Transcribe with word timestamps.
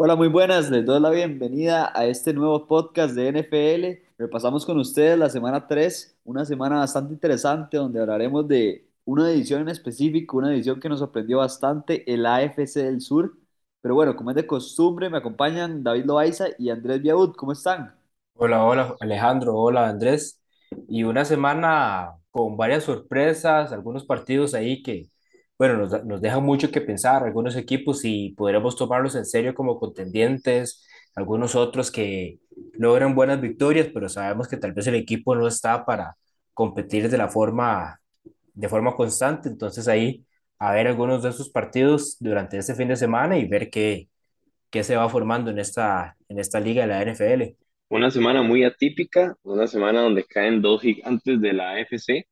Hola, 0.00 0.14
muy 0.14 0.28
buenas. 0.28 0.70
Les 0.70 0.84
doy 0.86 1.00
la 1.00 1.10
bienvenida 1.10 1.90
a 1.92 2.06
este 2.06 2.32
nuevo 2.32 2.68
podcast 2.68 3.16
de 3.16 3.32
NFL. 3.32 4.06
Repasamos 4.16 4.64
con 4.64 4.78
ustedes 4.78 5.18
la 5.18 5.28
semana 5.28 5.66
3, 5.66 6.16
una 6.22 6.44
semana 6.44 6.76
bastante 6.78 7.14
interesante 7.14 7.78
donde 7.78 8.00
hablaremos 8.00 8.46
de 8.46 8.86
una 9.04 9.28
división 9.28 9.62
en 9.62 9.70
específico, 9.70 10.36
una 10.36 10.50
división 10.50 10.78
que 10.78 10.88
nos 10.88 11.00
sorprendió 11.00 11.38
bastante, 11.38 12.04
el 12.12 12.26
AFC 12.26 12.74
del 12.76 13.00
Sur. 13.00 13.36
Pero 13.80 13.96
bueno, 13.96 14.14
como 14.14 14.30
es 14.30 14.36
de 14.36 14.46
costumbre, 14.46 15.10
me 15.10 15.18
acompañan 15.18 15.82
David 15.82 16.04
Loaiza 16.04 16.46
y 16.58 16.70
Andrés 16.70 17.02
Biaud. 17.02 17.34
¿Cómo 17.34 17.50
están? 17.50 17.92
Hola, 18.34 18.64
hola 18.64 18.94
Alejandro, 19.00 19.56
hola 19.56 19.88
Andrés. 19.88 20.40
Y 20.88 21.02
una 21.02 21.24
semana 21.24 22.12
con 22.30 22.56
varias 22.56 22.84
sorpresas, 22.84 23.72
algunos 23.72 24.04
partidos 24.04 24.54
ahí 24.54 24.80
que, 24.80 25.10
bueno, 25.58 25.76
nos, 25.76 26.04
nos 26.04 26.20
dejan 26.20 26.44
mucho 26.44 26.70
que 26.70 26.80
pensar, 26.80 27.24
algunos 27.24 27.56
equipos 27.56 28.04
y 28.04 28.30
podremos 28.36 28.76
tomarlos 28.76 29.14
en 29.16 29.26
serio 29.26 29.54
como 29.54 29.78
contendientes, 29.78 30.86
algunos 31.14 31.54
otros 31.56 31.90
que 31.90 32.38
logran 32.74 33.14
buenas 33.14 33.40
victorias, 33.40 33.88
pero 33.92 34.08
sabemos 34.08 34.48
que 34.48 34.56
tal 34.56 34.72
vez 34.72 34.86
el 34.86 34.94
equipo 34.94 35.34
no 35.34 35.48
está 35.48 35.84
para 35.84 36.16
competir 36.54 37.10
de 37.10 37.18
la 37.18 37.28
forma, 37.28 38.00
de 38.54 38.68
forma 38.68 38.94
constante. 38.96 39.48
Entonces 39.48 39.88
ahí 39.88 40.24
a 40.58 40.72
ver 40.72 40.88
algunos 40.88 41.22
de 41.22 41.30
esos 41.30 41.50
partidos 41.50 42.16
durante 42.20 42.58
este 42.58 42.74
fin 42.74 42.88
de 42.88 42.96
semana 42.96 43.38
y 43.38 43.46
ver 43.46 43.70
qué, 43.70 44.08
qué 44.70 44.82
se 44.84 44.96
va 44.96 45.08
formando 45.08 45.50
en 45.50 45.58
esta, 45.58 46.16
en 46.28 46.38
esta 46.38 46.60
liga 46.60 46.82
de 46.82 46.88
la 46.88 47.02
NFL. 47.02 47.56
Una 47.90 48.10
semana 48.10 48.42
muy 48.42 48.64
atípica, 48.64 49.36
una 49.42 49.66
semana 49.66 50.02
donde 50.02 50.24
caen 50.24 50.60
dos 50.60 50.82
gigantes 50.82 51.40
de 51.40 51.52
la 51.52 51.72
AFC. 51.72 52.26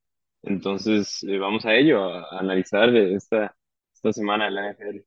Entonces, 0.46 1.22
eh, 1.24 1.38
vamos 1.38 1.66
a 1.66 1.74
ello, 1.76 2.02
a, 2.04 2.22
a 2.36 2.40
analizar 2.40 2.94
esta, 2.96 3.56
esta 3.94 4.12
semana 4.14 4.46
de 4.46 4.50
la 4.52 4.62
NFL. 4.70 5.06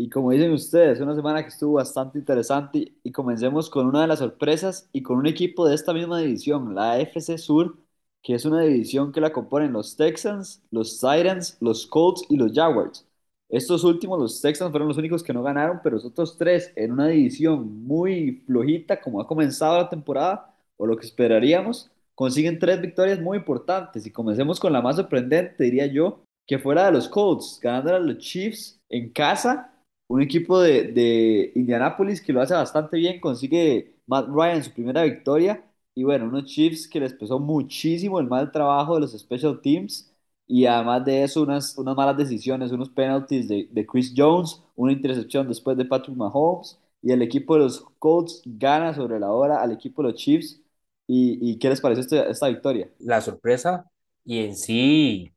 Y 0.00 0.08
como 0.10 0.30
dicen 0.30 0.52
ustedes, 0.52 1.00
una 1.00 1.14
semana 1.16 1.42
que 1.42 1.48
estuvo 1.48 1.74
bastante 1.74 2.18
interesante 2.18 2.94
y 3.02 3.10
comencemos 3.12 3.68
con 3.68 3.86
una 3.86 4.02
de 4.02 4.06
las 4.06 4.20
sorpresas 4.20 4.88
y 4.92 5.02
con 5.02 5.18
un 5.18 5.26
equipo 5.26 5.66
de 5.68 5.74
esta 5.74 5.92
misma 5.92 6.20
división, 6.20 6.74
la 6.74 6.92
AFC 6.92 7.36
Sur, 7.36 7.78
que 8.22 8.34
es 8.34 8.44
una 8.44 8.62
división 8.62 9.10
que 9.12 9.20
la 9.20 9.32
componen 9.32 9.72
los 9.72 9.96
Texans, 9.96 10.62
los 10.70 11.00
Titans, 11.00 11.56
los 11.60 11.86
Colts 11.86 12.22
y 12.28 12.36
los 12.36 12.52
Jaguars. 12.52 13.06
Estos 13.48 13.82
últimos, 13.82 14.20
los 14.20 14.40
Texans, 14.40 14.70
fueron 14.70 14.88
los 14.88 14.98
únicos 14.98 15.22
que 15.24 15.32
no 15.32 15.42
ganaron, 15.42 15.80
pero 15.82 15.96
los 15.96 16.04
otros 16.04 16.36
tres 16.38 16.72
en 16.76 16.92
una 16.92 17.08
división 17.08 17.82
muy 17.84 18.42
flojita 18.46 19.00
como 19.00 19.20
ha 19.20 19.26
comenzado 19.26 19.78
la 19.78 19.88
temporada, 19.90 20.54
o 20.76 20.86
lo 20.86 20.96
que 20.96 21.06
esperaríamos, 21.06 21.90
consiguen 22.18 22.58
tres 22.58 22.80
victorias 22.80 23.20
muy 23.20 23.38
importantes. 23.38 24.04
Y 24.04 24.10
comencemos 24.10 24.58
con 24.58 24.72
la 24.72 24.82
más 24.82 24.96
sorprendente, 24.96 25.62
diría 25.62 25.86
yo, 25.86 26.24
que 26.48 26.58
fuera 26.58 26.86
de 26.86 26.92
los 26.92 27.08
Colts, 27.08 27.60
ganando 27.62 27.96
los 28.00 28.18
Chiefs 28.18 28.80
en 28.88 29.10
casa. 29.12 29.72
Un 30.08 30.20
equipo 30.20 30.60
de, 30.60 30.84
de 30.92 31.52
Indianápolis 31.54 32.20
que 32.20 32.32
lo 32.32 32.40
hace 32.40 32.54
bastante 32.54 32.96
bien, 32.96 33.20
consigue 33.20 33.94
Matt 34.08 34.26
Ryan 34.30 34.64
su 34.64 34.72
primera 34.72 35.04
victoria. 35.04 35.64
Y 35.94 36.02
bueno, 36.02 36.24
unos 36.26 36.46
Chiefs 36.46 36.88
que 36.88 36.98
les 36.98 37.14
pesó 37.14 37.38
muchísimo 37.38 38.18
el 38.18 38.26
mal 38.26 38.50
trabajo 38.50 38.96
de 38.96 39.02
los 39.02 39.12
special 39.12 39.60
teams. 39.60 40.12
Y 40.48 40.66
además 40.66 41.04
de 41.04 41.22
eso 41.22 41.42
unas, 41.42 41.78
unas 41.78 41.94
malas 41.94 42.16
decisiones, 42.16 42.72
unos 42.72 42.90
penalties 42.90 43.46
de, 43.46 43.68
de 43.70 43.86
Chris 43.86 44.12
Jones, 44.16 44.60
una 44.74 44.92
intercepción 44.92 45.46
después 45.46 45.76
de 45.76 45.84
Patrick 45.84 46.16
Mahomes. 46.16 46.80
Y 47.00 47.12
el 47.12 47.22
equipo 47.22 47.54
de 47.54 47.60
los 47.60 47.80
Colts 48.00 48.42
gana 48.44 48.92
sobre 48.92 49.20
la 49.20 49.30
hora 49.30 49.62
al 49.62 49.70
equipo 49.70 50.02
de 50.02 50.10
los 50.10 50.20
Chiefs 50.20 50.60
y, 51.08 51.38
y 51.52 51.58
¿qué 51.60 51.70
les 51.70 51.82
pareció 51.82 52.02
esta, 52.04 52.30
esta 52.30 52.48
victoria? 52.48 52.90
La 53.00 53.22
sorpresa 53.22 53.86
y 54.26 54.40
en 54.44 54.56
sí 54.56 55.32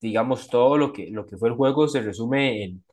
digamos, 0.00 0.48
todo 0.48 0.76
lo 0.78 0.92
que, 0.92 1.10
lo 1.10 1.26
que 1.26 1.36
fue 1.36 1.48
el 1.48 1.54
juego 1.56 1.88
se 1.88 2.00
resume 2.02 2.64
en, 2.64 2.84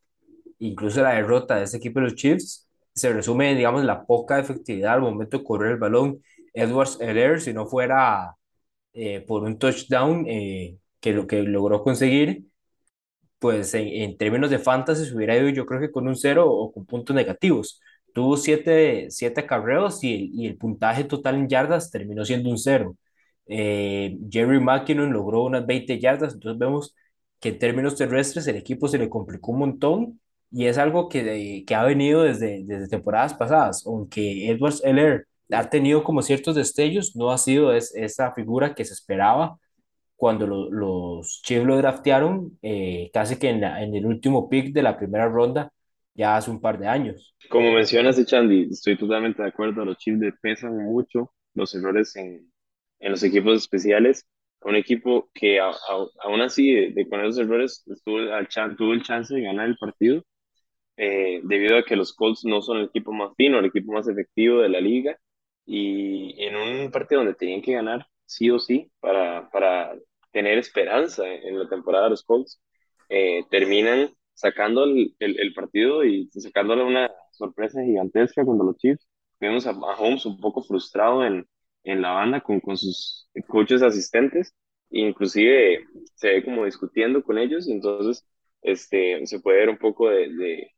incluso 0.60 1.02
la 1.02 1.12
derrota 1.16 1.56
de 1.58 1.64
ese 1.66 1.78
equipo 1.78 2.00
de 2.00 2.06
los 2.06 2.16
Chiefs, 2.16 2.68
se 2.94 3.14
resume 3.14 3.52
en, 3.52 3.58
digamos, 3.58 3.84
la 3.86 4.06
poca 4.06 4.40
efectividad 4.40 4.94
al 4.96 5.02
momento 5.02 5.38
de 5.40 5.44
correr 5.44 5.74
el 5.74 5.78
balón. 5.80 6.22
Edwards 6.54 6.98
Helaire, 7.02 7.40
si 7.42 7.54
no 7.54 7.66
fuera 7.68 8.36
eh, 8.94 9.22
por 9.28 9.44
un 9.44 9.60
touchdown 9.60 10.26
eh, 10.28 10.78
que 11.02 11.14
lo 11.14 11.28
que 11.28 11.44
logró 11.44 11.84
conseguir, 11.84 12.46
pues 13.40 13.74
en, 13.74 13.88
en 13.88 14.18
términos 14.18 14.50
de 14.50 14.60
fantasy 14.60 15.06
se 15.06 15.16
hubiera 15.16 15.38
ido 15.38 15.50
yo 15.50 15.66
creo 15.66 15.80
que 15.82 15.92
con 15.92 16.08
un 16.08 16.16
cero 16.16 16.50
o 16.52 16.72
con 16.72 16.86
puntos 16.86 17.16
negativos. 17.16 17.82
Tuvo 18.14 18.38
siete, 18.38 19.08
siete 19.10 19.42
acarreos 19.42 20.04
y 20.04 20.32
y 20.34 20.48
el 20.48 20.58
puntaje 20.58 21.04
total 21.04 21.36
en 21.36 21.48
yardas 21.50 21.92
terminó 21.92 22.26
siendo 22.26 22.50
un 22.50 22.58
cero. 22.58 22.96
Eh, 23.48 24.18
Jerry 24.30 24.60
McKinnon 24.60 25.12
logró 25.14 25.44
unas 25.44 25.66
20 25.66 26.00
yardas, 26.00 26.34
entonces 26.34 26.60
vemos 26.60 26.96
que 27.40 27.50
en 27.50 27.60
términos 27.60 27.96
terrestres 27.96 28.48
el 28.48 28.58
equipo 28.58 28.88
se 28.88 28.98
le 28.98 29.10
complicó 29.10 29.52
un 29.52 29.60
montón 29.60 30.20
y 30.52 30.66
es 30.66 30.78
algo 30.78 31.10
que, 31.10 31.64
que 31.66 31.76
ha 31.76 31.84
venido 31.84 32.24
desde, 32.24 32.64
desde 32.66 32.88
temporadas 32.90 33.34
pasadas, 33.34 33.86
aunque 33.88 34.50
Edwards 34.50 34.82
Eller 34.84 35.28
ha 35.52 35.70
tenido 35.70 36.04
como 36.04 36.22
ciertos 36.22 36.56
destellos, 36.56 37.16
no 37.16 37.32
ha 37.32 37.38
sido 37.38 37.74
es, 37.74 37.94
esa 37.96 38.34
figura 38.34 38.76
que 38.76 38.86
se 38.86 38.94
esperaba 38.94 39.58
cuando 40.16 40.48
lo- 40.48 40.70
los 40.72 41.42
Chiefs 41.44 41.66
lo 41.66 41.78
draftearon, 41.78 42.58
eh, 42.62 43.10
casi 43.14 43.38
que 43.38 43.50
en, 43.50 43.62
la- 43.62 43.82
en 43.84 43.96
el 43.96 44.06
último 44.06 44.50
pick 44.50 44.74
de 44.74 44.84
la 44.84 44.98
primera 44.98 45.28
ronda, 45.30 45.72
ya 46.14 46.36
hace 46.38 46.52
un 46.52 46.62
par 46.62 46.80
de 46.80 46.88
años. 46.88 47.36
Como 47.50 47.72
mencionas, 47.74 48.24
Chandy, 48.26 48.68
estoy 48.72 48.98
totalmente 48.98 49.42
de 49.42 49.50
acuerdo. 49.50 49.84
Los 49.86 49.98
Chiefs 49.98 50.20
le 50.20 50.34
pesan 50.34 50.78
mucho 50.78 51.34
los 51.54 51.74
errores 51.76 52.16
en, 52.16 52.52
en 53.00 53.12
los 53.12 53.24
equipos 53.24 53.58
especiales. 53.58 54.28
Un 54.62 54.76
equipo 54.76 55.30
que 55.34 55.60
a- 55.60 55.70
a- 55.70 56.08
aún 56.24 56.42
así, 56.42 56.72
de, 56.74 56.92
de 56.94 57.08
con 57.10 57.22
esos 57.22 57.40
errores, 57.40 57.84
tuvo, 58.06 58.20
al 58.34 58.48
chan- 58.48 58.76
tuvo 58.76 58.94
el 58.94 59.04
chance 59.04 59.34
de 59.34 59.42
ganar 59.42 59.68
el 59.68 59.78
partido 59.78 60.24
eh, 60.98 61.42
debido 61.44 61.78
a 61.78 61.84
que 61.84 61.96
los 61.96 62.14
Colts 62.16 62.46
no 62.46 62.62
son 62.62 62.80
el 62.80 62.86
equipo 62.88 63.12
más 63.14 63.34
fino, 63.38 63.60
el 63.60 63.66
equipo 63.66 63.94
más 63.94 64.08
efectivo 64.08 64.62
de 64.62 64.70
la 64.70 64.82
liga, 64.82 65.18
y 65.66 66.36
en 66.44 66.56
un 66.58 66.92
partido 66.92 67.22
donde 67.22 67.36
tenían 67.36 67.62
que 67.62 67.74
ganar 67.74 68.08
sí 68.26 68.50
o 68.52 68.60
sí 68.60 68.92
para, 69.00 69.50
para 69.52 69.94
tener 70.32 70.58
esperanza 70.60 71.28
en 71.28 71.60
la 71.60 71.70
temporada 71.70 72.06
de 72.06 72.10
los 72.12 72.24
Colts, 72.24 72.62
eh, 73.10 73.44
terminan 73.50 74.12
sacando 74.40 74.86
el, 74.86 75.16
el, 75.20 75.40
el, 75.40 75.54
partido 75.54 76.04
y 76.06 76.30
sacándole 76.32 76.84
una 76.84 77.12
sorpresa 77.32 77.84
gigantesca 77.84 78.46
cuando 78.46 78.64
los 78.64 78.78
Chiefs. 78.78 79.08
Vemos 79.40 79.68
a 79.68 79.74
Mahomes 79.74 80.26
un 80.26 80.40
poco 80.40 80.64
frustrado 80.64 81.26
en, 81.26 81.48
en 81.84 82.02
la 82.02 82.12
banda 82.12 82.42
con, 82.42 82.60
con 82.60 82.78
sus 82.78 83.30
coaches 83.48 83.82
asistentes, 83.82 84.54
inclusive 84.90 85.86
se 86.16 86.28
ve 86.30 86.44
como 86.44 86.66
discutiendo 86.66 87.24
con 87.24 87.38
ellos, 87.38 87.68
entonces 87.70 88.26
este, 88.62 89.26
se 89.26 89.40
puede 89.40 89.60
ver 89.60 89.70
un 89.70 89.78
poco 89.78 90.10
de, 90.10 90.30
de 90.34 90.72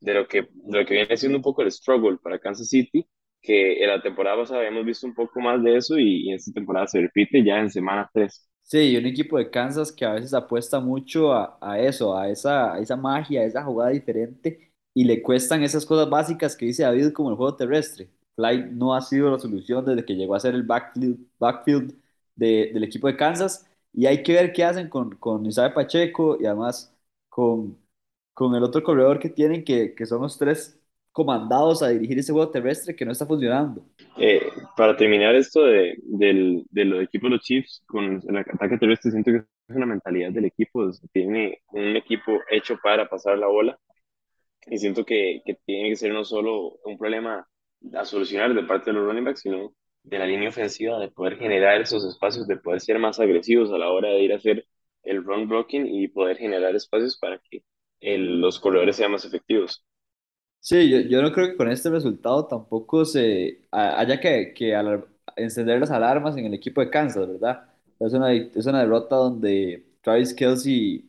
de 0.00 0.14
lo 0.14 0.28
que, 0.28 0.42
de 0.42 0.78
lo 0.78 0.86
que 0.86 0.94
viene 0.94 1.16
siendo 1.16 1.38
un 1.38 1.42
poco 1.42 1.62
el 1.62 1.72
struggle 1.72 2.18
para 2.18 2.38
Kansas 2.38 2.68
City, 2.68 3.06
que 3.42 3.82
en 3.82 3.88
la 3.90 4.02
temporada 4.02 4.36
pasada 4.38 4.60
habíamos 4.60 4.84
visto 4.84 5.06
un 5.06 5.14
poco 5.14 5.40
más 5.40 5.62
de 5.62 5.76
eso 5.76 5.98
y, 5.98 6.30
y 6.30 6.34
esta 6.34 6.52
temporada 6.52 6.86
se 6.86 7.00
repite 7.00 7.44
ya 7.44 7.58
en 7.60 7.70
semana 7.70 8.08
3. 8.12 8.48
Sí, 8.62 8.78
y 8.92 8.96
un 8.98 9.06
equipo 9.06 9.38
de 9.38 9.50
Kansas 9.50 9.90
que 9.92 10.04
a 10.04 10.12
veces 10.12 10.34
apuesta 10.34 10.78
mucho 10.78 11.32
a, 11.32 11.56
a 11.60 11.80
eso, 11.80 12.14
a 12.16 12.28
esa, 12.28 12.74
a 12.74 12.78
esa 12.80 12.96
magia, 12.96 13.40
a 13.40 13.44
esa 13.44 13.64
jugada 13.64 13.90
diferente, 13.90 14.72
y 14.92 15.04
le 15.04 15.22
cuestan 15.22 15.62
esas 15.62 15.86
cosas 15.86 16.10
básicas 16.10 16.54
que 16.54 16.66
dice 16.66 16.82
David 16.82 17.12
como 17.12 17.30
el 17.30 17.36
juego 17.36 17.56
terrestre. 17.56 18.10
Flight 18.36 18.66
no 18.66 18.94
ha 18.94 19.00
sido 19.00 19.30
la 19.30 19.38
solución 19.38 19.84
desde 19.86 20.04
que 20.04 20.14
llegó 20.14 20.34
a 20.34 20.40
ser 20.40 20.54
el 20.54 20.64
backfield, 20.64 21.18
backfield 21.38 21.94
de- 22.36 22.70
del 22.74 22.84
equipo 22.84 23.06
de 23.06 23.16
Kansas, 23.16 23.66
y 23.92 24.04
hay 24.06 24.22
que 24.22 24.34
ver 24.34 24.52
qué 24.52 24.64
hacen 24.64 24.88
con, 24.90 25.16
con 25.16 25.46
Isaiah 25.46 25.72
Pacheco 25.72 26.36
y 26.38 26.44
además 26.46 26.94
con, 27.30 27.78
con 28.34 28.54
el 28.54 28.62
otro 28.62 28.82
corredor 28.82 29.18
que 29.18 29.30
tienen, 29.30 29.64
que, 29.64 29.94
que 29.94 30.04
son 30.06 30.20
los 30.22 30.36
tres 30.38 30.77
comandados 31.18 31.82
a 31.82 31.88
dirigir 31.88 32.16
ese 32.16 32.32
juego 32.32 32.52
terrestre 32.52 32.94
que 32.94 33.04
no 33.04 33.10
está 33.10 33.26
funcionando. 33.26 33.84
Eh, 34.16 34.40
para 34.76 34.96
terminar 34.96 35.34
esto 35.34 35.64
de, 35.64 35.98
del, 36.04 36.64
de 36.70 36.84
los 36.84 37.02
equipos 37.02 37.28
de 37.28 37.36
los 37.36 37.44
Chiefs 37.44 37.82
con 37.86 38.22
el 38.28 38.36
ataque 38.36 38.78
terrestre, 38.78 39.10
siento 39.10 39.32
que 39.32 39.38
es 39.38 39.76
una 39.76 39.86
mentalidad 39.86 40.30
del 40.30 40.44
equipo, 40.44 40.88
tiene 41.12 41.60
un 41.72 41.96
equipo 41.96 42.38
hecho 42.48 42.78
para 42.80 43.08
pasar 43.08 43.36
la 43.36 43.48
bola 43.48 43.76
y 44.68 44.78
siento 44.78 45.04
que, 45.04 45.42
que 45.44 45.58
tiene 45.66 45.88
que 45.90 45.96
ser 45.96 46.12
no 46.12 46.24
solo 46.24 46.78
un 46.84 46.96
problema 46.96 47.48
a 47.94 48.04
solucionar 48.04 48.54
de 48.54 48.62
parte 48.62 48.90
de 48.90 48.96
los 48.96 49.04
running 49.04 49.24
backs, 49.24 49.40
sino 49.40 49.74
de 50.04 50.18
la 50.18 50.26
línea 50.26 50.50
ofensiva, 50.50 51.00
de 51.00 51.10
poder 51.10 51.36
generar 51.36 51.80
esos 51.80 52.04
espacios, 52.04 52.46
de 52.46 52.58
poder 52.58 52.80
ser 52.80 52.98
más 53.00 53.18
agresivos 53.18 53.72
a 53.72 53.78
la 53.78 53.90
hora 53.90 54.10
de 54.10 54.22
ir 54.22 54.32
a 54.32 54.36
hacer 54.36 54.66
el 55.02 55.24
run 55.24 55.48
blocking 55.48 55.84
y 55.86 56.06
poder 56.08 56.36
generar 56.36 56.76
espacios 56.76 57.18
para 57.18 57.40
que 57.50 57.62
el, 58.00 58.40
los 58.40 58.60
corredores 58.60 58.96
sean 58.96 59.12
más 59.12 59.24
efectivos. 59.24 59.84
Sí, 60.60 60.90
yo, 60.90 60.98
yo 61.00 61.22
no 61.22 61.32
creo 61.32 61.48
que 61.50 61.56
con 61.56 61.70
este 61.70 61.88
resultado 61.88 62.46
tampoco 62.46 63.04
se 63.04 63.66
a- 63.70 64.00
haya 64.00 64.20
que, 64.20 64.52
que 64.54 64.74
encender 65.36 65.80
las 65.80 65.90
alarmas 65.90 66.36
en 66.36 66.44
el 66.46 66.54
equipo 66.54 66.80
de 66.80 66.90
Kansas, 66.90 67.26
¿verdad? 67.26 67.70
Es 67.98 68.12
una, 68.12 68.32
es 68.34 68.66
una 68.66 68.80
derrota 68.80 69.16
donde 69.16 69.86
Travis 70.02 70.34
Kelce 70.34 71.04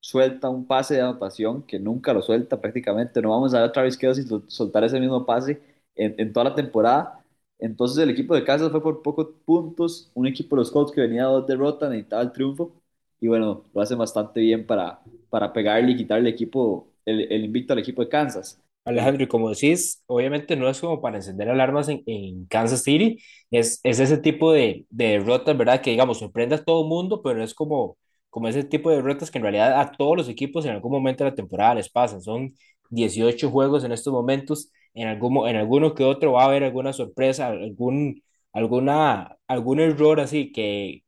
suelta 0.00 0.48
un 0.48 0.66
pase 0.66 0.94
de 0.94 1.02
anotación 1.02 1.62
que 1.66 1.78
nunca 1.78 2.12
lo 2.14 2.22
suelta 2.22 2.60
prácticamente. 2.60 3.20
No 3.20 3.30
vamos 3.30 3.52
a 3.54 3.60
ver 3.60 3.68
a 3.68 3.72
Travis 3.72 3.98
Kelce 3.98 4.22
sol- 4.22 4.44
soltar 4.48 4.82
ese 4.84 4.98
mismo 4.98 5.26
pase 5.26 5.60
en, 5.94 6.14
en 6.18 6.32
toda 6.32 6.44
la 6.44 6.54
temporada. 6.54 7.22
Entonces 7.58 7.98
el 8.02 8.10
equipo 8.10 8.34
de 8.34 8.44
Kansas 8.44 8.70
fue 8.70 8.82
por 8.82 9.02
pocos 9.02 9.28
puntos, 9.44 10.10
un 10.14 10.26
equipo 10.26 10.56
de 10.56 10.60
los 10.60 10.70
Colts 10.70 10.90
que 10.92 11.00
venía 11.02 11.24
de 11.26 11.32
dos 11.32 11.46
derrotas, 11.46 11.90
necesitaba 11.90 12.22
el 12.22 12.32
triunfo 12.32 12.72
y 13.20 13.28
bueno, 13.28 13.64
lo 13.74 13.80
hacen 13.80 13.98
bastante 13.98 14.40
bien 14.40 14.66
para, 14.66 15.00
para 15.30 15.52
pegarle 15.52 15.92
y 15.92 15.96
quitarle 15.96 16.30
equipo, 16.30 16.88
el, 17.04 17.30
el 17.32 17.44
invicto 17.44 17.72
al 17.72 17.78
equipo 17.80 18.02
de 18.02 18.08
Kansas. 18.08 18.58
Alejandro, 18.84 19.22
y 19.22 19.28
como 19.28 19.48
decís, 19.50 20.02
obviamente 20.06 20.56
no 20.56 20.68
es 20.68 20.80
como 20.80 21.00
para 21.00 21.16
encender 21.16 21.48
alarmas 21.48 21.88
en, 21.88 22.02
en 22.06 22.46
Kansas 22.46 22.82
City, 22.82 23.18
es, 23.50 23.78
es 23.84 24.00
ese 24.00 24.18
tipo 24.18 24.52
de, 24.52 24.86
de 24.90 25.06
derrotas, 25.10 25.56
¿verdad? 25.56 25.80
Que 25.80 25.90
digamos, 25.90 26.18
sorprende 26.18 26.56
a 26.56 26.64
todo 26.64 26.82
el 26.82 26.88
mundo, 26.88 27.22
pero 27.22 27.42
es 27.44 27.54
como, 27.54 27.96
como 28.28 28.48
ese 28.48 28.64
tipo 28.64 28.90
de 28.90 28.96
derrotas 28.96 29.30
que 29.30 29.38
en 29.38 29.42
realidad 29.44 29.80
a 29.80 29.92
todos 29.92 30.16
los 30.16 30.28
equipos 30.28 30.64
en 30.64 30.72
algún 30.72 30.90
momento 30.92 31.22
de 31.24 31.30
la 31.30 31.36
temporada 31.36 31.76
les 31.76 31.88
pasan. 31.90 32.20
Son 32.22 32.54
18 32.90 33.50
juegos 33.50 33.84
en 33.84 33.92
estos 33.92 34.12
momentos, 34.12 34.70
en, 34.94 35.06
algún, 35.08 35.48
en 35.48 35.56
alguno 35.56 35.94
que 35.94 36.04
otro 36.04 36.32
va 36.32 36.42
a 36.42 36.46
haber 36.46 36.64
alguna 36.64 36.92
sorpresa, 36.92 37.48
algún, 37.48 38.22
alguna, 38.52 39.36
algún 39.46 39.80
error 39.80 40.18
así 40.20 40.50
que 40.52 41.04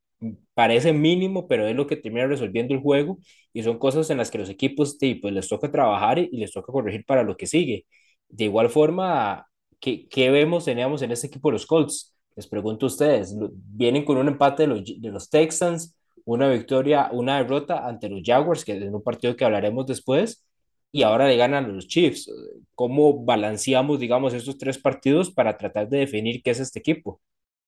parece 0.54 0.92
mínimo, 0.92 1.48
pero 1.48 1.66
es 1.66 1.76
lo 1.76 1.86
que 1.86 1.96
termina 1.96 2.26
resolviendo 2.26 2.74
el 2.74 2.80
juego 2.80 3.18
y 3.52 3.62
son 3.62 3.78
cosas 3.78 4.10
en 4.10 4.18
las 4.18 4.30
que 4.30 4.38
los 4.38 4.48
equipos 4.50 4.96
sí, 4.98 5.16
pues, 5.16 5.34
les 5.34 5.48
toca 5.48 5.70
trabajar 5.70 6.18
y, 6.18 6.28
les 6.36 6.52
toca 6.52 6.72
corregir 6.72 7.04
para 7.04 7.22
lo 7.22 7.36
que 7.36 7.46
sigue. 7.46 7.86
De 8.28 8.44
igual 8.44 8.70
forma, 8.70 9.46
¿qué, 9.80 10.08
qué 10.08 10.30
vemos, 10.30 10.64
teníamos 10.64 11.02
en 11.02 11.12
este 11.12 11.26
equipo 11.28 11.50
los 11.50 11.66
Colts? 11.66 12.14
Les 12.36 12.46
pregunto 12.48 12.86
a 12.86 12.88
ustedes, 12.88 13.34
vienen 13.52 14.04
con 14.04 14.16
un 14.16 14.28
empate 14.28 14.64
de 14.64 14.68
los, 14.68 14.84
de 14.84 15.10
los 15.10 15.30
Texans, 15.30 15.96
una 16.24 16.48
victoria, 16.48 17.10
una 17.12 17.38
derrota 17.38 17.86
ante 17.86 18.08
los 18.08 18.22
Jaguars, 18.24 18.64
que 18.64 18.76
es 18.76 18.82
un 18.92 19.02
partido 19.02 19.36
que 19.36 19.44
hablaremos 19.44 19.86
después, 19.86 20.44
y 20.90 21.02
ahora 21.02 21.26
le 21.28 21.36
ganan 21.36 21.74
los 21.74 21.86
Chiefs. 21.88 22.30
¿Cómo 22.74 23.24
balanceamos, 23.24 23.98
digamos, 24.00 24.32
estos 24.34 24.58
tres 24.58 24.78
partidos 24.78 25.30
para 25.30 25.56
tratar 25.56 25.88
de 25.88 25.98
definir 25.98 26.42
qué 26.42 26.50
es 26.50 26.60
este 26.60 26.78
equipo? 26.78 27.20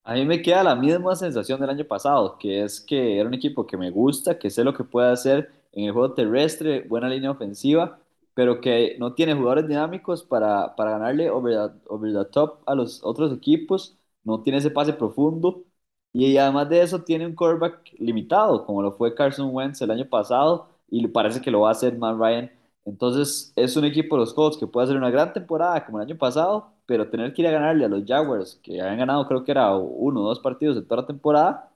A 0.06 0.14
mí 0.14 0.24
me 0.24 0.40
queda 0.40 0.62
la 0.62 0.76
misma 0.76 1.16
sensación 1.16 1.60
del 1.60 1.70
año 1.70 1.84
pasado, 1.84 2.38
que 2.38 2.62
es 2.62 2.80
que 2.80 3.18
era 3.18 3.28
un 3.28 3.34
equipo 3.34 3.66
que 3.66 3.76
me 3.76 3.90
gusta, 3.90 4.38
que 4.38 4.50
sé 4.50 4.62
lo 4.62 4.72
que 4.72 4.84
puede 4.84 5.10
hacer 5.10 5.50
en 5.72 5.84
el 5.86 5.92
juego 5.92 6.14
terrestre, 6.14 6.82
buena 6.82 7.08
línea 7.08 7.32
ofensiva, 7.32 7.98
pero 8.34 8.60
que 8.60 8.96
no 9.00 9.14
tiene 9.14 9.34
jugadores 9.34 9.66
dinámicos 9.66 10.22
para, 10.22 10.76
para 10.76 10.92
ganarle 10.92 11.28
over 11.30 11.54
the, 11.72 11.80
over 11.88 12.12
the 12.12 12.24
top 12.30 12.60
a 12.66 12.74
los 12.76 13.02
otros 13.02 13.32
equipos, 13.36 13.98
no 14.22 14.42
tiene 14.42 14.58
ese 14.60 14.70
pase 14.70 14.92
profundo 14.92 15.64
y 16.12 16.36
además 16.36 16.68
de 16.68 16.82
eso 16.82 17.02
tiene 17.02 17.26
un 17.26 17.34
quarterback 17.34 17.92
limitado, 17.98 18.64
como 18.64 18.82
lo 18.82 18.92
fue 18.92 19.14
Carson 19.14 19.50
Wentz 19.54 19.80
el 19.82 19.90
año 19.90 20.08
pasado 20.08 20.68
y 20.88 21.04
parece 21.08 21.40
que 21.40 21.50
lo 21.50 21.60
va 21.62 21.70
a 21.70 21.72
hacer 21.72 21.98
Matt 21.98 22.16
Ryan. 22.18 22.50
Entonces 22.84 23.52
es 23.56 23.76
un 23.76 23.84
equipo 23.84 24.14
de 24.16 24.20
los 24.20 24.32
Colts 24.34 24.56
que 24.56 24.66
puede 24.68 24.84
hacer 24.84 24.96
una 24.96 25.10
gran 25.10 25.32
temporada 25.32 25.84
como 25.84 25.98
el 25.98 26.04
año 26.08 26.16
pasado, 26.16 26.72
pero 26.86 27.10
tener 27.10 27.32
que 27.34 27.42
ir 27.42 27.48
a 27.48 27.52
ganarle 27.52 27.84
a 27.84 27.88
los 27.88 28.04
Jaguars, 28.06 28.60
que 28.62 28.80
habían 28.80 28.98
ganado 28.98 29.26
creo 29.28 29.44
que 29.44 29.52
era 29.52 29.76
uno 29.76 30.22
o 30.22 30.28
dos 30.28 30.40
partidos 30.40 30.76
en 30.76 30.86
toda 30.86 31.02
la 31.02 31.06
temporada, 31.06 31.70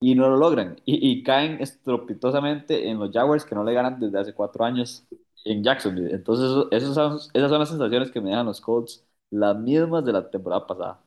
y 0.00 0.14
no 0.14 0.28
lo 0.28 0.36
logran. 0.36 0.76
Y, 0.84 1.22
caen 1.22 1.60
estrepitosamente 1.60 2.88
en 2.88 2.98
los 2.98 3.10
Jaguars 3.12 3.44
que 3.44 3.54
no 3.54 3.64
le 3.64 3.72
ganan 3.74 4.00
desde 4.00 4.18
hace 4.18 4.34
cuatro 4.34 4.64
años 4.64 5.04
en 5.44 5.62
Jacksonville. 5.62 6.12
Entonces 6.14 6.46
eso- 6.46 6.68
esos 6.72 7.30
esas 7.34 7.50
son 7.50 7.58
las 7.60 7.68
sensaciones 7.68 8.10
que 8.10 8.20
me 8.20 8.30
dejan 8.30 8.46
los 8.46 8.60
Colts, 8.60 9.04
las 9.30 9.56
mismas 9.58 10.04
de 10.04 10.12
la 10.12 10.28
temporada 10.30 10.66
pasada. 10.66 11.00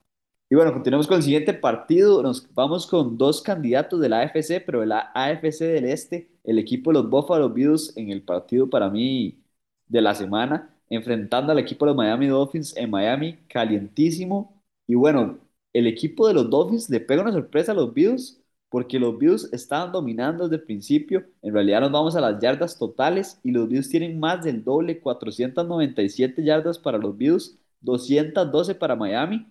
Y 0.50 0.56
bueno, 0.56 0.72
continuamos 0.74 1.08
con 1.08 1.18
el 1.18 1.24
siguiente 1.24 1.54
partido. 1.54 2.22
Nos 2.24 2.54
vamos 2.54 2.86
con 2.88 3.18
dos 3.18 3.42
candidatos 3.42 4.00
de 4.00 4.10
la 4.10 4.20
AFC, 4.20 4.62
pero 4.62 4.82
de 4.82 4.86
la 4.88 5.12
AFC 5.14 5.66
del 5.66 5.86
Este, 5.86 6.30
el 6.44 6.60
equipo 6.60 6.92
de 6.92 6.96
los 6.96 7.10
Buffalo 7.10 7.50
Bills 7.50 7.96
en 7.98 8.10
el 8.12 8.22
partido 8.24 8.70
para 8.70 8.90
mí 8.90 9.42
de 9.88 10.02
la 10.02 10.14
semana, 10.16 10.75
enfrentando 10.90 11.52
al 11.52 11.60
equipo 11.60 11.86
de 11.86 11.90
los 11.92 11.98
Miami 11.98 12.28
Dolphins 12.28 12.76
en 12.78 12.90
Miami, 12.90 13.38
calientísimo. 13.48 14.62
Y 14.88 14.96
bueno, 14.96 15.40
el 15.74 15.88
equipo 15.88 16.28
de 16.28 16.34
los 16.34 16.50
Dolphins 16.50 16.90
le 16.90 17.00
pega 17.00 17.22
una 17.24 17.32
sorpresa 17.32 17.72
a 17.72 17.76
los 17.76 17.94
Bills, 17.94 18.42
porque 18.70 19.00
los 19.00 19.18
Bills 19.18 19.50
estaban 19.54 19.92
dominando 19.92 20.44
desde 20.48 20.58
el 20.62 20.64
principio. 20.68 21.26
En 21.42 21.54
realidad 21.54 21.82
nos 21.82 21.92
vamos 21.92 22.16
a 22.16 22.22
las 22.22 22.42
yardas 22.42 22.78
totales 22.78 23.40
y 23.44 23.52
los 23.52 23.68
Bills 23.70 23.90
tienen 23.90 24.20
más 24.20 24.44
del 24.44 24.64
doble, 24.64 25.00
497 25.00 26.44
yardas 26.44 26.80
para 26.80 26.98
los 26.98 27.16
Bills, 27.18 27.58
212 27.82 28.76
para 28.76 28.96
Miami. 28.96 29.48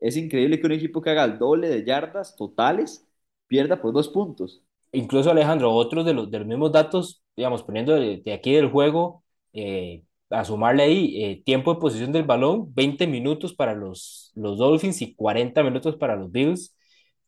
Es 0.00 0.16
increíble 0.16 0.60
que 0.60 0.66
un 0.66 0.72
equipo 0.72 1.00
que 1.00 1.10
haga 1.10 1.24
el 1.24 1.38
doble 1.38 1.68
de 1.68 1.84
yardas 1.84 2.36
totales 2.36 3.06
pierda 3.46 3.80
por 3.80 3.92
dos 3.92 4.08
puntos. 4.08 4.62
Incluso 4.92 5.30
Alejandro, 5.30 5.72
otros 5.72 6.04
de 6.04 6.14
los, 6.14 6.30
de 6.30 6.38
los 6.38 6.46
mismos 6.48 6.72
datos, 6.72 7.22
digamos, 7.36 7.62
poniendo 7.62 7.94
de, 7.94 8.18
de 8.24 8.32
aquí 8.32 8.52
del 8.54 8.70
juego, 8.70 9.24
eh, 9.52 10.04
a 10.30 10.44
sumarle 10.44 10.82
ahí 10.84 11.24
eh, 11.24 11.42
tiempo 11.44 11.74
de 11.74 11.80
posición 11.80 12.12
del 12.12 12.24
balón, 12.24 12.72
20 12.74 13.06
minutos 13.06 13.54
para 13.54 13.74
los, 13.74 14.32
los 14.34 14.58
Dolphins 14.58 15.02
y 15.02 15.14
40 15.14 15.62
minutos 15.62 15.96
para 15.96 16.16
los 16.16 16.30
Bills, 16.32 16.76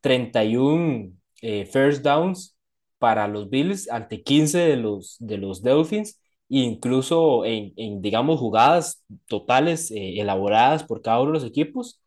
31 0.00 1.12
eh, 1.42 1.66
first 1.66 2.02
downs 2.04 2.56
para 2.98 3.28
los 3.28 3.48
Bills 3.50 3.88
ante 3.90 4.22
15 4.22 4.58
de 4.58 4.76
los, 4.76 5.16
de 5.20 5.38
los 5.38 5.62
Dolphins, 5.62 6.20
e 6.50 6.58
incluso 6.60 7.44
en, 7.44 7.72
en, 7.76 8.02
digamos, 8.02 8.40
jugadas 8.40 9.04
totales 9.26 9.90
eh, 9.90 10.20
elaboradas 10.20 10.84
por 10.84 11.02
cada 11.02 11.20
uno 11.20 11.32
de 11.32 11.34
los 11.38 11.44
equipos. 11.44 12.00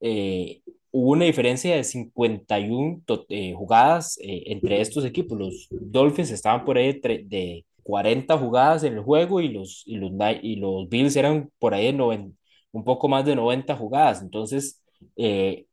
eh, 0.00 0.62
hubo 0.90 1.12
una 1.12 1.24
diferencia 1.24 1.74
de 1.76 1.84
51 1.84 3.02
to- 3.06 3.26
eh, 3.28 3.54
jugadas 3.54 4.18
eh, 4.20 4.44
entre 4.46 4.80
estos 4.80 5.04
equipos. 5.04 5.38
Los 5.38 5.68
Dolphins 5.70 6.30
estaban 6.30 6.64
por 6.64 6.76
ahí 6.78 6.92
de, 7.00 7.24
de 7.26 7.66
40 7.84 8.38
jugadas 8.38 8.84
en 8.84 8.94
el 8.94 9.02
juego 9.04 9.40
y 9.42 9.50
los, 9.50 9.84
y 9.86 9.96
los, 9.98 10.12
y 10.42 10.56
los 10.56 10.88
Bills 10.90 11.16
eran 11.16 11.50
por 11.60 11.74
ahí 11.74 11.92
90 11.94 12.36
un 12.72 12.84
poco 12.84 13.08
más 13.08 13.24
de 13.26 13.36
90 13.36 13.76
jugadas. 13.76 14.22
Entonces, 14.22 14.82
eh, 15.16 15.66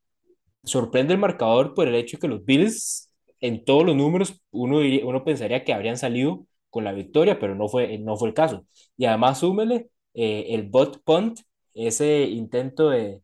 sorprende 0.64 1.14
el 1.14 1.20
marcador 1.20 1.74
por 1.74 1.88
el 1.88 1.96
hecho 1.96 2.18
de 2.18 2.22
que 2.22 2.28
los 2.28 2.46
Bills, 2.46 3.10
en 3.40 3.66
todos 3.66 3.86
los 3.86 3.96
números, 3.96 4.42
uno, 4.52 4.80
diría- 4.80 5.06
uno 5.06 5.24
pensaría 5.24 5.64
que 5.64 5.74
habrían 5.74 5.98
salido 5.98 6.46
con 6.70 6.84
la 6.84 6.94
victoria, 6.94 7.40
pero 7.40 7.56
no 7.56 7.68
fue, 7.68 7.98
no 7.98 8.18
fue 8.18 8.30
el 8.30 8.34
caso. 8.36 8.66
Y 8.98 9.06
además, 9.06 9.40
súmele 9.40 9.90
eh, 10.14 10.48
el 10.50 10.64
bot 10.70 11.02
punt, 11.04 11.40
ese 11.74 12.24
intento 12.26 12.90
de 12.90 13.22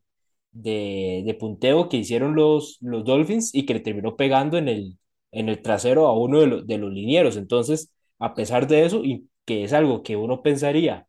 de, 0.52 1.22
de 1.26 1.34
punteo 1.34 1.88
que 1.88 1.98
hicieron 1.98 2.34
los, 2.34 2.78
los 2.82 3.04
Dolphins 3.04 3.54
y 3.54 3.66
que 3.66 3.74
le 3.74 3.80
terminó 3.80 4.16
pegando 4.16 4.58
en 4.58 4.68
el, 4.68 4.98
en 5.32 5.48
el 5.48 5.62
trasero 5.62 6.06
a 6.08 6.18
uno 6.18 6.40
de, 6.40 6.46
los 6.48 6.66
de 6.66 6.78
los 6.78 6.92
linieros. 6.92 7.36
Entonces, 7.36 7.92
a 8.18 8.34
pesar 8.34 8.66
de 8.66 8.84
eso, 8.86 9.04
y 9.04 9.28
que 9.44 9.64
es 9.64 9.72
algo 9.72 10.02
que 10.02 10.16
uno 10.16 10.42
pensaría 10.42 11.06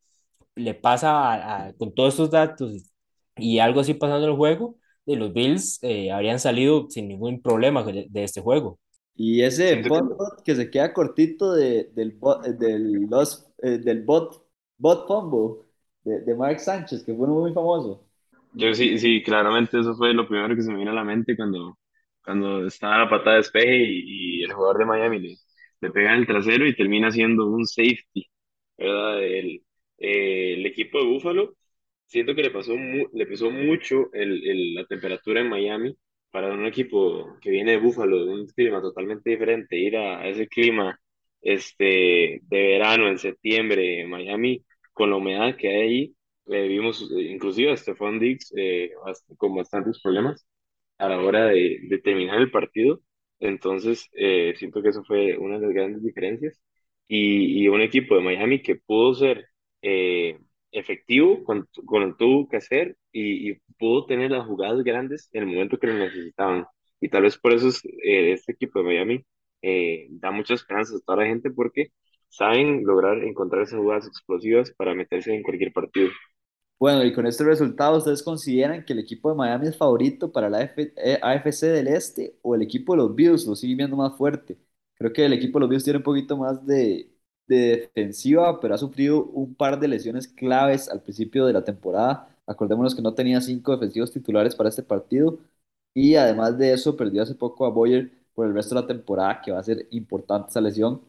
le 0.55 0.73
pasa 0.75 1.11
a- 1.33 1.67
a- 1.69 1.73
con 1.73 1.93
todos 1.93 2.13
estos 2.15 2.31
datos 2.31 2.91
y, 3.37 3.59
algo 3.59 3.79
así 3.81 3.93
pasando 3.93 4.25
en 4.27 4.31
el 4.31 4.37
juego, 4.37 4.77
de 5.05 5.15
los 5.15 5.33
Bills 5.33 5.79
eh, 5.83 6.11
habrían 6.11 6.39
salido 6.39 6.87
sin 6.89 7.07
ningún 7.07 7.41
problema 7.41 7.83
de, 7.83 8.07
de 8.09 8.23
este 8.23 8.41
juego. 8.41 8.79
Y 9.15 9.41
ese 9.43 9.75
bot, 9.83 10.05
bot 10.17 10.43
que 10.43 10.55
se 10.55 10.69
queda 10.71 10.93
cortito 10.93 11.53
de- 11.53 11.85
del, 11.93 12.11
bot, 12.13 12.45
eh, 12.47 12.53
del, 12.53 13.03
los, 13.09 13.47
eh, 13.61 13.77
del 13.79 14.03
bot, 14.03 14.45
bot 14.77 15.07
fumble 15.07 15.65
de, 16.03 16.21
de 16.21 16.35
Mark 16.35 16.59
Sánchez, 16.59 17.03
que 17.03 17.13
fue 17.13 17.25
uno 17.27 17.41
muy 17.41 17.53
famoso. 17.53 18.05
yo 18.53 18.73
sí, 18.73 18.97
sí, 18.99 19.23
claramente 19.23 19.79
eso 19.79 19.95
fue 19.95 20.13
lo 20.13 20.27
primero 20.27 20.55
que 20.55 20.61
se 20.61 20.71
me 20.71 20.77
vino 20.79 20.91
a 20.91 20.93
la 20.93 21.03
mente 21.03 21.35
cuando, 21.35 21.77
cuando 22.23 22.65
estaba 22.67 22.97
la 22.99 23.09
patada 23.09 23.31
de 23.33 23.37
despeje 23.37 23.77
y, 23.77 24.41
y 24.41 24.43
el 24.43 24.53
jugador 24.53 24.79
de 24.79 24.85
Miami 24.85 25.19
le, 25.19 25.35
le 25.81 25.91
pega 25.91 26.13
en 26.13 26.21
el 26.21 26.27
trasero 26.27 26.67
y 26.67 26.75
termina 26.75 27.11
siendo 27.11 27.47
un 27.47 27.65
safety, 27.65 28.29
¿verdad? 28.77 29.23
El, 29.23 29.63
eh, 29.97 30.53
el 30.55 30.65
equipo 30.65 30.99
de 30.99 31.05
Buffalo, 31.07 31.55
siento 32.05 32.35
que 32.35 32.41
le 32.43 32.51
pasó, 32.51 32.75
le 32.75 33.25
pesó 33.25 33.51
mucho 33.51 34.11
el, 34.13 34.47
el- 34.49 34.73
la 34.75 34.85
temperatura 34.85 35.41
en 35.41 35.49
Miami 35.49 35.95
para 36.31 36.53
un 36.53 36.65
equipo 36.65 37.37
que 37.41 37.49
viene 37.51 37.71
de 37.71 37.77
Buffalo, 37.79 38.25
de 38.25 38.33
un 38.33 38.47
clima 38.47 38.81
totalmente 38.81 39.29
diferente, 39.31 39.77
ir 39.77 39.97
a, 39.97 40.19
a 40.21 40.27
ese 40.27 40.47
clima 40.47 40.99
este, 41.41 42.39
de 42.43 42.67
verano 42.67 43.07
en 43.07 43.17
septiembre 43.17 44.01
en 44.01 44.09
Miami, 44.09 44.63
con 44.93 45.09
la 45.09 45.15
humedad 45.17 45.55
que 45.57 45.69
hay 45.69 45.75
ahí, 45.81 46.15
eh, 46.47 46.67
vimos 46.67 47.09
inclusive 47.11 47.71
a 47.71 47.77
Stephon 47.77 48.19
Diggs 48.19 48.51
eh, 48.57 48.91
con 49.37 49.55
bastantes 49.55 49.99
problemas 50.01 50.45
a 50.97 51.09
la 51.09 51.19
hora 51.21 51.45
de, 51.47 51.79
de 51.83 51.99
terminar 51.99 52.39
el 52.41 52.51
partido. 52.51 53.01
Entonces, 53.39 54.09
eh, 54.13 54.53
siento 54.57 54.81
que 54.81 54.89
eso 54.89 55.03
fue 55.05 55.37
una 55.37 55.55
de 55.59 55.65
las 55.67 55.73
grandes 55.75 56.03
diferencias. 56.03 56.59
Y, 57.07 57.63
y 57.63 57.67
un 57.69 57.81
equipo 57.81 58.15
de 58.15 58.21
Miami 58.21 58.61
que 58.61 58.75
pudo 58.75 59.15
ser 59.15 59.47
eh, 59.81 60.37
efectivo 60.71 61.43
con, 61.43 61.67
con 61.85 62.01
lo 62.01 62.07
que 62.09 62.17
tuvo 62.25 62.49
que 62.49 62.57
hacer 62.57 62.97
y, 63.11 63.55
pudo 63.77 64.05
tener 64.05 64.31
las 64.31 64.45
jugadas 64.45 64.83
grandes 64.83 65.29
en 65.31 65.43
el 65.43 65.49
momento 65.49 65.77
que 65.79 65.87
lo 65.87 65.93
necesitaban. 65.93 66.65
Y 66.99 67.07
tal 67.09 67.23
vez 67.23 67.37
por 67.37 67.53
eso 67.53 67.69
es, 67.69 67.83
eh, 67.85 68.33
este 68.33 68.51
equipo 68.53 68.79
de 68.79 68.85
Miami 68.85 69.25
eh, 69.61 70.07
da 70.11 70.31
muchas 70.31 70.61
esperanzas 70.61 70.97
a 70.97 71.05
toda 71.05 71.19
la 71.19 71.27
gente 71.27 71.49
porque 71.51 71.91
saben 72.27 72.83
lograr 72.85 73.23
encontrar 73.23 73.63
esas 73.63 73.79
jugadas 73.79 74.07
explosivas 74.07 74.71
para 74.75 74.93
meterse 74.93 75.33
en 75.33 75.43
cualquier 75.43 75.71
partido. 75.73 76.09
Bueno, 76.79 77.03
y 77.03 77.11
con 77.13 77.25
este 77.27 77.43
resultado, 77.43 77.97
¿ustedes 77.97 78.23
consideran 78.23 78.85
que 78.85 78.93
el 78.93 78.99
equipo 78.99 79.29
de 79.29 79.35
Miami 79.35 79.67
es 79.67 79.75
favorito 79.77 80.31
para 80.31 80.49
la 80.49 80.63
eh, 80.63 81.19
AFC 81.21 81.67
del 81.67 81.87
Este 81.89 82.37
o 82.41 82.55
el 82.55 82.61
equipo 82.61 82.93
de 82.93 82.97
los 82.99 83.13
Bills 83.13 83.45
lo 83.45 83.55
sigue 83.57 83.75
viendo 83.75 83.97
más 83.97 84.15
fuerte? 84.15 84.57
Creo 84.95 85.11
que 85.11 85.25
el 85.25 85.33
equipo 85.33 85.59
de 85.59 85.61
los 85.61 85.69
Bills 85.69 85.83
tiene 85.83 85.97
un 85.97 86.03
poquito 86.03 86.37
más 86.37 86.65
de, 86.65 87.11
de 87.47 87.91
defensiva, 87.93 88.61
pero 88.61 88.75
ha 88.75 88.77
sufrido 88.77 89.25
un 89.25 89.55
par 89.55 89.77
de 89.77 89.89
lesiones 89.89 90.27
claves 90.29 90.87
al 90.87 91.01
principio 91.03 91.45
de 91.45 91.51
la 91.53 91.65
temporada. 91.65 92.33
Acordémonos 92.45 92.95
que 92.95 93.01
no 93.01 93.13
tenía 93.13 93.41
cinco 93.41 93.73
defensivos 93.73 94.11
titulares 94.13 94.55
para 94.55 94.69
este 94.69 94.81
partido 94.83 95.37
y 95.93 96.15
además 96.15 96.57
de 96.57 96.71
eso 96.73 96.95
perdió 96.95 97.23
hace 97.23 97.35
poco 97.35 97.65
a 97.65 97.69
Boyer 97.69 98.09
por 98.33 98.47
el 98.47 98.53
resto 98.53 98.75
de 98.75 98.81
la 98.81 98.87
temporada, 98.87 99.41
que 99.41 99.51
va 99.51 99.59
a 99.59 99.63
ser 99.63 99.85
importante 99.91 100.49
esa 100.49 100.61
lesión. 100.61 101.01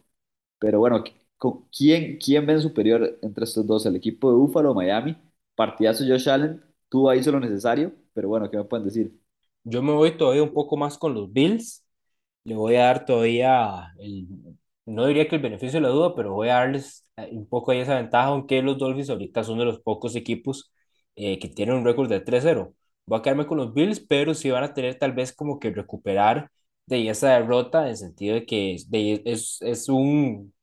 Pero 0.59 0.79
bueno, 0.79 1.03
¿con 1.37 1.65
¿quién, 1.75 2.17
quién 2.19 2.45
ven 2.45 2.61
superior 2.61 3.19
entre 3.21 3.45
estos 3.45 3.65
dos? 3.67 3.85
¿El 3.85 3.95
equipo 3.97 4.29
de 4.31 4.37
Buffalo 4.37 4.71
o 4.71 4.75
Miami? 4.75 5.17
Partidazo 5.55 6.03
Josh 6.07 6.29
Allen, 6.29 6.63
Tua 6.89 7.15
hizo 7.15 7.31
lo 7.31 7.39
necesario, 7.39 7.93
pero 8.13 8.29
bueno, 8.29 8.49
¿qué 8.49 8.57
me 8.57 8.63
pueden 8.65 8.85
decir? 8.85 9.13
Yo 9.63 9.81
me 9.81 9.93
voy 9.93 10.17
todavía 10.17 10.43
un 10.43 10.53
poco 10.53 10.77
más 10.77 10.97
con 10.97 11.13
los 11.13 11.31
Bills. 11.31 11.85
Le 12.43 12.55
voy 12.55 12.75
a 12.75 12.85
dar 12.85 13.05
todavía 13.05 13.93
el, 13.99 14.27
no 14.85 15.05
diría 15.07 15.27
que 15.27 15.35
el 15.35 15.41
beneficio 15.41 15.79
de 15.79 15.81
la 15.83 15.89
duda, 15.89 16.15
pero 16.15 16.33
voy 16.33 16.49
a 16.49 16.55
darles 16.55 17.07
eh, 17.17 17.29
un 17.31 17.47
poco 17.47 17.71
ahí 17.71 17.79
esa 17.79 17.95
ventaja, 17.95 18.27
aunque 18.29 18.61
los 18.61 18.77
Dolphins 18.77 19.09
ahorita 19.09 19.43
son 19.43 19.59
de 19.59 19.65
los 19.65 19.79
pocos 19.81 20.15
equipos 20.15 20.71
eh, 21.15 21.39
que 21.39 21.49
tienen 21.49 21.75
un 21.75 21.85
récord 21.85 22.09
de 22.09 22.19
3-0. 22.21 22.73
Voy 23.05 23.19
a 23.19 23.21
quedarme 23.21 23.45
con 23.47 23.57
los 23.57 23.73
Bills, 23.73 23.99
pero 23.99 24.33
sí 24.33 24.49
van 24.51 24.63
a 24.63 24.73
tener 24.73 24.97
tal 24.97 25.13
vez 25.13 25.33
como 25.33 25.59
que 25.59 25.71
recuperar 25.71 26.51
de 26.85 27.09
esa 27.09 27.29
derrota, 27.31 27.83
en 27.83 27.89
el 27.89 27.97
sentido 27.97 28.35
de 28.35 28.45
que 28.45 28.77
de, 28.87 29.21
es, 29.25 29.57
es 29.61 29.87
un 29.89 30.53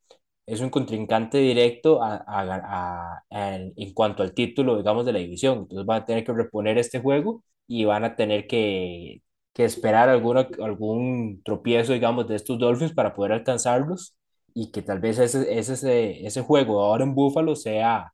es 0.49 0.61
un 0.61 0.71
contrincante 0.71 1.39
directo 1.39 2.03
a, 2.03 2.17
a, 2.27 3.23
a, 3.31 3.63
en 3.77 3.93
cuanto 3.95 4.23
al 4.23 4.35
título, 4.35 4.77
digamos, 4.79 5.07
de 5.07 5.13
la 5.13 5.19
división. 5.21 5.59
Entonces 5.61 5.87
van 5.87 6.03
a 6.03 6.07
tener 6.07 6.25
que 6.25 6.33
reponer 6.33 6.79
este 6.79 7.01
juego 7.01 7.45
y 7.67 7.85
van 7.85 8.05
a 8.05 8.17
tener 8.17 8.47
que, 8.47 9.23
que 9.53 9.65
esperar 9.65 10.09
alguna, 10.09 10.49
algún 10.63 11.43
tropiezo, 11.45 11.93
digamos, 11.93 12.29
de 12.29 12.37
estos 12.37 12.59
Dolphins 12.59 12.95
para 12.95 13.15
poder 13.15 13.33
alcanzarlos 13.33 14.17
y 14.55 14.71
que 14.73 14.83
tal 14.83 15.01
vez 15.01 15.19
ese, 15.19 15.59
ese, 15.59 16.27
ese 16.27 16.43
juego 16.43 16.83
ahora 16.83 17.05
en 17.05 17.15
Buffalo 17.15 17.55
sea 17.57 18.13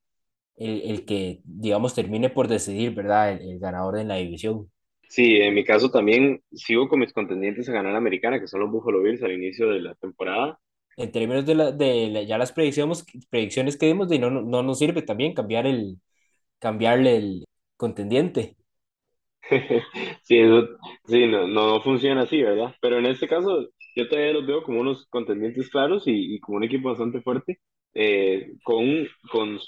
el, 0.57 0.83
el 0.83 1.05
que, 1.07 1.41
digamos, 1.45 1.95
termine 1.95 2.31
por 2.31 2.49
decidir, 2.49 2.95
¿verdad?, 2.95 3.33
el, 3.33 3.43
el 3.53 3.59
ganador 3.61 3.97
de 3.97 4.05
la 4.05 4.17
división. 4.17 4.71
Sí, 5.09 5.37
en 5.37 5.55
mi 5.55 5.64
caso 5.64 5.91
también 5.91 6.43
sigo 6.53 6.88
con 6.88 6.99
mis 7.00 7.12
contendientes 7.12 7.69
a 7.69 7.73
ganar 7.73 7.93
la 7.93 7.99
americana, 7.99 8.41
que 8.41 8.49
son 8.49 8.61
los 8.61 8.71
Buffalo 8.71 9.00
Bills 9.03 9.23
al 9.23 9.33
inicio 9.33 9.71
de 9.71 9.81
la 9.81 9.95
temporada 9.95 10.59
en 10.96 11.12
términos 11.12 11.46
de, 11.46 11.54
la, 11.54 11.72
de 11.72 12.08
la, 12.10 12.22
ya 12.22 12.38
las 12.38 12.52
predicciones, 12.52 13.04
predicciones 13.30 13.76
que 13.76 13.86
dimos, 13.86 14.08
de 14.08 14.18
no, 14.18 14.30
no, 14.30 14.42
no 14.42 14.62
nos 14.62 14.78
sirve 14.78 15.02
también 15.02 15.34
cambiar 15.34 15.66
el, 15.66 16.00
cambiarle 16.60 17.16
el 17.18 17.46
contendiente. 17.76 18.56
Sí, 20.22 20.38
eso, 20.38 20.68
sí 21.06 21.26
no, 21.26 21.46
no 21.46 21.80
funciona 21.82 22.22
así, 22.22 22.42
¿verdad? 22.42 22.74
Pero 22.80 22.98
en 22.98 23.06
este 23.06 23.28
caso, 23.28 23.68
yo 23.96 24.08
todavía 24.08 24.32
los 24.32 24.46
veo 24.46 24.62
como 24.62 24.80
unos 24.80 25.06
contendientes 25.06 25.68
claros 25.70 26.06
y, 26.06 26.34
y 26.36 26.40
como 26.40 26.58
un 26.58 26.64
equipo 26.64 26.88
bastante 26.90 27.20
fuerte, 27.22 27.60
eh, 27.94 28.52
con, 28.64 29.06
con 29.30 29.58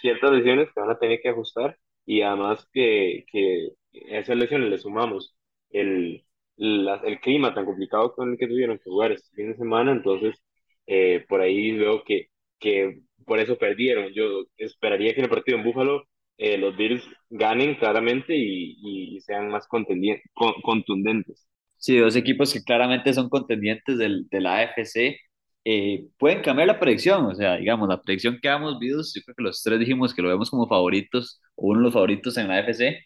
ciertas 0.00 0.32
lesiones 0.32 0.68
que 0.72 0.80
van 0.80 0.90
a 0.90 0.98
tener 0.98 1.20
que 1.22 1.28
ajustar 1.30 1.78
y 2.06 2.22
además 2.22 2.66
que, 2.72 3.24
que 3.30 3.68
a 4.12 4.18
esas 4.18 4.36
lesiones 4.36 4.70
le 4.70 4.78
sumamos 4.78 5.36
el, 5.70 6.24
la, 6.56 6.96
el 7.04 7.20
clima 7.20 7.54
tan 7.54 7.66
complicado 7.66 8.14
con 8.14 8.32
el 8.32 8.38
que 8.38 8.48
tuvieron 8.48 8.78
que 8.78 8.84
jugar 8.90 9.12
este 9.12 9.30
fin 9.36 9.52
de 9.52 9.56
semana, 9.58 9.92
entonces 9.92 10.42
eh, 10.88 11.26
por 11.28 11.42
ahí 11.42 11.72
veo 11.78 12.04
que, 12.04 12.28
que 12.60 13.00
por 13.26 13.40
eso 13.40 13.58
perdieron. 13.58 14.12
Yo 14.14 14.46
esperaría 14.58 15.14
que 15.14 15.20
en 15.20 15.26
el 15.26 15.30
partido 15.30 15.58
en 15.58 15.64
Búfalo 15.64 16.04
eh, 16.38 16.58
los 16.58 16.76
Bills 16.76 17.04
ganen 17.30 17.76
claramente 17.76 18.34
y, 18.36 19.16
y 19.16 19.20
sean 19.22 19.50
más 19.50 19.68
contundentes. 19.68 21.48
Sí, 21.76 21.96
dos 21.98 22.16
equipos 22.16 22.52
que 22.52 22.62
claramente 22.64 23.14
son 23.14 23.28
contendientes 23.28 23.98
del, 23.98 24.28
de 24.30 24.40
la 24.40 24.58
AFC. 24.58 25.16
Eh, 25.64 26.08
pueden 26.18 26.42
cambiar 26.42 26.66
la 26.68 26.80
predicción, 26.80 27.26
o 27.26 27.34
sea, 27.34 27.56
digamos, 27.56 27.88
la 27.88 28.00
predicción 28.02 28.38
que 28.42 28.48
hemos 28.48 28.78
visto, 28.78 29.02
yo 29.14 29.22
creo 29.24 29.34
que 29.36 29.42
los 29.44 29.62
tres 29.62 29.78
dijimos 29.78 30.14
que 30.14 30.22
lo 30.22 30.28
vemos 30.28 30.50
como 30.50 30.66
favoritos, 30.66 31.40
o 31.56 31.68
uno 31.68 31.80
de 31.80 31.84
los 31.84 31.92
favoritos 31.92 32.36
en 32.38 32.48
la 32.48 32.56
AFC, 32.58 32.98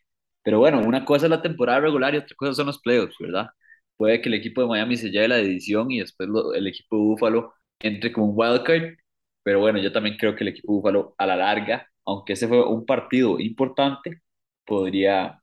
pero 0.42 0.58
bueno, 0.60 0.80
una 0.80 1.04
cosa 1.04 1.26
es 1.26 1.30
la 1.30 1.42
temporada 1.42 1.80
regular 1.80 2.14
y 2.14 2.18
otra 2.18 2.36
cosa 2.36 2.54
son 2.54 2.66
los 2.66 2.80
playoffs, 2.80 3.16
¿verdad? 3.20 3.48
Puede 3.96 4.20
que 4.20 4.28
el 4.28 4.34
equipo 4.36 4.60
de 4.62 4.68
Miami 4.68 4.96
se 4.96 5.10
lleve 5.10 5.28
la 5.28 5.36
división 5.38 5.90
y 5.90 6.00
después 6.00 6.28
el 6.54 6.66
equipo 6.66 6.96
de 6.96 7.02
Buffalo 7.02 7.52
entre 7.82 8.12
como 8.12 8.26
un 8.28 8.34
wildcard, 8.36 8.94
pero 9.42 9.60
bueno, 9.60 9.78
yo 9.80 9.92
también 9.92 10.16
creo 10.16 10.34
que 10.36 10.44
el 10.44 10.48
equipo 10.48 10.72
Búfalo 10.74 11.14
a 11.18 11.26
la 11.26 11.36
larga, 11.36 11.88
aunque 12.04 12.34
ese 12.34 12.48
fue 12.48 12.64
un 12.66 12.86
partido 12.86 13.38
importante, 13.40 14.22
podría, 14.64 15.40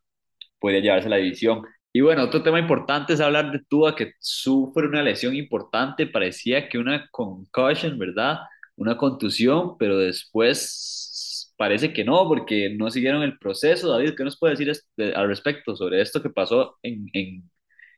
podría 0.59 0.81
llevarse 0.81 1.09
la 1.09 1.17
división. 1.17 1.63
Y 1.93 2.01
bueno, 2.01 2.23
otro 2.23 2.43
tema 2.43 2.59
importante 2.59 3.13
es 3.13 3.21
hablar 3.21 3.51
de 3.51 3.61
Tua, 3.67 3.95
que 3.95 4.13
sufre 4.19 4.87
una 4.87 5.03
lesión 5.03 5.35
importante, 5.35 6.07
parecía 6.07 6.69
que 6.69 6.77
una 6.77 7.07
concussion, 7.11 7.97
¿verdad? 7.99 8.39
Una 8.75 8.97
contusión, 8.97 9.77
pero 9.77 9.97
después 9.97 11.53
parece 11.57 11.93
que 11.93 12.05
no, 12.05 12.27
porque 12.27 12.69
no 12.77 12.89
siguieron 12.91 13.23
el 13.23 13.37
proceso. 13.37 13.91
David, 13.91 14.13
¿qué 14.17 14.23
nos 14.23 14.37
puede 14.39 14.55
decir 14.55 14.71
al 15.15 15.27
respecto 15.27 15.75
sobre 15.75 16.01
esto 16.01 16.21
que 16.21 16.29
pasó 16.29 16.77
en, 16.83 17.07
en, 17.13 17.51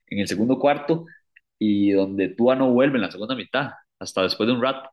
en 0.08 0.20
el 0.20 0.28
segundo 0.28 0.60
cuarto 0.60 1.06
y 1.60 1.92
donde 1.92 2.30
Tua 2.30 2.56
no 2.56 2.72
vuelve 2.72 2.98
en 2.98 3.04
la 3.04 3.12
segunda 3.12 3.36
mitad? 3.36 3.72
Hasta 4.02 4.24
después 4.24 4.48
de 4.48 4.54
un 4.54 4.62
rato. 4.62 4.90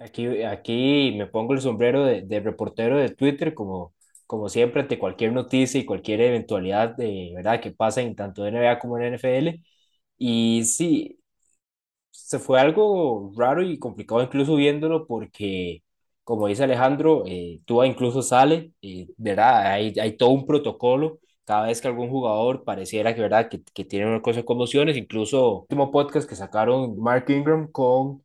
Aquí, 0.00 0.42
aquí 0.44 1.14
me 1.16 1.26
pongo 1.26 1.54
el 1.54 1.60
sombrero 1.60 2.04
de, 2.04 2.22
de, 2.22 2.40
reportero 2.40 2.98
de 2.98 3.08
Twitter, 3.10 3.54
como, 3.54 3.94
como 4.26 4.48
siempre, 4.48 4.82
ante 4.82 4.98
cualquier 4.98 5.32
noticia 5.32 5.80
y 5.80 5.86
cualquier 5.86 6.20
eventualidad 6.20 6.94
de 6.96 7.32
verdad 7.34 7.60
que 7.60 7.72
pasa 7.72 8.02
en 8.02 8.14
tanto 8.14 8.46
NBA 8.46 8.78
como 8.78 8.98
en 8.98 9.04
NFL. 9.14 9.62
Y 10.18 10.64
sí, 10.64 11.20
se 12.10 12.38
fue 12.38 12.60
algo 12.60 13.32
raro 13.36 13.62
y 13.62 13.78
complicado 13.78 14.22
incluso 14.22 14.56
viéndolo 14.56 15.06
porque, 15.06 15.82
como 16.24 16.46
dice 16.48 16.64
Alejandro, 16.64 17.24
eh, 17.26 17.60
Tua 17.66 17.86
incluso 17.86 18.22
sale, 18.22 18.72
eh, 18.82 19.08
¿verdad? 19.16 19.72
Hay, 19.72 19.94
hay 20.00 20.16
todo 20.16 20.30
un 20.30 20.46
protocolo 20.46 21.20
cada 21.48 21.66
vez 21.68 21.80
que 21.80 21.88
algún 21.88 22.10
jugador 22.10 22.64
pareciera 22.64 23.14
que, 23.14 23.22
¿verdad? 23.22 23.48
que, 23.50 23.62
que 23.74 23.86
tiene 23.86 24.06
una 24.06 24.22
cosa 24.22 24.40
de 24.40 24.44
conmociones, 24.44 24.98
incluso 24.98 25.66
el 25.70 25.78
último 25.78 25.90
podcast 25.90 26.28
que 26.28 26.36
sacaron 26.36 26.98
Mark 27.00 27.24
Ingram 27.30 27.70
con 27.72 28.22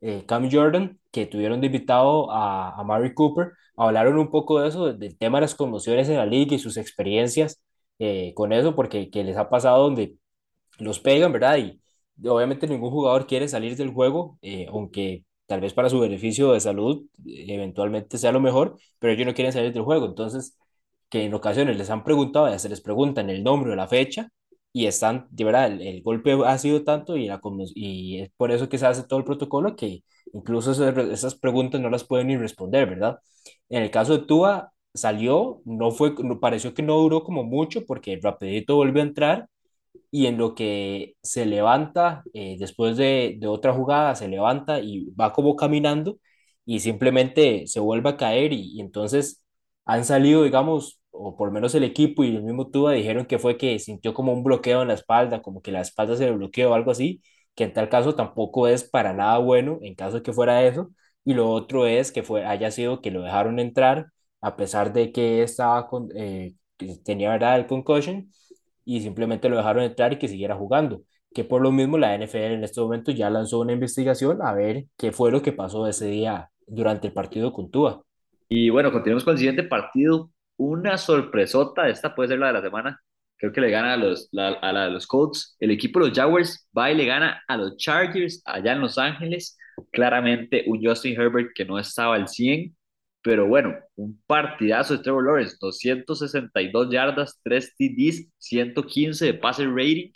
eh, 0.00 0.24
Cam 0.26 0.50
Jordan, 0.50 0.98
que 1.10 1.26
tuvieron 1.26 1.60
de 1.60 1.66
invitado 1.68 2.30
a, 2.32 2.70
a 2.80 2.84
Mary 2.84 3.14
Cooper, 3.14 3.52
hablaron 3.76 4.18
un 4.18 4.30
poco 4.30 4.60
de 4.60 4.68
eso, 4.68 4.92
del 4.94 5.18
tema 5.18 5.38
de 5.38 5.42
las 5.42 5.54
conmociones 5.54 6.08
en 6.08 6.16
la 6.16 6.26
liga 6.26 6.54
y 6.56 6.58
sus 6.58 6.78
experiencias 6.78 7.62
eh, 7.98 8.32
con 8.34 8.52
eso, 8.54 8.74
porque 8.74 9.10
que 9.10 9.24
les 9.24 9.36
ha 9.36 9.50
pasado 9.50 9.82
donde 9.84 10.16
los 10.78 11.00
pegan, 11.00 11.32
¿verdad? 11.32 11.58
Y 11.58 11.80
obviamente 12.28 12.66
ningún 12.66 12.90
jugador 12.90 13.26
quiere 13.26 13.48
salir 13.48 13.76
del 13.76 13.92
juego, 13.92 14.38
eh, 14.42 14.66
aunque 14.70 15.24
tal 15.46 15.60
vez 15.60 15.74
para 15.74 15.90
su 15.90 16.00
beneficio 16.00 16.52
de 16.52 16.60
salud 16.60 17.04
eventualmente 17.26 18.18
sea 18.18 18.32
lo 18.32 18.40
mejor, 18.40 18.78
pero 18.98 19.12
ellos 19.12 19.26
no 19.26 19.34
quieren 19.34 19.52
salir 19.52 19.72
del 19.72 19.82
juego. 19.82 20.06
Entonces, 20.06 20.56
que 21.12 21.24
en 21.26 21.34
ocasiones 21.34 21.76
les 21.76 21.90
han 21.90 22.04
preguntado, 22.04 22.48
ya 22.48 22.58
se 22.58 22.70
les 22.70 22.80
preguntan 22.80 23.28
el 23.30 23.44
nombre 23.44 23.72
o 23.72 23.76
la 23.76 23.86
fecha, 23.88 24.30
y 24.72 24.86
están, 24.86 25.26
de 25.30 25.44
verdad, 25.44 25.70
el, 25.70 26.02
golpe 26.02 26.32
ha 26.46 26.58
sido 26.58 26.84
tanto 26.84 27.16
y, 27.18 27.26
la, 27.28 27.40
y 27.74 28.20
es 28.20 28.30
por 28.36 28.50
eso 28.52 28.68
que 28.68 28.78
se 28.78 28.86
hace 28.86 29.04
todo 29.04 29.18
el 29.18 29.24
protocolo 29.26 29.76
que 29.76 30.04
incluso 30.32 30.72
esas, 30.72 31.34
preguntas 31.34 31.80
no 31.80 31.90
las 31.90 32.04
pueden 32.04 32.28
ni 32.28 32.36
responder, 32.38 32.88
¿verdad? 32.88 33.18
En 33.68 33.82
el 33.82 33.90
caso 33.90 34.18
de 34.18 34.24
Tua, 34.26 34.72
salió, 34.94 35.60
no 35.66 35.90
fue, 35.90 36.14
pareció 36.40 36.74
que 36.74 36.82
no 36.82 36.96
duró 36.98 37.24
como 37.24 37.44
mucho 37.44 37.84
porque 37.86 38.18
rapidito 38.22 38.76
volvió 38.76 39.02
a 39.02 39.06
entrar 39.06 39.48
y 40.10 40.26
en 40.26 40.38
lo 40.38 40.54
que 40.54 41.16
se 41.22 41.46
levanta, 41.46 42.22
eh, 42.34 42.56
después 42.58 42.96
de, 42.96 43.36
de, 43.38 43.46
otra 43.48 43.74
jugada, 43.74 44.14
se 44.14 44.28
levanta 44.28 44.80
y 44.80 45.10
va 45.10 45.32
como 45.32 45.56
caminando 45.56 46.18
y 46.64 46.80
simplemente 46.80 47.66
se 47.66 47.80
vuelve 47.80 48.10
a 48.10 48.16
caer 48.16 48.52
y, 48.52 48.76
y 48.76 48.80
entonces 48.80 49.44
han 49.84 50.04
salido, 50.04 50.44
digamos, 50.44 51.01
o 51.12 51.36
por 51.36 51.48
lo 51.48 51.52
menos 51.54 51.74
el 51.74 51.84
equipo 51.84 52.24
y 52.24 52.36
el 52.36 52.42
mismo 52.42 52.68
Tua 52.70 52.92
dijeron 52.92 53.26
que 53.26 53.38
fue 53.38 53.56
que 53.58 53.78
sintió 53.78 54.14
como 54.14 54.32
un 54.32 54.42
bloqueo 54.44 54.82
en 54.82 54.88
la 54.88 54.94
espalda, 54.94 55.42
como 55.42 55.62
que 55.62 55.72
la 55.72 55.80
espalda 55.82 56.16
se 56.16 56.24
le 56.26 56.32
bloqueó 56.32 56.70
o 56.72 56.74
algo 56.74 56.90
así, 56.90 57.22
que 57.54 57.64
en 57.64 57.72
tal 57.72 57.88
caso 57.88 58.14
tampoco 58.14 58.68
es 58.68 58.84
para 58.84 59.12
nada 59.12 59.38
bueno 59.38 59.78
en 59.82 59.94
caso 59.94 60.16
de 60.18 60.22
que 60.22 60.32
fuera 60.32 60.64
eso. 60.64 60.90
Y 61.24 61.34
lo 61.34 61.50
otro 61.50 61.86
es 61.86 62.12
que 62.12 62.22
fue, 62.22 62.44
haya 62.44 62.70
sido 62.70 63.00
que 63.00 63.10
lo 63.10 63.22
dejaron 63.22 63.58
entrar 63.60 64.06
a 64.40 64.56
pesar 64.56 64.92
de 64.92 65.12
que 65.12 65.42
estaba 65.42 65.86
con, 65.88 66.08
eh, 66.16 66.54
tenía 67.04 67.30
verdad 67.30 67.56
el 67.58 67.66
concussion 67.66 68.30
y 68.84 69.00
simplemente 69.00 69.48
lo 69.48 69.56
dejaron 69.56 69.84
entrar 69.84 70.12
y 70.12 70.18
que 70.18 70.28
siguiera 70.28 70.56
jugando. 70.56 71.02
Que 71.34 71.44
por 71.44 71.62
lo 71.62 71.70
mismo 71.72 71.96
la 71.98 72.14
NFL 72.14 72.54
en 72.54 72.64
este 72.64 72.80
momento 72.80 73.12
ya 73.12 73.30
lanzó 73.30 73.60
una 73.60 73.72
investigación 73.72 74.42
a 74.42 74.52
ver 74.52 74.86
qué 74.98 75.12
fue 75.12 75.30
lo 75.30 75.42
que 75.42 75.52
pasó 75.52 75.86
ese 75.86 76.06
día 76.06 76.50
durante 76.66 77.08
el 77.08 77.12
partido 77.12 77.52
con 77.52 77.70
Tua. 77.70 78.02
Y 78.48 78.70
bueno, 78.70 78.92
continuamos 78.92 79.24
con 79.24 79.32
el 79.32 79.38
siguiente 79.38 79.62
partido 79.62 80.30
una 80.56 80.98
sorpresota, 80.98 81.88
esta 81.88 82.14
puede 82.14 82.30
ser 82.30 82.38
la 82.38 82.48
de 82.48 82.52
la 82.54 82.62
semana, 82.62 83.00
creo 83.36 83.52
que 83.52 83.60
le 83.60 83.70
gana 83.70 83.94
a, 83.94 83.96
los, 83.96 84.28
la, 84.32 84.50
a 84.50 84.72
la 84.72 84.84
de 84.86 84.92
los 84.92 85.06
Colts. 85.06 85.56
El 85.60 85.70
equipo 85.72 85.98
de 86.00 86.08
los 86.08 86.16
Jaguars 86.16 86.68
va 86.76 86.92
y 86.92 86.96
le 86.96 87.06
gana 87.06 87.42
a 87.48 87.56
los 87.56 87.76
Chargers 87.76 88.42
allá 88.44 88.72
en 88.72 88.80
Los 88.80 88.98
Ángeles. 88.98 89.58
Claramente 89.90 90.64
un 90.66 90.84
Justin 90.84 91.20
Herbert 91.20 91.50
que 91.54 91.64
no 91.64 91.78
estaba 91.78 92.14
al 92.14 92.28
100, 92.28 92.76
pero 93.22 93.46
bueno, 93.46 93.74
un 93.96 94.20
partidazo 94.26 94.96
de 94.96 95.02
Trevor 95.02 95.24
Lawrence, 95.24 95.56
262 95.60 96.90
yardas, 96.90 97.40
3 97.42 97.74
TDs, 97.76 98.28
115 98.38 99.24
de 99.26 99.34
passer 99.34 99.68
rating 99.68 100.12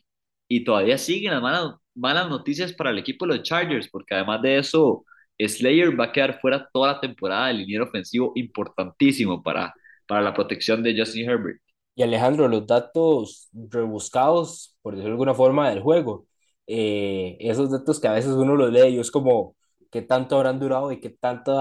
y 0.49 0.64
todavía 0.64 0.99
siguen 0.99 1.33
las 1.33 1.43
malas, 1.43 1.75
malas 1.95 2.28
noticias 2.28 2.73
para 2.73 2.90
el 2.90 2.99
equipo 2.99 3.26
de 3.26 3.37
los 3.37 3.43
Chargers, 3.45 3.88
porque 3.90 4.14
además 4.14 4.43
de 4.43 4.59
eso, 4.59 5.05
Slayer 5.38 5.99
va 5.99 6.07
a 6.07 6.12
quedar 6.12 6.40
fuera 6.40 6.69
toda 6.73 6.95
la 6.95 7.00
temporada 7.00 7.49
del 7.49 7.59
liniero 7.59 7.85
ofensivo 7.85 8.33
importantísimo 8.35 9.43
para, 9.43 9.75
para 10.06 10.22
la 10.22 10.34
protección 10.34 10.82
de 10.82 10.96
Justin 10.98 11.28
Herbert. 11.28 11.60
Y 11.94 12.02
Alejandro, 12.02 12.48
los 12.48 12.66
datos 12.66 13.48
rebuscados, 13.52 14.76
por 14.82 14.94
decirlo 14.94 15.10
de 15.10 15.14
alguna 15.14 15.34
forma, 15.34 15.70
del 15.70 15.80
juego, 15.80 16.26
eh, 16.66 17.36
esos 17.40 17.70
datos 17.70 18.00
que 18.00 18.08
a 18.08 18.12
veces 18.12 18.32
uno 18.32 18.54
los 18.54 18.70
lee 18.72 18.88
y 18.96 18.98
es 19.00 19.10
como, 19.10 19.56
qué 19.90 20.02
tanto 20.02 20.36
habrán 20.36 20.60
durado 20.60 20.92
y 20.92 21.00
qué 21.00 21.10
tanto, 21.10 21.58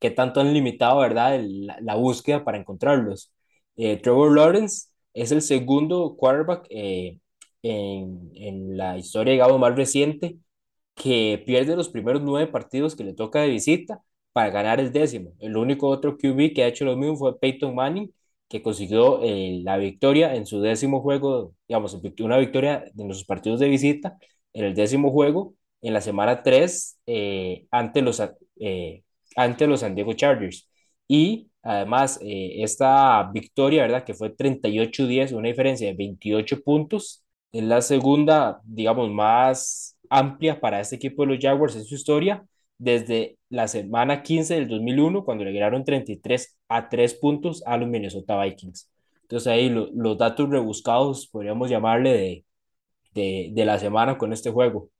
qué 0.00 0.10
tanto 0.10 0.40
han 0.40 0.52
limitado, 0.54 1.00
¿verdad? 1.00 1.40
la 1.80 1.94
búsqueda 1.96 2.44
para 2.44 2.58
encontrarlos. 2.58 3.32
Eh, 3.76 3.96
Trevor 3.98 4.34
Lawrence 4.34 4.88
es 5.14 5.32
el 5.32 5.42
segundo 5.42 6.16
quarterback 6.16 6.66
eh, 6.70 7.18
en, 7.62 8.30
en 8.34 8.76
la 8.76 8.96
historia, 8.98 9.32
digamos, 9.32 9.58
más 9.60 9.76
reciente 9.76 10.38
que 10.94 11.42
pierde 11.46 11.76
los 11.76 11.88
primeros 11.88 12.22
nueve 12.22 12.50
partidos 12.50 12.96
que 12.96 13.04
le 13.04 13.14
toca 13.14 13.40
de 13.42 13.48
visita 13.48 14.02
para 14.32 14.50
ganar 14.50 14.80
el 14.80 14.92
décimo. 14.92 15.32
El 15.40 15.56
único 15.56 15.88
otro 15.88 16.16
QB 16.16 16.54
que 16.54 16.64
ha 16.64 16.68
hecho 16.68 16.84
lo 16.84 16.96
mismo 16.96 17.16
fue 17.16 17.38
Peyton 17.38 17.74
Manning, 17.74 18.12
que 18.48 18.62
consiguió 18.62 19.22
eh, 19.22 19.60
la 19.64 19.76
victoria 19.78 20.34
en 20.34 20.46
su 20.46 20.60
décimo 20.60 21.00
juego, 21.00 21.54
digamos, 21.68 21.94
una 22.20 22.38
victoria 22.38 22.84
en 22.96 23.08
los 23.08 23.24
partidos 23.24 23.60
de 23.60 23.68
visita, 23.68 24.18
en 24.52 24.64
el 24.66 24.74
décimo 24.74 25.10
juego, 25.10 25.54
en 25.80 25.94
la 25.94 26.00
semana 26.00 26.42
3 26.42 27.00
eh, 27.06 27.66
ante, 27.70 28.02
los, 28.02 28.22
eh, 28.60 29.02
ante 29.36 29.66
los 29.66 29.80
San 29.80 29.94
Diego 29.94 30.12
Chargers. 30.14 30.68
Y 31.08 31.48
además, 31.62 32.18
esta 32.22 33.30
victoria, 33.32 33.82
¿verdad? 33.82 34.04
Que 34.04 34.14
fue 34.14 34.30
38-10, 34.30 35.32
una 35.32 35.48
diferencia 35.48 35.88
de 35.88 35.94
28 35.94 36.62
puntos, 36.62 37.22
es 37.52 37.62
la 37.64 37.82
segunda, 37.82 38.60
digamos, 38.64 39.10
más 39.10 39.98
amplia 40.08 40.60
para 40.60 40.80
este 40.80 40.96
equipo 40.96 41.22
de 41.22 41.34
los 41.34 41.38
Jaguars 41.42 41.76
en 41.76 41.84
su 41.84 41.94
historia 41.94 42.46
desde 42.78 43.38
la 43.52 43.68
semana 43.68 44.22
15 44.24 44.56
del 44.56 44.68
2001, 44.68 45.24
cuando 45.24 45.44
le 45.44 45.52
ganaron 45.54 45.84
33 45.84 46.58
a 46.68 46.90
3 46.90 47.14
puntos 47.16 47.62
a 47.66 47.78
los 47.78 47.88
Minnesota 47.88 48.42
Vikings. 48.42 48.90
Entonces 49.22 49.48
ahí 49.52 49.70
lo, 49.70 49.90
los 49.94 50.18
datos 50.18 50.50
rebuscados, 50.50 51.28
podríamos 51.28 51.70
llamarle, 51.70 52.12
de, 52.14 52.46
de, 53.14 53.50
de 53.52 53.64
la 53.66 53.78
semana 53.78 54.18
con 54.18 54.32
este 54.32 54.50
juego. 54.50 54.90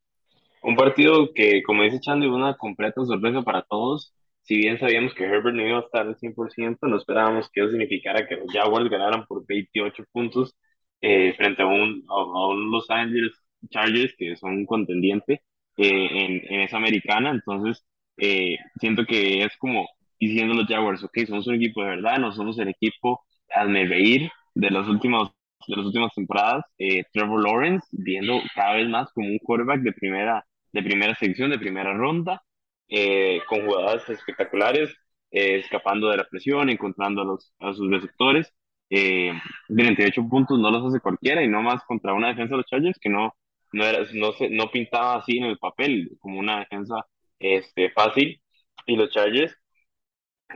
Un 0.62 0.76
partido 0.76 1.32
que, 1.34 1.62
como 1.64 1.82
dice 1.82 2.00
Chandy, 2.00 2.26
una 2.26 2.56
completa 2.56 3.04
sorpresa 3.04 3.42
para 3.42 3.62
todos. 3.62 4.14
Si 4.42 4.56
bien 4.56 4.78
sabíamos 4.78 5.14
que 5.14 5.24
Herbert 5.24 5.56
no 5.56 5.66
iba 5.66 5.78
a 5.78 5.82
estar 5.82 6.06
al 6.06 6.16
100%, 6.18 6.86
no 6.88 6.96
esperábamos 6.96 7.50
que 7.50 7.60
eso 7.62 7.70
significara 7.70 8.26
que 8.28 8.36
los 8.36 8.52
Jaguars 8.52 8.90
ganaran 8.90 9.26
por 9.26 9.46
28 9.46 10.04
puntos 10.12 10.56
eh, 11.00 11.34
frente 11.36 11.62
a 11.62 11.66
un, 11.66 12.04
a, 12.08 12.14
a 12.14 12.48
un 12.48 12.70
Los 12.70 12.90
Angeles 12.90 13.32
Chargers 13.70 14.14
que 14.16 14.36
son 14.36 14.52
un 14.54 14.66
contendiente 14.66 15.42
eh, 15.76 16.08
en, 16.12 16.54
en 16.54 16.60
esa 16.62 16.76
americana. 16.78 17.30
Entonces, 17.30 17.84
eh, 18.22 18.58
siento 18.80 19.04
que 19.06 19.42
es 19.44 19.56
como 19.58 19.88
diciendo 20.20 20.54
los 20.54 20.66
Jaguars, 20.68 21.02
ok, 21.04 21.18
somos 21.26 21.46
un 21.48 21.54
equipo 21.56 21.82
de 21.82 21.90
verdad, 21.90 22.18
no 22.18 22.32
somos 22.32 22.58
el 22.58 22.68
equipo 22.68 23.22
hazme 23.54 23.86
reír 23.86 24.30
de 24.54 24.70
los 24.70 24.88
últimos 24.88 25.30
de 25.68 25.76
las 25.76 25.86
últimas 25.86 26.12
temporadas, 26.14 26.64
eh, 26.78 27.04
Trevor 27.12 27.42
Lawrence 27.44 27.86
viendo 27.92 28.40
cada 28.54 28.74
vez 28.74 28.88
más 28.88 29.12
como 29.12 29.28
un 29.28 29.38
quarterback 29.38 29.80
de 29.82 29.92
primera 29.92 30.44
de 30.72 30.82
primera 30.82 31.14
sección, 31.16 31.50
de 31.50 31.58
primera 31.58 31.92
ronda, 31.94 32.42
eh, 32.88 33.40
con 33.48 33.64
jugadas 33.66 34.08
espectaculares, 34.08 34.90
eh, 35.30 35.58
escapando 35.60 36.08
de 36.10 36.16
la 36.18 36.24
presión, 36.28 36.68
encontrando 36.70 37.22
a, 37.22 37.24
los, 37.24 37.52
a 37.60 37.72
sus 37.74 37.90
receptores. 37.90 38.52
Eh, 38.90 39.32
38 39.68 40.28
puntos 40.28 40.58
no 40.58 40.70
los 40.70 40.86
hace 40.86 41.00
cualquiera 41.00 41.42
y 41.42 41.48
no 41.48 41.62
más 41.62 41.82
contra 41.84 42.12
una 42.14 42.28
defensa 42.28 42.52
de 42.52 42.58
los 42.58 42.66
Chargers 42.66 42.98
que 43.00 43.08
no, 43.08 43.34
no, 43.72 43.84
era, 43.86 44.00
no, 44.14 44.32
se, 44.32 44.50
no 44.50 44.70
pintaba 44.70 45.16
así 45.16 45.38
en 45.38 45.44
el 45.44 45.58
papel 45.58 46.10
como 46.20 46.38
una 46.38 46.60
defensa 46.60 46.96
este, 47.42 47.90
fácil. 47.92 48.40
Y 48.86 48.96
los 48.96 49.10
Chargers, 49.10 49.56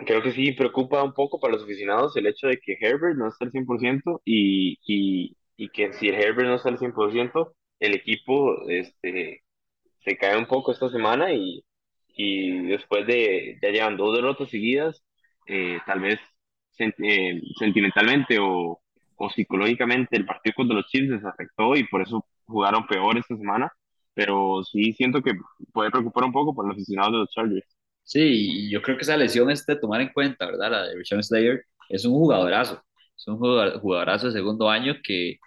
creo 0.07 0.23
que 0.23 0.33
sí 0.33 0.52
preocupa 0.52 1.02
un 1.02 1.12
poco 1.14 1.40
para 1.40 1.55
los 1.55 1.64
aficionados 1.64 2.16
el 2.16 2.26
hecho 2.26 2.49
de 2.49 2.59
que 2.59 2.76
Herbert 2.81 3.16
no 3.16 3.28
está 3.28 3.45
al 3.47 3.50
100% 3.52 4.21
y, 4.25 4.78
y, 4.87 5.37
y 5.57 5.69
que 5.71 5.93
si 5.95 6.09
Herbert 6.09 6.49
no 6.49 6.55
está 6.57 6.69
al 6.69 6.78
100%, 6.78 7.55
el 7.81 7.95
equipo 7.95 8.69
este, 8.69 9.43
se 10.05 10.16
cae 10.19 10.38
un 10.38 10.47
poco 10.47 10.73
esta 10.73 10.90
semana 10.90 11.33
y, 11.33 11.64
y 12.09 12.62
después 12.69 13.06
de, 13.06 13.58
ya 13.63 13.71
llevan 13.71 13.97
dos 13.97 14.17
derrotas 14.17 14.50
seguidas, 14.50 15.04
eh, 15.47 15.78
tal 15.87 16.00
vez 16.00 16.21
eh, 16.78 17.41
sentimentalmente 17.58 18.39
o, 18.41 18.80
o 19.17 19.30
psicológicamente 19.30 20.17
el 20.17 20.26
partido 20.26 20.54
contra 20.56 20.76
los 20.76 20.87
Chiefs 20.89 21.08
les 21.10 21.25
afectó 21.25 21.76
y 21.76 21.84
por 21.89 22.02
eso 22.02 22.26
jugaron 22.47 22.87
peor 22.87 23.19
esta 23.19 23.37
semana, 23.37 23.73
pero 24.17 24.65
sí 24.65 24.95
siento 24.95 25.23
que 25.23 25.35
puede 25.75 25.93
preocupar 25.93 26.25
un 26.25 26.33
poco 26.33 26.55
por 26.57 26.67
los 26.67 26.75
aficionados 26.76 27.13
de 27.15 27.19
los 27.21 27.31
Chargers. 27.33 27.67
Sí, 28.05 28.21
y 28.69 28.73
yo 28.73 28.83
creo 28.83 28.97
que 28.99 29.05
esa 29.05 29.19
lesión 29.19 29.50
es 29.52 29.67
de 29.67 29.76
tomar 29.76 30.02
en 30.02 30.11
cuenta, 30.15 30.47
¿verdad? 30.47 30.73
La 30.73 30.85
de 30.89 30.97
Rashawn 30.97 31.25
Slayer 31.25 31.65
es 31.91 32.05
un 32.07 32.15
jugadorazo, 32.15 32.83
es 33.17 33.29
un 33.29 33.39
jugador- 33.39 33.81
jugadorazo 33.81 34.29
de 34.29 34.35
segundo 34.35 34.71
año 34.71 34.97
que 35.05 35.39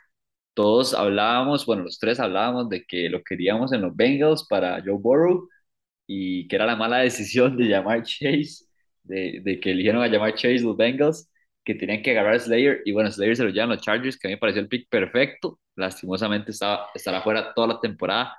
todos 0.53 0.93
hablábamos, 0.93 1.65
bueno, 1.65 1.83
los 1.83 1.99
tres 1.99 2.19
hablábamos 2.19 2.69
de 2.69 2.85
que 2.85 3.09
lo 3.09 3.23
queríamos 3.23 3.71
en 3.73 3.81
los 3.81 3.95
Bengals 3.95 4.45
para 4.49 4.81
Joe 4.83 4.97
Burrow 4.99 5.47
y 6.07 6.47
que 6.47 6.55
era 6.57 6.65
la 6.65 6.75
mala 6.75 6.97
decisión 6.99 7.57
de 7.57 7.65
llamar 7.67 8.03
Chase, 8.03 8.65
de, 9.03 9.41
de 9.43 9.59
que 9.59 9.71
eligieron 9.71 10.01
a 10.03 10.07
llamar 10.07 10.33
Chase 10.35 10.59
los 10.61 10.77
Bengals, 10.77 11.29
que 11.63 11.75
tenían 11.75 12.01
que 12.03 12.11
agarrar 12.11 12.35
a 12.35 12.39
Slayer 12.39 12.81
y 12.85 12.91
bueno, 12.93 13.11
Slayer 13.11 13.35
se 13.37 13.43
lo 13.43 13.49
llevan 13.51 13.69
los 13.69 13.81
Chargers, 13.81 14.17
que 14.19 14.27
a 14.27 14.29
mí 14.29 14.35
me 14.35 14.39
pareció 14.39 14.61
el 14.61 14.67
pick 14.69 14.89
perfecto, 14.89 15.59
lastimosamente 15.75 16.51
estaba, 16.51 16.87
estará 16.95 17.21
fuera 17.21 17.53
toda 17.53 17.67
la 17.67 17.79
temporada 17.81 18.35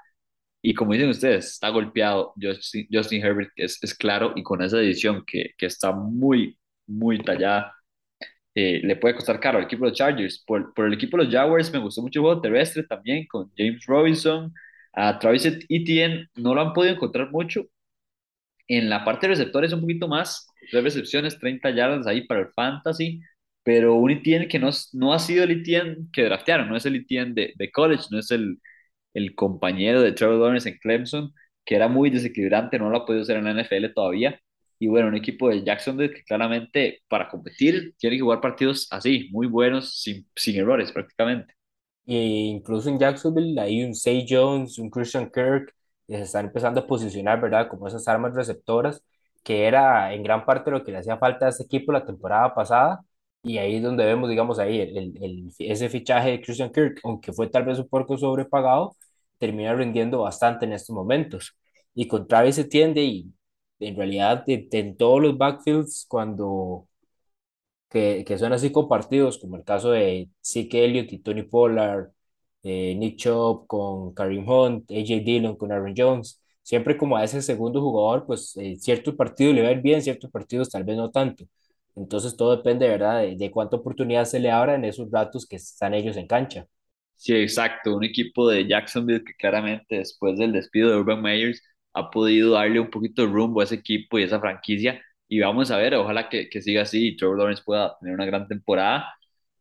y 0.62 0.74
como 0.74 0.92
dicen 0.92 1.08
ustedes, 1.10 1.46
está 1.52 1.68
golpeado 1.70 2.34
Justin, 2.40 2.86
Justin 2.92 3.24
Herbert, 3.24 3.50
es, 3.56 3.78
es 3.82 3.94
claro, 3.94 4.32
y 4.36 4.42
con 4.42 4.62
esa 4.62 4.78
edición 4.78 5.24
que, 5.26 5.52
que 5.56 5.66
está 5.66 5.92
muy, 5.92 6.58
muy 6.86 7.18
tallada, 7.22 7.74
eh, 8.54 8.80
le 8.84 8.96
puede 8.96 9.14
costar 9.16 9.40
caro 9.40 9.58
al 9.58 9.64
equipo 9.64 9.84
de 9.84 9.90
los 9.90 9.98
Chargers. 9.98 10.44
Por, 10.46 10.74
por 10.74 10.86
el 10.86 10.94
equipo 10.94 11.16
de 11.16 11.24
los 11.24 11.32
Jaguars 11.32 11.72
me 11.72 11.78
gustó 11.78 12.02
mucho 12.02 12.20
el 12.20 12.24
juego 12.26 12.40
terrestre 12.40 12.84
también, 12.84 13.26
con 13.26 13.50
James 13.56 13.84
Robinson, 13.86 14.52
a 14.92 15.18
Travis 15.18 15.46
Etienne, 15.68 16.28
no 16.36 16.54
lo 16.54 16.60
han 16.62 16.72
podido 16.72 16.94
encontrar 16.94 17.30
mucho. 17.30 17.66
En 18.68 18.88
la 18.88 19.04
parte 19.04 19.26
de 19.26 19.34
receptores 19.34 19.72
un 19.72 19.80
poquito 19.80 20.06
más, 20.08 20.46
tres 20.70 20.84
recepciones, 20.84 21.38
30 21.38 21.70
yardas 21.70 22.06
ahí 22.06 22.26
para 22.26 22.40
el 22.40 22.48
fantasy, 22.54 23.20
pero 23.64 23.94
un 23.96 24.10
Etienne 24.10 24.48
que 24.48 24.58
no, 24.58 24.70
no 24.92 25.12
ha 25.12 25.18
sido 25.18 25.44
el 25.44 25.50
Etienne 25.52 26.08
que 26.12 26.24
draftearon, 26.24 26.68
no 26.68 26.76
es 26.76 26.86
el 26.86 26.96
Etienne 26.96 27.34
de, 27.34 27.52
de 27.56 27.70
college, 27.72 28.04
no 28.10 28.18
es 28.20 28.30
el, 28.30 28.58
el 29.14 29.34
compañero 29.34 30.02
de 30.02 30.12
Trevor 30.12 30.38
Lawrence 30.38 30.68
en 30.68 30.78
Clemson, 30.78 31.32
que 31.64 31.76
era 31.76 31.88
muy 31.88 32.10
desequilibrante, 32.10 32.78
no 32.78 32.90
lo 32.90 32.98
ha 32.98 33.06
podido 33.06 33.22
hacer 33.22 33.36
en 33.36 33.44
la 33.44 33.52
NFL 33.52 33.92
todavía. 33.94 34.40
Y 34.78 34.88
bueno, 34.88 35.08
un 35.08 35.16
equipo 35.16 35.48
de 35.50 35.62
Jacksonville 35.62 36.14
que 36.14 36.24
claramente 36.24 37.02
para 37.08 37.28
competir 37.28 37.94
tiene 37.98 38.16
que 38.16 38.22
jugar 38.22 38.40
partidos 38.40 38.88
así, 38.90 39.28
muy 39.30 39.46
buenos, 39.46 40.00
sin, 40.02 40.26
sin 40.34 40.56
errores 40.56 40.90
prácticamente. 40.92 41.54
E 42.06 42.14
incluso 42.14 42.88
en 42.88 42.98
Jacksonville 42.98 43.60
hay 43.60 43.84
un 43.84 43.94
Zay 43.94 44.26
Jones, 44.28 44.78
un 44.78 44.90
Christian 44.90 45.30
Kirk, 45.30 45.74
que 46.06 46.16
se 46.16 46.22
están 46.22 46.46
empezando 46.46 46.80
a 46.80 46.86
posicionar, 46.86 47.40
¿verdad? 47.40 47.68
Como 47.68 47.86
esas 47.86 48.08
armas 48.08 48.34
receptoras, 48.34 49.02
que 49.44 49.66
era 49.66 50.12
en 50.14 50.22
gran 50.22 50.44
parte 50.44 50.70
lo 50.70 50.82
que 50.84 50.92
le 50.92 50.98
hacía 50.98 51.18
falta 51.18 51.46
a 51.46 51.48
este 51.50 51.64
equipo 51.64 51.92
la 51.92 52.04
temporada 52.04 52.54
pasada. 52.54 53.00
Y 53.42 53.56
ahí 53.58 53.76
es 53.76 53.82
donde 53.82 54.04
vemos, 54.04 54.28
digamos, 54.28 54.58
ahí 54.58 54.80
el, 54.80 54.96
el- 54.98 55.24
el- 55.24 55.52
ese 55.58 55.88
fichaje 55.88 56.30
de 56.30 56.40
Christian 56.42 56.70
Kirk, 56.72 57.00
aunque 57.04 57.32
fue 57.32 57.48
tal 57.48 57.64
vez 57.64 57.78
un 57.78 57.88
poco 57.88 58.18
sobrepagado, 58.18 58.96
termina 59.38 59.74
rindiendo 59.74 60.20
bastante 60.20 60.66
en 60.66 60.72
estos 60.74 60.94
momentos. 60.94 61.56
Y 61.94 62.06
con 62.06 62.28
Travis 62.28 62.58
Etienne, 62.58 63.00
y 63.02 63.32
en 63.78 63.96
realidad 63.96 64.44
en 64.46 64.96
todos 64.96 65.22
los 65.22 65.38
backfields, 65.38 66.04
cuando 66.08 66.86
que, 67.88 68.24
que 68.26 68.38
son 68.38 68.52
así 68.52 68.70
compartidos, 68.72 69.38
como 69.38 69.56
el 69.56 69.64
caso 69.64 69.90
de 69.92 70.28
Zeke 70.44 70.84
Elliott 70.84 71.12
y 71.12 71.18
Tony 71.18 71.42
Pollard, 71.42 72.10
eh, 72.62 72.94
Nick 72.96 73.16
Chubb 73.18 73.66
con 73.66 74.14
Kareem 74.14 74.48
Hunt, 74.48 74.90
AJ 74.90 75.24
Dillon 75.24 75.56
con 75.56 75.72
Aaron 75.72 75.94
Jones, 75.96 76.40
siempre 76.62 76.96
como 76.96 77.16
a 77.16 77.24
ese 77.24 77.42
segundo 77.42 77.80
jugador, 77.80 78.26
pues 78.26 78.56
eh, 78.56 78.76
ciertos 78.78 79.14
partidos 79.14 79.54
le 79.54 79.62
va 79.62 79.68
a 79.68 79.72
ir 79.72 79.80
bien, 79.82 80.02
ciertos 80.02 80.30
partidos 80.30 80.70
tal 80.70 80.84
vez 80.84 80.96
no 80.96 81.10
tanto. 81.10 81.44
Entonces 81.96 82.36
todo 82.36 82.56
depende, 82.56 82.88
¿verdad?, 82.88 83.20
de, 83.22 83.36
de 83.36 83.50
cuánta 83.50 83.76
oportunidad 83.76 84.24
se 84.24 84.40
le 84.40 84.50
abra 84.50 84.74
en 84.76 84.84
esos 84.84 85.10
ratos 85.10 85.46
que 85.46 85.56
están 85.56 85.94
ellos 85.94 86.16
en 86.16 86.26
cancha. 86.26 86.66
Sí, 87.14 87.34
exacto, 87.34 87.94
un 87.96 88.04
equipo 88.04 88.48
de 88.48 88.66
Jacksonville 88.66 89.22
que 89.22 89.34
claramente 89.34 89.96
después 89.96 90.38
del 90.38 90.52
despido 90.52 90.90
de 90.90 90.96
Urban 90.96 91.20
Meyers 91.20 91.62
ha 91.92 92.10
podido 92.10 92.52
darle 92.54 92.80
un 92.80 92.88
poquito 92.90 93.22
de 93.22 93.28
rumbo 93.28 93.60
a 93.60 93.64
ese 93.64 93.74
equipo 93.74 94.18
y 94.18 94.22
a 94.22 94.26
esa 94.26 94.40
franquicia. 94.40 95.02
Y 95.28 95.38
vamos 95.40 95.70
a 95.70 95.76
ver, 95.76 95.94
ojalá 95.94 96.28
que, 96.30 96.48
que 96.48 96.62
siga 96.62 96.82
así 96.82 97.08
y 97.08 97.16
Trevor 97.16 97.38
Lawrence 97.38 97.62
pueda 97.64 97.96
tener 98.00 98.14
una 98.14 98.24
gran 98.24 98.48
temporada. 98.48 99.14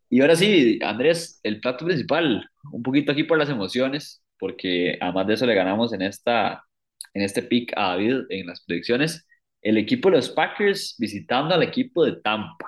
Y 0.09 0.21
ahora 0.21 0.35
sí, 0.37 0.79
Andrés, 0.83 1.39
el 1.43 1.61
plato 1.61 1.85
principal, 1.85 2.49
un 2.71 2.83
poquito 2.83 3.11
aquí 3.11 3.23
por 3.25 3.37
las 3.37 3.49
emociones, 3.49 4.23
porque 4.39 4.97
además 5.01 5.27
de 5.27 5.33
eso 5.35 5.45
le 5.45 5.55
ganamos 5.55 5.93
en, 5.93 6.01
esta, 6.03 6.63
en 7.13 7.23
este 7.23 7.43
pick 7.43 7.73
a 7.77 7.89
David 7.91 8.21
en 8.29 8.47
las 8.47 8.63
predicciones. 8.65 9.27
El 9.61 9.77
equipo 9.77 10.09
de 10.09 10.17
los 10.17 10.29
Packers 10.29 10.95
visitando 10.97 11.53
al 11.55 11.63
equipo 11.63 12.05
de 12.05 12.21
Tampa. 12.21 12.67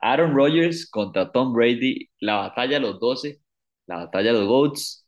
Aaron 0.00 0.34
Rodgers 0.34 0.88
contra 0.90 1.30
Tom 1.32 1.52
Brady, 1.54 2.08
la 2.20 2.36
batalla 2.36 2.74
de 2.74 2.80
los 2.80 3.00
12, 3.00 3.40
la 3.86 3.96
batalla 4.06 4.32
de 4.32 4.38
los 4.38 4.48
GOATs. 4.48 5.06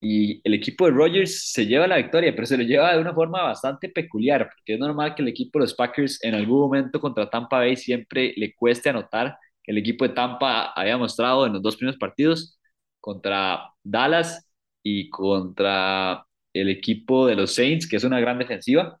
Y 0.00 0.40
el 0.44 0.54
equipo 0.54 0.86
de 0.86 0.92
Rodgers 0.92 1.50
se 1.52 1.66
lleva 1.66 1.86
la 1.86 1.96
victoria, 1.96 2.32
pero 2.34 2.46
se 2.46 2.56
lo 2.56 2.62
lleva 2.64 2.94
de 2.94 3.00
una 3.00 3.14
forma 3.14 3.42
bastante 3.42 3.88
peculiar, 3.88 4.48
porque 4.54 4.74
es 4.74 4.78
normal 4.80 5.14
que 5.14 5.22
el 5.22 5.28
equipo 5.28 5.58
de 5.58 5.64
los 5.64 5.74
Packers 5.74 6.22
en 6.22 6.34
algún 6.34 6.60
momento 6.60 7.00
contra 7.00 7.30
Tampa 7.30 7.58
Bay 7.58 7.76
siempre 7.76 8.32
le 8.36 8.54
cueste 8.54 8.90
anotar. 8.90 9.36
El 9.64 9.78
equipo 9.78 10.06
de 10.06 10.14
Tampa 10.14 10.72
había 10.72 10.96
mostrado 10.98 11.46
en 11.46 11.54
los 11.54 11.62
dos 11.62 11.76
primeros 11.76 11.98
partidos 11.98 12.58
contra 13.00 13.70
Dallas 13.82 14.46
y 14.82 15.10
contra 15.10 16.24
el 16.52 16.68
equipo 16.70 17.26
de 17.26 17.36
los 17.36 17.54
Saints, 17.54 17.88
que 17.88 17.96
es 17.96 18.04
una 18.04 18.20
gran 18.20 18.38
defensiva, 18.38 19.00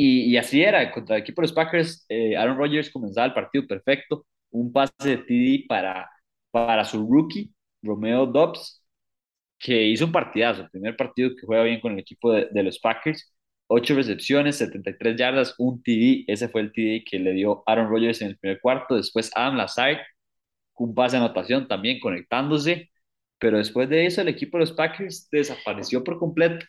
Y, 0.00 0.36
así 0.36 0.62
era, 0.62 0.92
contra 0.92 1.16
el 1.16 1.22
equipo 1.22 1.42
de 1.42 1.48
los 1.48 1.52
Packers, 1.52 2.06
eh, 2.08 2.36
Aaron 2.36 2.56
Rodgers 2.56 2.90
comenzaba 2.90 3.26
el 3.26 3.34
partido 3.34 3.66
perfecto, 3.66 4.26
un 4.50 4.72
pase 4.72 4.92
de 5.02 5.16
TD 5.18 5.66
para, 5.68 6.08
para 6.52 6.84
su 6.84 7.04
rookie, 7.08 7.52
Romeo 7.82 8.26
Dobbs, 8.26 8.80
que 9.58 9.84
hizo 9.86 10.06
un 10.06 10.12
partidazo, 10.12 10.62
el 10.62 10.70
primer 10.70 10.96
partido 10.96 11.30
que 11.36 11.46
juega 11.46 11.64
bien 11.64 11.80
con 11.80 11.92
el 11.94 11.98
equipo 12.00 12.32
de, 12.32 12.48
de 12.50 12.62
los 12.62 12.78
Packers, 12.78 13.34
ocho 13.66 13.94
recepciones, 13.96 14.56
73 14.58 15.16
yardas, 15.16 15.54
un 15.58 15.82
TD, 15.82 16.24
ese 16.28 16.48
fue 16.48 16.62
el 16.62 16.72
TD 16.72 17.04
que 17.04 17.18
le 17.18 17.32
dio 17.32 17.62
Aaron 17.66 17.90
Rodgers 17.90 18.22
en 18.22 18.28
el 18.28 18.38
primer 18.38 18.60
cuarto, 18.60 18.96
después 18.96 19.32
Adam 19.34 19.56
Lazard, 19.56 19.98
un 20.76 20.94
pase 20.94 21.16
de 21.16 21.24
anotación 21.24 21.68
también 21.68 22.00
conectándose, 22.00 22.90
pero 23.38 23.58
después 23.58 23.88
de 23.88 24.06
eso 24.06 24.20
el 24.22 24.28
equipo 24.28 24.58
de 24.58 24.62
los 24.62 24.72
Packers 24.72 25.28
desapareció 25.30 26.04
por 26.04 26.18
completo. 26.18 26.66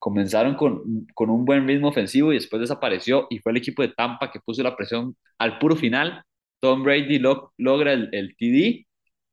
Comenzaron 0.00 0.56
con, 0.56 1.06
con 1.14 1.30
un 1.30 1.46
buen 1.46 1.68
ritmo 1.68 1.90
ofensivo 1.90 2.32
y 2.32 2.36
después 2.36 2.60
desapareció 2.60 3.28
y 3.30 3.40
fue 3.40 3.52
el 3.52 3.58
equipo 3.58 3.82
de 3.82 3.90
Tampa 3.90 4.32
que 4.32 4.40
puso 4.40 4.64
la 4.64 4.76
presión 4.76 5.16
al 5.38 5.58
puro 5.60 5.76
final. 5.76 6.24
Tom 6.60 6.84
Brady 6.84 7.20
lo, 7.20 7.54
logra 7.58 7.92
el, 7.94 8.10
el 8.12 8.36
TD 8.36 8.86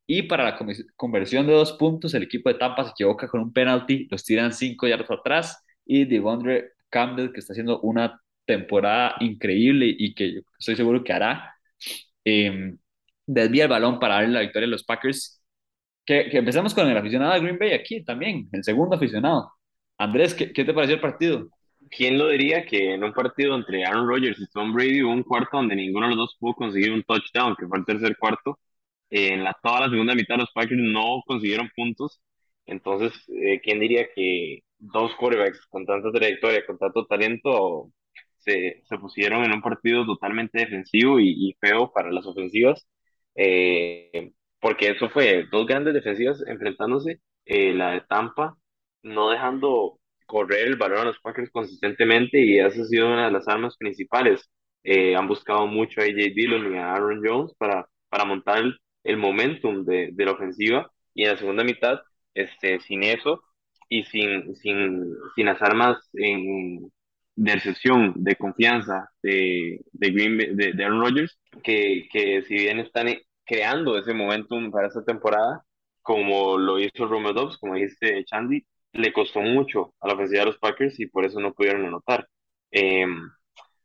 y 0.06 0.22
para 0.24 0.44
la 0.44 0.58
conversión 0.96 1.46
de 1.46 1.52
dos 1.54 1.72
puntos 1.74 2.14
el 2.14 2.24
equipo 2.24 2.50
de 2.50 2.56
Tampa 2.56 2.84
se 2.84 2.90
equivoca 2.92 3.28
con 3.28 3.40
un 3.42 3.52
penalty, 3.52 4.08
los 4.10 4.24
tiran 4.24 4.52
cinco 4.52 4.86
yardas 4.88 5.10
atrás 5.10 5.64
y 5.86 6.04
Devondre 6.06 6.72
Campbell 6.90 7.32
que 7.32 7.40
está 7.40 7.52
haciendo 7.54 7.80
una 7.82 8.20
temporada 8.46 9.16
increíble 9.20 9.86
y 9.98 10.14
que 10.14 10.42
estoy 10.58 10.76
seguro 10.76 11.04
que 11.04 11.12
hará. 11.12 11.54
Eh, 12.24 12.76
desvía 13.26 13.64
el 13.64 13.70
balón 13.70 13.98
para 14.00 14.16
darle 14.16 14.30
la 14.34 14.40
victoria 14.40 14.66
a 14.66 14.70
los 14.70 14.84
Packers. 14.84 15.42
Que, 16.06 16.30
que 16.30 16.38
empezamos 16.38 16.74
con 16.74 16.88
el 16.88 16.96
aficionado 16.98 17.34
de 17.34 17.40
Green 17.40 17.58
Bay 17.58 17.72
aquí 17.72 18.04
también, 18.04 18.48
el 18.52 18.64
segundo 18.64 18.96
aficionado. 18.96 19.52
Andrés, 19.98 20.34
¿qué, 20.34 20.52
¿qué, 20.52 20.64
te 20.64 20.72
pareció 20.72 20.94
el 20.96 21.00
partido? 21.00 21.48
¿Quién 21.90 22.18
lo 22.18 22.28
diría 22.28 22.64
que 22.66 22.94
en 22.94 23.04
un 23.04 23.12
partido 23.12 23.54
entre 23.56 23.84
Aaron 23.84 24.08
Rodgers 24.08 24.38
y 24.40 24.48
Tom 24.48 24.72
Brady 24.72 25.02
un 25.02 25.22
cuarto 25.24 25.56
donde 25.56 25.76
ninguno 25.76 26.06
de 26.06 26.14
los 26.14 26.18
dos 26.18 26.36
pudo 26.38 26.54
conseguir 26.54 26.92
un 26.92 27.02
touchdown, 27.02 27.56
que 27.58 27.66
fue 27.66 27.78
el 27.78 27.84
tercer 27.84 28.16
cuarto? 28.18 28.58
Eh, 29.10 29.34
en 29.34 29.44
toda 29.62 29.80
la 29.80 29.90
segunda 29.90 30.14
mitad 30.14 30.36
los 30.36 30.50
Packers 30.52 30.80
no 30.80 31.22
consiguieron 31.26 31.70
puntos. 31.74 32.20
Entonces, 32.66 33.12
eh, 33.28 33.60
¿quién 33.62 33.80
diría 33.80 34.08
que 34.14 34.60
dos 34.78 35.14
quarterbacks 35.16 35.66
con 35.68 35.86
tanta 35.86 36.12
trayectoria, 36.12 36.66
con 36.66 36.78
tanto 36.78 37.06
talento, 37.06 37.90
se, 38.38 38.82
pusieron 39.00 39.44
en 39.44 39.52
un 39.52 39.62
partido 39.62 40.06
totalmente 40.06 40.58
defensivo 40.60 41.18
y, 41.20 41.56
feo 41.60 41.92
para 41.92 42.10
las 42.12 42.26
ofensivas? 42.26 42.86
eh, 43.34 44.32
porque 44.60 44.90
eso 44.90 45.08
fue 45.10 45.46
dos 45.50 45.66
grandes 45.66 45.94
defensivas 45.94 46.42
enfrentándose, 46.46 47.20
la 47.46 47.92
de 47.92 48.00
Tampa 48.02 48.56
no 49.02 49.30
dejando 49.30 49.98
correr 50.26 50.68
el 50.68 50.76
balón 50.76 50.98
a 51.00 51.04
los 51.06 51.20
Packers 51.20 51.50
consistentemente 51.50 52.40
y 52.40 52.58
esa 52.58 52.82
ha 52.82 52.84
sido 52.84 53.06
una 53.08 53.26
de 53.26 53.32
las 53.32 53.48
armas 53.48 53.76
principales. 53.76 54.50
Eh, 54.84 55.16
han 55.16 55.28
buscado 55.28 55.66
mucho 55.66 56.00
a 56.00 56.04
AJ 56.04 56.34
Dillon 56.34 56.72
y 56.74 56.78
a 56.78 56.92
Aaron 56.92 57.22
Jones 57.24 57.54
para, 57.58 57.88
para 58.08 58.24
montar 58.24 58.62
el, 59.04 59.16
momentum 59.16 59.84
de, 59.84 60.10
de, 60.12 60.24
la 60.24 60.32
ofensiva 60.32 60.90
y 61.14 61.24
en 61.24 61.30
la 61.32 61.38
segunda 61.38 61.64
mitad, 61.64 62.00
este, 62.34 62.80
sin 62.80 63.02
eso 63.02 63.42
y 63.88 64.04
sin, 64.04 64.54
sin, 64.56 65.14
sin 65.34 65.46
las 65.46 65.60
armas 65.62 65.98
en, 66.14 66.92
de 67.36 67.54
recepción, 67.54 68.12
de 68.16 68.36
confianza 68.36 69.10
de, 69.22 69.80
de, 69.92 70.10
Green, 70.10 70.56
de, 70.56 70.72
de 70.74 70.84
Aaron 70.84 71.00
Rodgers, 71.00 71.38
que, 71.62 72.08
que 72.12 72.42
si 72.42 72.54
bien 72.54 72.80
están 72.80 73.08
creando 73.46 73.96
ese 73.98 74.12
momentum 74.12 74.70
para 74.70 74.88
esta 74.88 75.04
temporada, 75.04 75.64
como 76.02 76.58
lo 76.58 76.78
hizo 76.78 77.06
Romeo 77.06 77.32
Dobbs, 77.32 77.58
como 77.58 77.74
dijiste 77.74 78.24
Chandy, 78.24 78.64
le 78.92 79.12
costó 79.12 79.40
mucho 79.40 79.94
a 80.00 80.08
la 80.08 80.14
ofensiva 80.14 80.40
de 80.40 80.46
los 80.46 80.58
Packers 80.58 80.98
y 81.00 81.06
por 81.06 81.24
eso 81.24 81.40
no 81.40 81.54
pudieron 81.54 81.84
anotar. 81.86 82.28
Eh, 82.70 83.06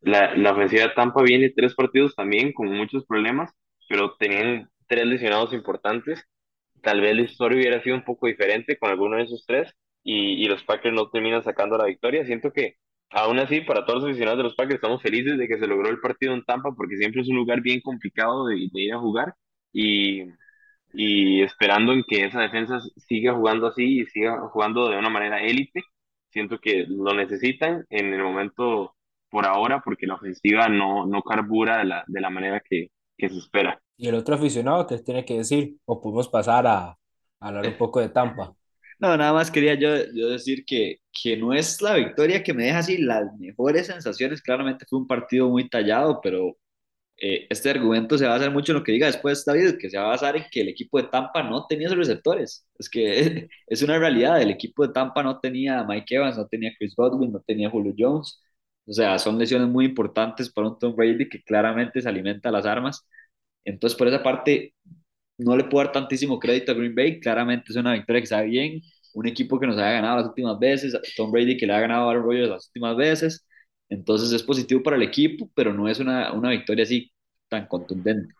la, 0.00 0.34
la 0.36 0.52
ofensiva 0.52 0.84
de 0.84 0.90
Tampa 0.94 1.22
viene 1.22 1.50
tres 1.50 1.74
partidos 1.74 2.14
también 2.14 2.52
con 2.52 2.68
muchos 2.68 3.06
problemas, 3.06 3.50
pero 3.88 4.16
tenían 4.16 4.68
tres 4.88 5.06
lesionados 5.06 5.52
importantes. 5.52 6.22
Tal 6.82 7.00
vez 7.00 7.16
la 7.16 7.22
historia 7.22 7.58
hubiera 7.58 7.82
sido 7.82 7.96
un 7.96 8.04
poco 8.04 8.26
diferente 8.26 8.78
con 8.78 8.90
alguno 8.90 9.16
de 9.16 9.24
esos 9.24 9.44
tres 9.46 9.72
y, 10.02 10.44
y 10.44 10.46
los 10.48 10.62
Packers 10.64 10.94
no 10.94 11.08
terminan 11.10 11.42
sacando 11.42 11.78
la 11.78 11.86
victoria. 11.86 12.24
Siento 12.26 12.52
que 12.52 12.76
aún 13.10 13.38
así, 13.38 13.60
para 13.62 13.84
todos 13.86 14.00
los 14.02 14.10
aficionados 14.10 14.38
de 14.38 14.44
los 14.44 14.54
Packers, 14.56 14.76
estamos 14.76 15.02
felices 15.02 15.38
de 15.38 15.48
que 15.48 15.58
se 15.58 15.66
logró 15.66 15.88
el 15.88 16.00
partido 16.00 16.34
en 16.34 16.44
Tampa 16.44 16.74
porque 16.76 16.96
siempre 16.96 17.22
es 17.22 17.28
un 17.28 17.36
lugar 17.36 17.60
bien 17.62 17.80
complicado 17.80 18.46
de, 18.46 18.56
de 18.72 18.80
ir 18.82 18.92
a 18.92 18.98
jugar 19.00 19.34
y, 19.72 20.24
y 21.38 21.42
esperando 21.42 21.92
en 21.92 22.04
que 22.04 22.24
esa 22.24 22.40
defensa 22.40 22.80
siga 22.96 23.34
jugando 23.34 23.68
así 23.68 24.00
y 24.00 24.06
siga 24.06 24.40
jugando 24.50 24.88
de 24.90 24.98
una 24.98 25.10
manera 25.10 25.40
élite. 25.42 25.82
Siento 26.30 26.58
que 26.60 26.84
lo 26.88 27.14
necesitan 27.14 27.84
en 27.90 28.12
el 28.14 28.22
momento 28.22 28.96
por 29.30 29.46
ahora 29.46 29.80
porque 29.84 30.06
la 30.06 30.14
ofensiva 30.16 30.68
no, 30.68 31.06
no 31.06 31.22
carbura 31.22 31.78
de 31.78 31.84
la, 31.84 32.04
de 32.06 32.20
la 32.20 32.30
manera 32.30 32.60
que, 32.60 32.88
que 33.16 33.28
se 33.28 33.38
espera. 33.38 33.80
¿Y 33.96 34.08
el 34.08 34.14
otro 34.16 34.34
aficionado 34.36 34.86
te 34.86 34.98
tiene 35.00 35.24
que 35.24 35.38
decir? 35.38 35.78
¿O 35.84 36.00
podemos 36.00 36.28
pasar 36.28 36.66
a, 36.66 36.88
a 36.90 36.98
hablar 37.40 37.66
un 37.66 37.76
poco 37.76 38.00
de 38.00 38.08
Tampa? 38.10 38.54
No, 39.00 39.16
nada 39.16 39.32
más 39.32 39.50
quería 39.50 39.74
yo, 39.74 39.88
yo 40.14 40.28
decir 40.30 40.64
que, 40.64 40.98
que 41.12 41.36
no 41.36 41.52
es 41.52 41.82
la 41.82 41.94
victoria 41.94 42.42
que 42.42 42.54
me 42.54 42.64
deja 42.64 42.78
así 42.78 42.98
las 42.98 43.24
mejores 43.38 43.86
sensaciones. 43.88 44.42
Claramente 44.42 44.86
fue 44.88 45.00
un 45.00 45.06
partido 45.06 45.48
muy 45.48 45.68
tallado, 45.68 46.20
pero 46.22 46.56
eh, 47.16 47.46
este 47.48 47.70
argumento 47.70 48.18
se 48.18 48.24
va 48.26 48.34
a 48.34 48.38
basar 48.38 48.52
mucho 48.52 48.72
en 48.72 48.78
lo 48.78 48.84
que 48.84 48.92
diga 48.92 49.06
después 49.06 49.44
David, 49.44 49.76
que 49.78 49.88
se 49.90 49.96
va 49.98 50.04
a 50.04 50.08
basar 50.08 50.36
en 50.36 50.44
que 50.50 50.60
el 50.62 50.68
equipo 50.68 50.98
de 51.00 51.08
Tampa 51.08 51.42
no 51.42 51.66
tenía 51.66 51.88
sus 51.88 51.98
receptores. 51.98 52.66
Es 52.78 52.88
que 52.90 53.48
es 53.66 53.82
una 53.82 53.98
realidad, 53.98 54.40
el 54.42 54.50
equipo 54.50 54.86
de 54.86 54.92
Tampa 54.92 55.22
no 55.22 55.40
tenía 55.40 55.80
a 55.80 55.84
Mike 55.84 56.14
Evans, 56.16 56.36
no 56.36 56.46
tenía 56.46 56.70
a 56.70 56.72
Chris 56.78 56.94
Godwin, 56.96 57.32
no 57.32 57.40
tenía 57.40 57.68
a 57.68 57.70
Julio 57.70 57.94
Jones. 57.96 58.40
O 58.86 58.92
sea, 58.92 59.18
son 59.18 59.38
lesiones 59.38 59.68
muy 59.68 59.86
importantes 59.86 60.50
para 60.52 60.68
un 60.68 60.78
Tom 60.78 60.94
Brady 60.94 61.28
que 61.28 61.42
claramente 61.42 62.02
se 62.02 62.08
alimenta 62.08 62.50
las 62.50 62.66
armas. 62.66 63.06
Entonces, 63.64 63.96
por 63.98 64.08
esa 64.08 64.22
parte, 64.22 64.74
no 65.38 65.56
le 65.56 65.64
puedo 65.64 65.84
dar 65.84 65.92
tantísimo 65.92 66.38
crédito 66.38 66.72
a 66.72 66.74
Green 66.74 66.94
Bay. 66.94 67.20
Claramente 67.20 67.66
es 67.70 67.76
una 67.76 67.92
victoria 67.94 68.20
que 68.20 68.26
sabe 68.26 68.46
bien. 68.48 68.80
Un 69.14 69.26
equipo 69.26 69.58
que 69.60 69.66
nos 69.66 69.78
haya 69.78 69.92
ganado 69.92 70.18
las 70.18 70.26
últimas 70.28 70.58
veces, 70.58 70.96
Tom 71.16 71.30
Brady 71.32 71.56
que 71.56 71.66
le 71.66 71.74
ha 71.74 71.80
ganado 71.80 72.08
a 72.08 72.10
Aaron 72.12 72.24
Rodgers 72.24 72.48
las 72.50 72.66
últimas 72.68 72.96
veces. 72.96 73.46
Entonces 73.88 74.32
es 74.32 74.42
positivo 74.42 74.82
para 74.82 74.96
el 74.96 75.02
equipo, 75.02 75.50
pero 75.54 75.72
no 75.72 75.88
es 75.88 76.00
una, 76.00 76.32
una 76.32 76.50
victoria 76.50 76.84
así 76.84 77.12
tan 77.48 77.66
contundente. 77.66 78.34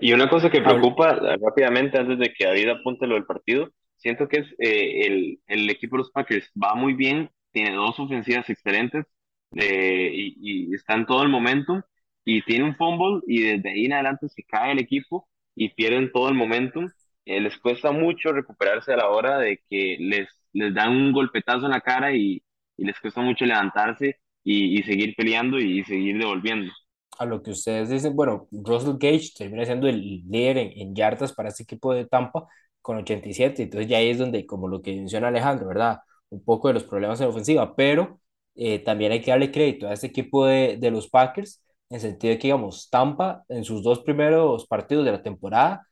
Y 0.00 0.12
una 0.12 0.28
cosa 0.28 0.50
que 0.50 0.60
preocupa 0.60 1.14
rápidamente 1.14 1.98
antes 1.98 2.18
de 2.18 2.32
que 2.32 2.44
David 2.46 2.68
apunte 2.68 3.06
lo 3.06 3.14
del 3.14 3.26
partido, 3.26 3.70
siento 3.96 4.28
que 4.28 4.40
es 4.40 4.46
eh, 4.58 5.06
el, 5.06 5.40
el, 5.46 5.70
equipo 5.70 5.96
de 5.96 6.02
los 6.02 6.10
Packers 6.10 6.50
va 6.60 6.74
muy 6.74 6.94
bien, 6.94 7.30
tiene 7.50 7.74
dos 7.74 7.98
ofensivas 7.98 8.48
excelentes 8.48 9.06
eh, 9.56 10.10
y, 10.12 10.70
y, 10.70 10.74
está 10.74 10.94
en 10.94 11.06
todo 11.06 11.22
el 11.24 11.28
momentum 11.30 11.82
y 12.24 12.42
tiene 12.42 12.64
un 12.64 12.76
fumble 12.76 13.22
y 13.26 13.42
desde 13.42 13.70
ahí 13.70 13.86
en 13.86 13.94
adelante 13.94 14.28
se 14.28 14.44
cae 14.44 14.72
el 14.72 14.78
equipo 14.78 15.28
y 15.54 15.70
pierden 15.70 16.12
todo 16.12 16.28
el 16.28 16.34
momentum. 16.34 16.88
Eh, 17.24 17.40
les 17.40 17.58
cuesta 17.58 17.90
mucho 17.92 18.32
recuperarse 18.32 18.92
a 18.92 18.96
la 18.98 19.08
hora 19.08 19.38
de 19.38 19.60
que 19.68 19.96
les, 20.00 20.28
les 20.52 20.74
dan 20.74 20.90
un 20.90 21.12
golpetazo 21.12 21.66
en 21.66 21.72
la 21.72 21.80
cara 21.80 22.14
y, 22.14 22.42
y 22.76 22.84
les 22.84 22.98
cuesta 23.00 23.20
mucho 23.20 23.44
levantarse 23.44 24.20
y, 24.44 24.78
y 24.78 24.82
seguir 24.82 25.14
peleando 25.16 25.58
y 25.58 25.84
seguir 25.84 26.18
devolviendo 26.18 26.72
a 27.18 27.24
lo 27.26 27.42
que 27.42 27.50
ustedes 27.50 27.88
dicen, 27.90 28.14
bueno, 28.14 28.46
Russell 28.52 28.96
Gage 28.98 29.30
termina 29.36 29.64
siendo 29.64 29.88
el 29.88 30.00
líder 30.00 30.58
en, 30.58 30.72
en, 30.76 30.94
yardas 30.94 31.32
para 31.32 31.48
este 31.48 31.64
equipo 31.64 31.92
de 31.92 32.06
Tampa 32.06 32.46
con 32.80 32.96
87, 32.98 33.64
entonces 33.64 33.88
ya 33.90 33.98
ahí 33.98 34.10
es 34.10 34.18
donde, 34.18 34.46
como 34.46 34.68
lo 34.68 34.80
que 34.82 34.94
menciona 34.94 35.28
Alejandro, 35.28 35.66
¿verdad? 35.68 35.98
Un 36.30 36.44
poco 36.44 36.68
de 36.68 36.74
los 36.74 36.84
problemas 36.84 37.20
en 37.20 37.26
la 37.26 37.30
ofensiva, 37.30 37.74
pero 37.76 38.20
eh, 38.54 38.78
también 38.80 39.12
hay 39.12 39.20
que 39.20 39.30
darle 39.32 39.50
crédito 39.50 39.88
a 39.88 39.92
este 39.94 40.06
equipo 40.08 40.46
de, 40.46 40.76
de 40.78 40.90
los 40.90 41.08
Packers, 41.08 41.62
en 41.90 41.96
el 41.96 42.00
sentido 42.00 42.32
de 42.32 42.38
que, 42.38 42.48
digamos, 42.48 42.88
Tampa 42.90 43.44
en 43.48 43.64
sus 43.64 43.82
dos 43.82 44.00
primeros 44.00 44.66
partidos 44.66 45.04
de 45.04 45.12
la 45.12 45.22
temporada 45.22 45.88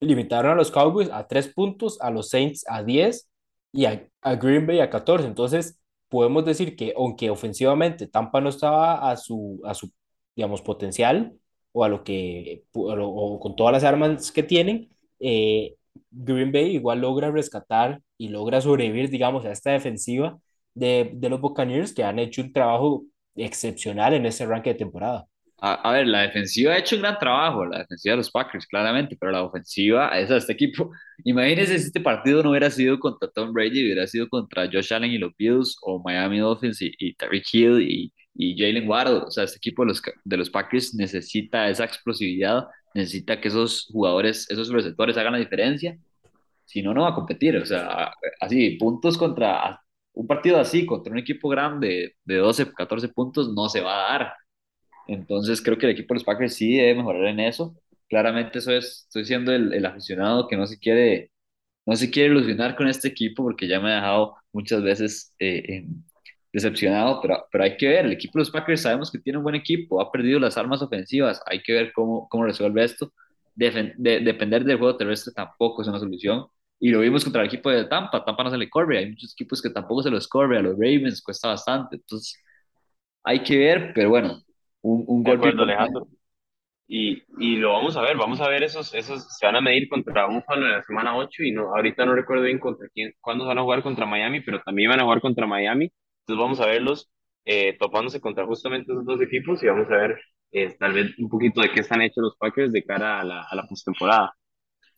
limitaron 0.00 0.52
a 0.52 0.54
los 0.54 0.70
Cowboys 0.70 1.10
a 1.10 1.26
tres 1.26 1.48
puntos, 1.48 2.00
a 2.00 2.10
los 2.10 2.28
Saints 2.30 2.64
a 2.68 2.82
10 2.82 3.28
y 3.72 3.84
a, 3.86 4.08
a 4.22 4.34
Green 4.36 4.66
Bay 4.66 4.80
a 4.80 4.90
14, 4.90 5.26
entonces 5.26 5.78
podemos 6.08 6.44
decir 6.44 6.76
que 6.76 6.92
aunque 6.96 7.30
ofensivamente 7.30 8.06
Tampa 8.06 8.40
no 8.40 8.48
estaba 8.50 9.10
a 9.10 9.16
su, 9.16 9.60
a 9.64 9.74
su 9.74 9.90
digamos, 10.36 10.62
potencial 10.62 11.36
o 11.72 11.84
a 11.84 11.88
lo 11.88 12.04
que, 12.04 12.64
o, 12.72 12.92
o 12.92 13.40
con 13.40 13.56
todas 13.56 13.72
las 13.72 13.84
armas 13.84 14.32
que 14.32 14.42
tienen, 14.42 14.88
eh, 15.20 15.76
Green 16.10 16.52
Bay 16.52 16.74
igual 16.76 17.00
logra 17.00 17.30
rescatar 17.30 18.02
y 18.16 18.28
logra 18.28 18.60
sobrevivir, 18.60 19.10
digamos, 19.10 19.44
a 19.44 19.52
esta 19.52 19.70
defensiva 19.72 20.38
de, 20.74 21.10
de 21.14 21.28
los 21.28 21.40
Buccaneers 21.40 21.92
que 21.92 22.04
han 22.04 22.18
hecho 22.18 22.42
un 22.42 22.52
trabajo 22.52 23.04
excepcional 23.34 24.14
en 24.14 24.26
ese 24.26 24.46
ranking 24.46 24.72
de 24.72 24.78
temporada. 24.78 25.26
A, 25.60 25.74
a, 25.74 25.92
ver, 25.92 26.06
la 26.06 26.22
defensiva 26.22 26.72
ha 26.72 26.78
hecho 26.78 26.96
un 26.96 27.02
gran 27.02 27.18
trabajo, 27.18 27.64
la 27.66 27.78
defensiva 27.78 28.12
de 28.12 28.18
los 28.18 28.30
Packers, 28.30 28.66
claramente, 28.66 29.16
pero 29.18 29.32
la 29.32 29.42
ofensiva, 29.42 30.14
de 30.14 30.36
este 30.36 30.52
equipo, 30.52 30.90
imagínense 31.24 31.78
si 31.78 31.86
este 31.86 32.00
partido 32.00 32.42
no 32.42 32.50
hubiera 32.50 32.70
sido 32.70 32.98
contra 33.00 33.28
Tom 33.28 33.52
Brady, 33.52 33.84
hubiera 33.84 34.06
sido 34.06 34.28
contra 34.28 34.68
Josh 34.72 34.94
Allen 34.94 35.10
y 35.10 35.18
los 35.18 35.36
Bills, 35.36 35.76
o 35.82 36.00
Miami 36.02 36.38
Dolphins 36.38 36.80
y, 36.82 36.92
y 36.98 37.14
Tyreek 37.14 37.44
Hill 37.52 37.82
y, 37.82 38.12
y 38.38 38.56
Jalen 38.56 38.88
Waddle. 38.88 39.24
O 39.26 39.30
sea, 39.30 39.44
este 39.44 39.58
equipo 39.58 39.82
de 39.82 39.88
los, 39.88 40.02
de 40.24 40.36
los 40.36 40.48
Packers 40.48 40.94
necesita 40.94 41.68
esa 41.68 41.84
explosividad, 41.84 42.68
necesita 42.94 43.40
que 43.40 43.48
esos 43.48 43.88
jugadores, 43.92 44.48
esos 44.50 44.70
receptores 44.70 45.16
hagan 45.18 45.32
la 45.32 45.40
diferencia. 45.40 45.98
Si 46.64 46.82
no, 46.82 46.94
no 46.94 47.02
va 47.02 47.10
a 47.10 47.14
competir. 47.14 47.56
O 47.56 47.66
sea, 47.66 48.12
así, 48.40 48.76
puntos 48.78 49.18
contra 49.18 49.80
un 50.18 50.26
partido 50.26 50.58
así 50.58 50.84
contra 50.84 51.12
un 51.12 51.18
equipo 51.18 51.48
grande 51.48 52.16
de 52.24 52.36
12, 52.36 52.72
14 52.72 53.08
puntos 53.10 53.52
no 53.54 53.68
se 53.68 53.80
va 53.80 53.94
a 53.94 54.18
dar. 54.18 54.32
Entonces 55.08 55.62
creo 55.62 55.78
que 55.78 55.86
el 55.86 55.92
equipo 55.92 56.14
de 56.14 56.18
los 56.20 56.24
Packers 56.24 56.54
sí 56.54 56.76
debe 56.76 56.96
mejorar 56.96 57.26
en 57.26 57.40
eso. 57.40 57.76
Claramente 58.08 58.60
eso 58.60 58.72
es, 58.72 59.04
estoy 59.08 59.24
siendo 59.26 59.52
el, 59.52 59.72
el 59.74 59.86
aficionado 59.86 60.48
que 60.48 60.56
no 60.56 60.66
se 60.66 60.78
quiere 60.78 61.32
no 61.86 61.96
se 61.96 62.10
quiere 62.10 62.30
ilusionar 62.30 62.76
con 62.76 62.88
este 62.88 63.08
equipo 63.08 63.42
porque 63.44 63.66
ya 63.68 63.80
me 63.80 63.90
ha 63.92 63.96
dejado 63.96 64.36
muchas 64.52 64.82
veces 64.82 65.34
eh, 65.38 65.86
decepcionado, 66.52 67.20
pero, 67.22 67.46
pero 67.50 67.64
hay 67.64 67.76
que 67.78 67.88
ver, 67.88 68.06
el 68.06 68.12
equipo 68.12 68.38
de 68.38 68.40
los 68.42 68.50
Packers 68.50 68.82
sabemos 68.82 69.10
que 69.10 69.18
tiene 69.18 69.38
un 69.38 69.44
buen 69.44 69.54
equipo, 69.56 70.00
ha 70.00 70.12
perdido 70.12 70.38
las 70.40 70.58
armas 70.58 70.82
ofensivas, 70.82 71.40
hay 71.46 71.62
que 71.62 71.72
ver 71.72 71.92
cómo, 71.94 72.28
cómo 72.28 72.44
resuelve 72.44 72.84
esto. 72.84 73.12
de, 73.54 73.94
depender 74.20 74.64
del 74.64 74.78
juego 74.78 74.96
terrestre 74.98 75.32
tampoco 75.34 75.82
es 75.82 75.88
una 75.88 75.98
solución. 75.98 76.46
Y 76.80 76.90
lo 76.90 77.00
vimos 77.00 77.24
contra 77.24 77.42
el 77.42 77.48
equipo 77.48 77.70
de 77.70 77.86
Tampa, 77.86 78.24
Tampa 78.24 78.44
no 78.44 78.50
se 78.50 78.58
le 78.58 78.70
corre, 78.70 78.98
hay 78.98 79.10
muchos 79.10 79.32
equipos 79.32 79.62
que 79.62 79.70
tampoco 79.70 80.02
se 80.02 80.10
los 80.10 80.28
corre, 80.28 80.58
a 80.58 80.62
los 80.62 80.74
Ravens 80.74 81.22
cuesta 81.22 81.48
bastante, 81.48 81.96
entonces 81.96 82.38
hay 83.24 83.42
que 83.42 83.58
ver, 83.58 83.92
pero 83.94 84.10
bueno, 84.10 84.42
un, 84.82 85.04
un 85.06 85.22
golpe. 85.22 85.48
Alejandro. 85.48 86.08
Y, 86.90 87.22
y, 87.38 87.56
lo 87.56 87.74
vamos 87.74 87.98
a 87.98 88.00
ver, 88.00 88.16
vamos 88.16 88.40
a 88.40 88.48
ver 88.48 88.62
esos, 88.62 88.94
esos 88.94 89.36
se 89.36 89.44
van 89.44 89.56
a 89.56 89.60
medir 89.60 89.90
contra 89.90 90.26
Buffalo 90.26 90.64
en 90.64 90.72
la 90.72 90.82
semana 90.82 91.16
8 91.16 91.42
y 91.42 91.52
no, 91.52 91.74
ahorita 91.76 92.06
no 92.06 92.14
recuerdo 92.14 92.44
bien 92.44 92.58
contra 92.58 92.88
quién, 92.94 93.12
cuándo 93.20 93.44
van 93.44 93.58
a 93.58 93.62
jugar 93.62 93.82
contra 93.82 94.06
Miami, 94.06 94.40
pero 94.40 94.62
también 94.62 94.88
van 94.88 95.00
a 95.00 95.02
jugar 95.02 95.20
contra 95.20 95.46
Miami, 95.46 95.92
entonces 96.22 96.42
vamos 96.42 96.60
a 96.60 96.66
verlos 96.66 97.10
eh, 97.44 97.76
topándose 97.78 98.22
contra 98.22 98.46
justamente 98.46 98.90
esos 98.90 99.04
dos 99.04 99.20
equipos 99.20 99.62
y 99.62 99.66
vamos 99.66 99.86
a 99.90 99.96
ver 99.96 100.18
eh, 100.50 100.74
tal 100.78 100.94
vez 100.94 101.18
un 101.18 101.28
poquito 101.28 101.60
de 101.60 101.70
qué 101.70 101.80
están 101.80 102.00
hechos 102.00 102.22
los 102.22 102.36
Packers 102.38 102.72
de 102.72 102.82
cara 102.82 103.20
a 103.20 103.24
la, 103.24 103.42
a 103.42 103.54
la 103.54 103.66
postemporada. 103.66 104.34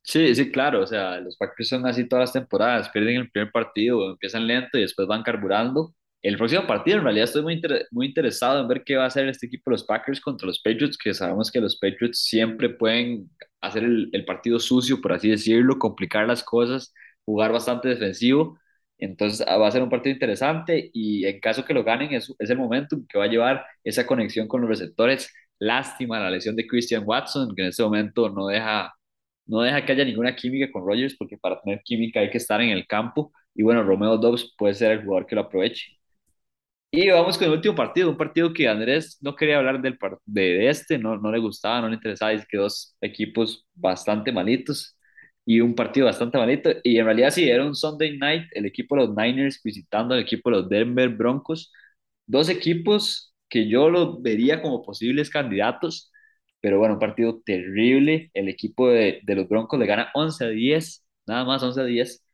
Sí, 0.03 0.33
sí, 0.37 0.51
claro, 0.53 0.83
o 0.83 0.87
sea, 0.87 1.21
los 1.21 1.37
Packers 1.37 1.69
son 1.69 1.87
así 1.87 2.09
todas 2.09 2.23
las 2.23 2.33
temporadas, 2.33 2.89
pierden 2.91 3.17
el 3.17 3.31
primer 3.31 3.51
partido, 3.51 4.11
empiezan 4.13 4.47
lento 4.47 4.79
y 4.79 4.83
después 4.83 5.09
van 5.09 5.25
carburando 5.25 5.93
el 6.23 6.37
próximo 6.37 6.67
partido, 6.67 6.99
en 6.99 7.05
realidad 7.05 7.25
estoy 7.25 7.43
muy, 7.43 7.61
muy 7.91 8.07
interesado 8.07 8.61
en 8.61 8.69
ver 8.69 8.83
qué 8.85 8.97
va 8.97 9.05
a 9.05 9.07
hacer 9.07 9.29
este 9.29 9.47
equipo 9.47 9.71
los 9.71 9.85
Packers 9.85 10.21
contra 10.21 10.47
los 10.47 10.61
Patriots, 10.61 10.99
que 10.99 11.15
sabemos 11.15 11.51
que 11.51 11.61
los 11.61 11.79
Patriots 11.79 12.19
siempre 12.25 12.69
pueden 12.71 13.31
hacer 13.61 13.85
el, 13.85 14.11
el, 14.13 14.25
partido 14.25 14.59
sucio, 14.59 15.01
por 15.01 15.13
así 15.13 15.31
decirlo, 15.31 15.79
complicar 15.79 16.27
las 16.27 16.43
cosas, 16.45 16.93
jugar 17.25 17.53
bastante 17.53 17.89
defensivo. 17.89 18.59
Entonces 18.99 19.47
ah, 19.49 19.57
va 19.57 19.69
a 19.69 19.71
ser 19.71 19.83
un 19.83 19.89
partido 19.91 20.13
interesante 20.13 20.91
y 20.93 21.25
en 21.27 21.41
caso 21.41 21.65
que 21.65 21.75
lo 21.75 21.85
ganen 21.85 22.13
es, 22.13 22.33
es 22.39 22.51
el 22.51 22.59
momento 22.59 22.99
que 23.09 23.19
va 23.19 23.25
a 23.25 23.29
llevar 23.29 23.65
esa 23.85 24.07
conexión 24.07 24.47
con 24.49 24.61
los 24.61 24.71
receptores. 24.71 25.33
Lástima 25.59 26.21
la 26.21 26.31
lesión 26.31 26.57
de 26.57 26.67
Christian 26.67 27.03
Watson, 27.07 27.55
que 27.55 27.63
en 27.63 27.69
este 27.69 27.83
momento 27.83 28.29
no 28.31 28.47
deja, 28.47 28.95
no 29.47 29.63
deja 29.63 29.85
que 29.85 29.93
haya 29.93 30.05
ninguna 30.05 30.37
química 30.37 30.71
con 30.73 30.87
Rodgers, 30.87 31.17
porque 31.19 31.39
para 31.39 31.61
tener 31.61 31.83
química 31.85 32.21
hay 32.21 32.31
que 32.31 32.39
estar 32.39 32.61
en 32.61 32.71
el 32.71 32.87
campo. 32.87 33.33
Y 33.55 33.63
bueno, 33.63 33.83
Romeo 33.83 34.17
Dobbs 34.19 34.55
puede 34.59 34.75
ser 34.75 34.93
el 34.93 35.05
jugador 35.05 35.27
que 35.27 35.35
lo 35.35 35.43
aproveche. 35.43 36.00
Y 36.93 37.09
vamos 37.11 37.39
con 37.39 37.47
el 37.47 37.53
último 37.55 37.75
partido, 37.77 38.11
un 38.11 38.17
partido 38.17 38.53
que 38.53 38.67
Andrés 38.69 39.17
no 39.21 39.37
quería 39.37 39.59
hablar 39.59 39.81
del 39.81 39.97
de 40.27 40.69
este, 40.69 40.99
no, 40.99 41.17
no 41.19 41.31
le 41.31 41.39
gustaba, 41.39 41.81
no 41.81 41.89
le 41.89 41.95
interesaba, 41.95 42.33
es 42.33 42.45
que 42.49 42.57
dos 42.59 42.97
equipos 43.01 43.65
bastante 43.75 44.33
malitos 44.33 44.97
y 45.47 45.61
un 45.61 45.75
partido 45.77 46.07
bastante 46.07 46.37
malito. 46.39 46.71
Y 46.83 46.99
en 46.99 47.05
realidad 47.05 47.31
sí, 47.31 47.49
era 47.49 47.65
un 47.65 47.77
Sunday 47.77 48.19
night, 48.19 48.45
el 48.53 48.67
equipo 48.67 48.97
de 48.97 49.07
los 49.07 49.15
Niners 49.17 49.61
visitando 49.63 50.15
el 50.17 50.21
equipo 50.23 50.51
de 50.51 50.57
los 50.57 50.69
Denver 50.69 51.09
Broncos, 51.11 51.73
dos 52.27 52.49
equipos 52.49 53.35
que 53.49 53.69
yo 53.69 53.89
los 53.91 54.21
vería 54.23 54.61
como 54.63 54.83
posibles 54.83 55.31
candidatos, 55.31 56.11
pero 56.61 56.79
bueno, 56.79 56.95
un 56.95 57.01
partido 57.01 57.41
terrible, 57.45 58.31
el 58.35 58.49
equipo 58.49 58.89
de, 58.91 59.21
de 59.23 59.35
los 59.37 59.49
Broncos 59.49 59.79
le 59.79 59.87
gana 59.87 60.11
11 60.15 60.45
a 60.45 60.49
10, 60.49 61.05
nada 61.27 61.45
más 61.45 61.63
11 61.63 61.81
a 61.81 61.85
10 61.85 62.25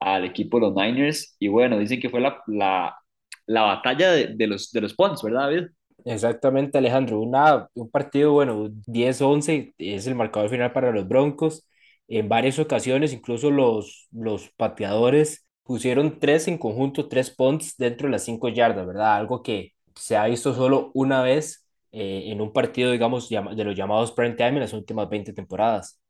al 0.00 0.24
equipo 0.24 0.58
de 0.60 0.66
los 0.66 0.74
Niners, 0.76 1.36
y 1.40 1.48
bueno, 1.48 1.78
dicen 1.78 2.00
que 2.00 2.10
fue 2.10 2.20
la, 2.20 2.42
la 2.46 2.96
la 3.46 3.62
batalla 3.62 4.10
de, 4.12 4.46
los, 4.46 4.70
de 4.72 4.80
los 4.80 4.94
Pons, 4.94 5.22
¿verdad, 5.22 5.42
David? 5.42 5.66
Exactamente, 6.04 6.78
Alejandro. 6.78 7.20
Una, 7.20 7.68
un 7.74 7.90
partido, 7.90 8.32
bueno, 8.32 8.68
10-11 8.86 9.74
es 9.78 10.06
el 10.06 10.14
marcador 10.14 10.50
final 10.50 10.72
para 10.72 10.92
los 10.92 11.08
Broncos. 11.08 11.68
En 12.08 12.28
varias 12.28 12.58
ocasiones, 12.58 13.12
incluso 13.12 13.50
los, 13.50 14.08
los 14.12 14.50
pateadores 14.56 15.46
pusieron 15.64 16.20
tres 16.20 16.46
en 16.46 16.58
conjunto, 16.58 17.08
tres 17.08 17.34
punts 17.34 17.76
dentro 17.76 18.06
de 18.06 18.12
las 18.12 18.24
cinco 18.24 18.48
yardas, 18.48 18.86
¿verdad? 18.86 19.16
Algo 19.16 19.42
que 19.42 19.72
se 19.96 20.16
ha 20.16 20.26
visto 20.26 20.54
solo 20.54 20.92
una 20.94 21.22
vez 21.22 21.66
eh, 21.90 22.24
en 22.26 22.40
un 22.40 22.52
partido, 22.52 22.92
digamos, 22.92 23.28
de 23.28 23.64
los 23.64 23.74
llamados 23.76 24.12
prime 24.12 24.34
time 24.34 24.50
en 24.50 24.60
las 24.60 24.72
últimas 24.72 25.08
20 25.08 25.32
temporadas. 25.32 26.00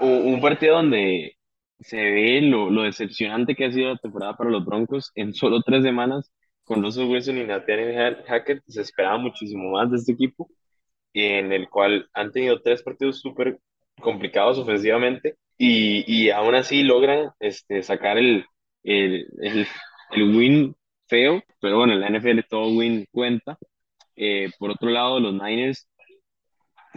Un 0.00 0.40
partido 0.40 0.76
donde 0.76 1.36
se 1.80 1.96
ve 1.96 2.40
lo, 2.42 2.70
lo 2.70 2.82
decepcionante 2.82 3.54
que 3.54 3.66
ha 3.66 3.72
sido 3.72 3.90
la 3.90 3.98
temporada 3.98 4.36
para 4.36 4.50
los 4.50 4.64
Broncos 4.64 5.12
en 5.14 5.32
solo 5.32 5.62
tres 5.62 5.82
semanas 5.82 6.32
con 6.66 6.82
Russell 6.82 7.08
Wilson 7.08 7.38
y 7.38 7.44
Nathaniel 7.44 8.24
Hackett 8.26 8.62
se 8.66 8.82
esperaba 8.82 9.18
muchísimo 9.18 9.70
más 9.70 9.90
de 9.90 9.98
este 9.98 10.12
equipo, 10.12 10.50
en 11.14 11.52
el 11.52 11.68
cual 11.70 12.10
han 12.12 12.32
tenido 12.32 12.60
tres 12.60 12.82
partidos 12.82 13.20
súper 13.20 13.60
complicados 14.00 14.58
ofensivamente 14.58 15.36
y, 15.56 16.04
y, 16.12 16.30
aún 16.30 16.54
así 16.54 16.82
logran 16.82 17.30
este, 17.40 17.82
sacar 17.82 18.18
el, 18.18 18.44
el, 18.82 19.26
el, 20.10 20.36
win 20.36 20.74
feo, 21.08 21.42
pero 21.60 21.78
bueno, 21.78 21.94
en 21.94 22.00
la 22.00 22.10
NFL 22.10 22.40
todo 22.48 22.68
win 22.76 23.06
cuenta. 23.10 23.56
Eh, 24.16 24.50
por 24.58 24.70
otro 24.70 24.90
lado, 24.90 25.20
los 25.20 25.34
Niners 25.34 25.88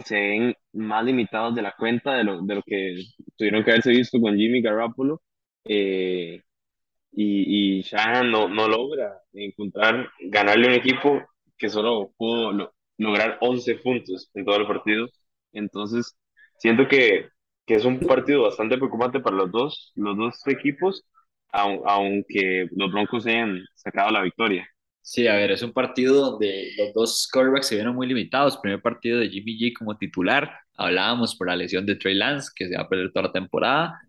se 0.04 0.16
ven 0.16 0.54
más 0.72 1.04
limitados 1.04 1.54
de 1.54 1.62
la 1.62 1.74
cuenta 1.78 2.14
de 2.14 2.24
lo, 2.24 2.42
de 2.42 2.54
lo 2.56 2.62
que 2.62 3.02
tuvieron 3.36 3.64
que 3.64 3.70
haberse 3.70 3.90
visto 3.90 4.20
con 4.20 4.36
Jimmy 4.36 4.60
Garoppolo. 4.62 5.22
Eh, 5.64 6.42
y, 7.12 7.78
y 7.78 7.82
Shanahan 7.82 8.30
no, 8.30 8.48
no 8.48 8.68
logra 8.68 9.20
encontrar, 9.32 10.10
ganarle 10.20 10.68
un 10.68 10.74
equipo 10.74 11.22
que 11.58 11.68
solo 11.68 12.12
pudo 12.16 12.72
lograr 12.98 13.38
11 13.40 13.76
puntos 13.76 14.30
en 14.34 14.44
todo 14.44 14.56
el 14.56 14.66
partido. 14.66 15.08
Entonces, 15.52 16.16
siento 16.58 16.88
que, 16.88 17.28
que, 17.66 17.74
es 17.74 17.84
un 17.84 18.00
partido 18.00 18.42
bastante 18.42 18.76
preocupante 18.76 19.20
para 19.20 19.36
los 19.36 19.50
dos, 19.50 19.92
los 19.96 20.16
dos 20.16 20.46
equipos, 20.46 21.04
aunque 21.52 22.68
los 22.70 22.92
Broncos 22.92 23.26
hayan 23.26 23.64
sacado 23.74 24.10
la 24.10 24.22
victoria. 24.22 24.68
Sí, 25.02 25.26
a 25.26 25.34
ver, 25.34 25.50
es 25.50 25.62
un 25.62 25.72
partido 25.72 26.32
donde 26.32 26.72
los 26.76 26.92
dos 26.92 27.28
quarterbacks 27.32 27.66
se 27.68 27.74
vieron 27.74 27.96
muy 27.96 28.06
limitados. 28.06 28.58
Primer 28.58 28.80
partido 28.80 29.18
de 29.18 29.28
Jimmy 29.28 29.58
G 29.58 29.72
como 29.76 29.96
titular, 29.96 30.52
hablábamos 30.76 31.34
por 31.34 31.48
la 31.48 31.56
lesión 31.56 31.86
de 31.86 31.96
Trey 31.96 32.14
Lance, 32.14 32.50
que 32.54 32.68
se 32.68 32.76
va 32.76 32.82
a 32.82 32.88
perder 32.88 33.10
toda 33.12 33.26
la 33.26 33.32
temporada, 33.32 34.00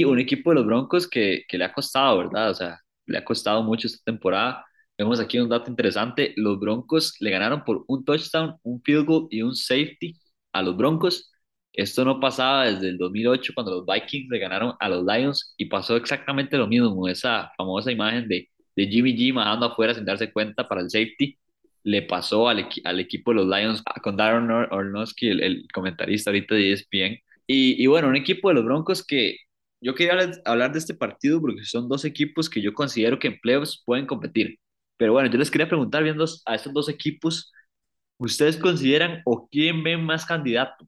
y 0.00 0.04
un 0.04 0.18
equipo 0.18 0.50
de 0.50 0.56
los 0.56 0.66
Broncos 0.66 1.08
que, 1.08 1.44
que 1.48 1.58
le 1.58 1.64
ha 1.64 1.72
costado, 1.72 2.18
¿verdad? 2.18 2.50
O 2.50 2.54
sea, 2.54 2.80
le 3.06 3.18
ha 3.18 3.24
costado 3.24 3.62
mucho 3.62 3.86
esta 3.88 4.02
temporada. 4.04 4.64
Vemos 4.98 5.20
aquí 5.20 5.38
un 5.38 5.48
dato 5.48 5.70
interesante, 5.70 6.34
los 6.36 6.58
Broncos 6.60 7.16
le 7.20 7.30
ganaron 7.30 7.64
por 7.64 7.84
un 7.88 8.04
touchdown, 8.04 8.56
un 8.62 8.82
field 8.82 9.06
goal 9.06 9.28
y 9.30 9.42
un 9.42 9.54
safety 9.56 10.18
a 10.52 10.62
los 10.62 10.76
Broncos. 10.76 11.32
Esto 11.72 12.04
no 12.04 12.20
pasaba 12.20 12.66
desde 12.66 12.88
el 12.90 12.98
2008 12.98 13.52
cuando 13.54 13.72
los 13.72 13.86
Vikings 13.86 14.28
le 14.30 14.38
ganaron 14.38 14.74
a 14.78 14.88
los 14.88 15.04
Lions 15.04 15.54
y 15.56 15.66
pasó 15.66 15.96
exactamente 15.96 16.58
lo 16.58 16.66
mismo, 16.66 17.08
esa 17.08 17.50
famosa 17.56 17.90
imagen 17.90 18.28
de 18.28 18.48
de 18.76 18.86
Jimmy 18.86 19.14
G 19.16 19.32
mandando 19.32 19.66
afuera 19.66 19.94
sin 19.94 20.04
darse 20.04 20.32
cuenta 20.32 20.68
para 20.68 20.80
el 20.80 20.90
safety. 20.90 21.38
Le 21.84 22.02
pasó 22.02 22.48
al, 22.48 22.68
al 22.84 23.00
equipo 23.00 23.32
de 23.32 23.36
los 23.36 23.46
Lions 23.46 23.82
con 24.02 24.16
Darren 24.16 24.50
Ornowski, 24.50 25.28
el, 25.28 25.42
el, 25.42 25.66
comentarista 25.72 26.30
ahorita 26.30 26.54
de 26.54 26.72
ESPN. 26.72 27.18
Y, 27.46 27.82
y, 27.82 27.86
bueno, 27.88 28.08
un 28.08 28.16
equipo 28.16 28.48
de 28.48 28.54
los 28.54 28.64
Broncos 28.64 29.04
que 29.04 29.36
yo 29.82 29.94
quería 29.94 30.14
hablar, 30.44 30.72
de 30.72 30.78
este 30.78 30.94
partido 30.94 31.40
porque 31.40 31.64
son 31.64 31.88
dos 31.88 32.04
equipos 32.04 32.48
que 32.48 32.62
yo 32.62 32.72
considero 32.72 33.18
que 33.18 33.28
en 33.28 33.40
playoffs 33.40 33.82
pueden 33.84 34.06
competir. 34.06 34.58
Pero 34.96 35.12
bueno, 35.12 35.28
yo 35.30 35.38
les 35.38 35.50
quería 35.50 35.68
preguntar, 35.68 36.04
viendo 36.04 36.24
a 36.46 36.54
estos 36.54 36.72
dos 36.72 36.88
equipos, 36.88 37.52
¿ustedes 38.18 38.56
consideran 38.56 39.22
o 39.24 39.48
quién 39.50 39.82
ven 39.82 40.04
más 40.04 40.24
candidato? 40.24 40.86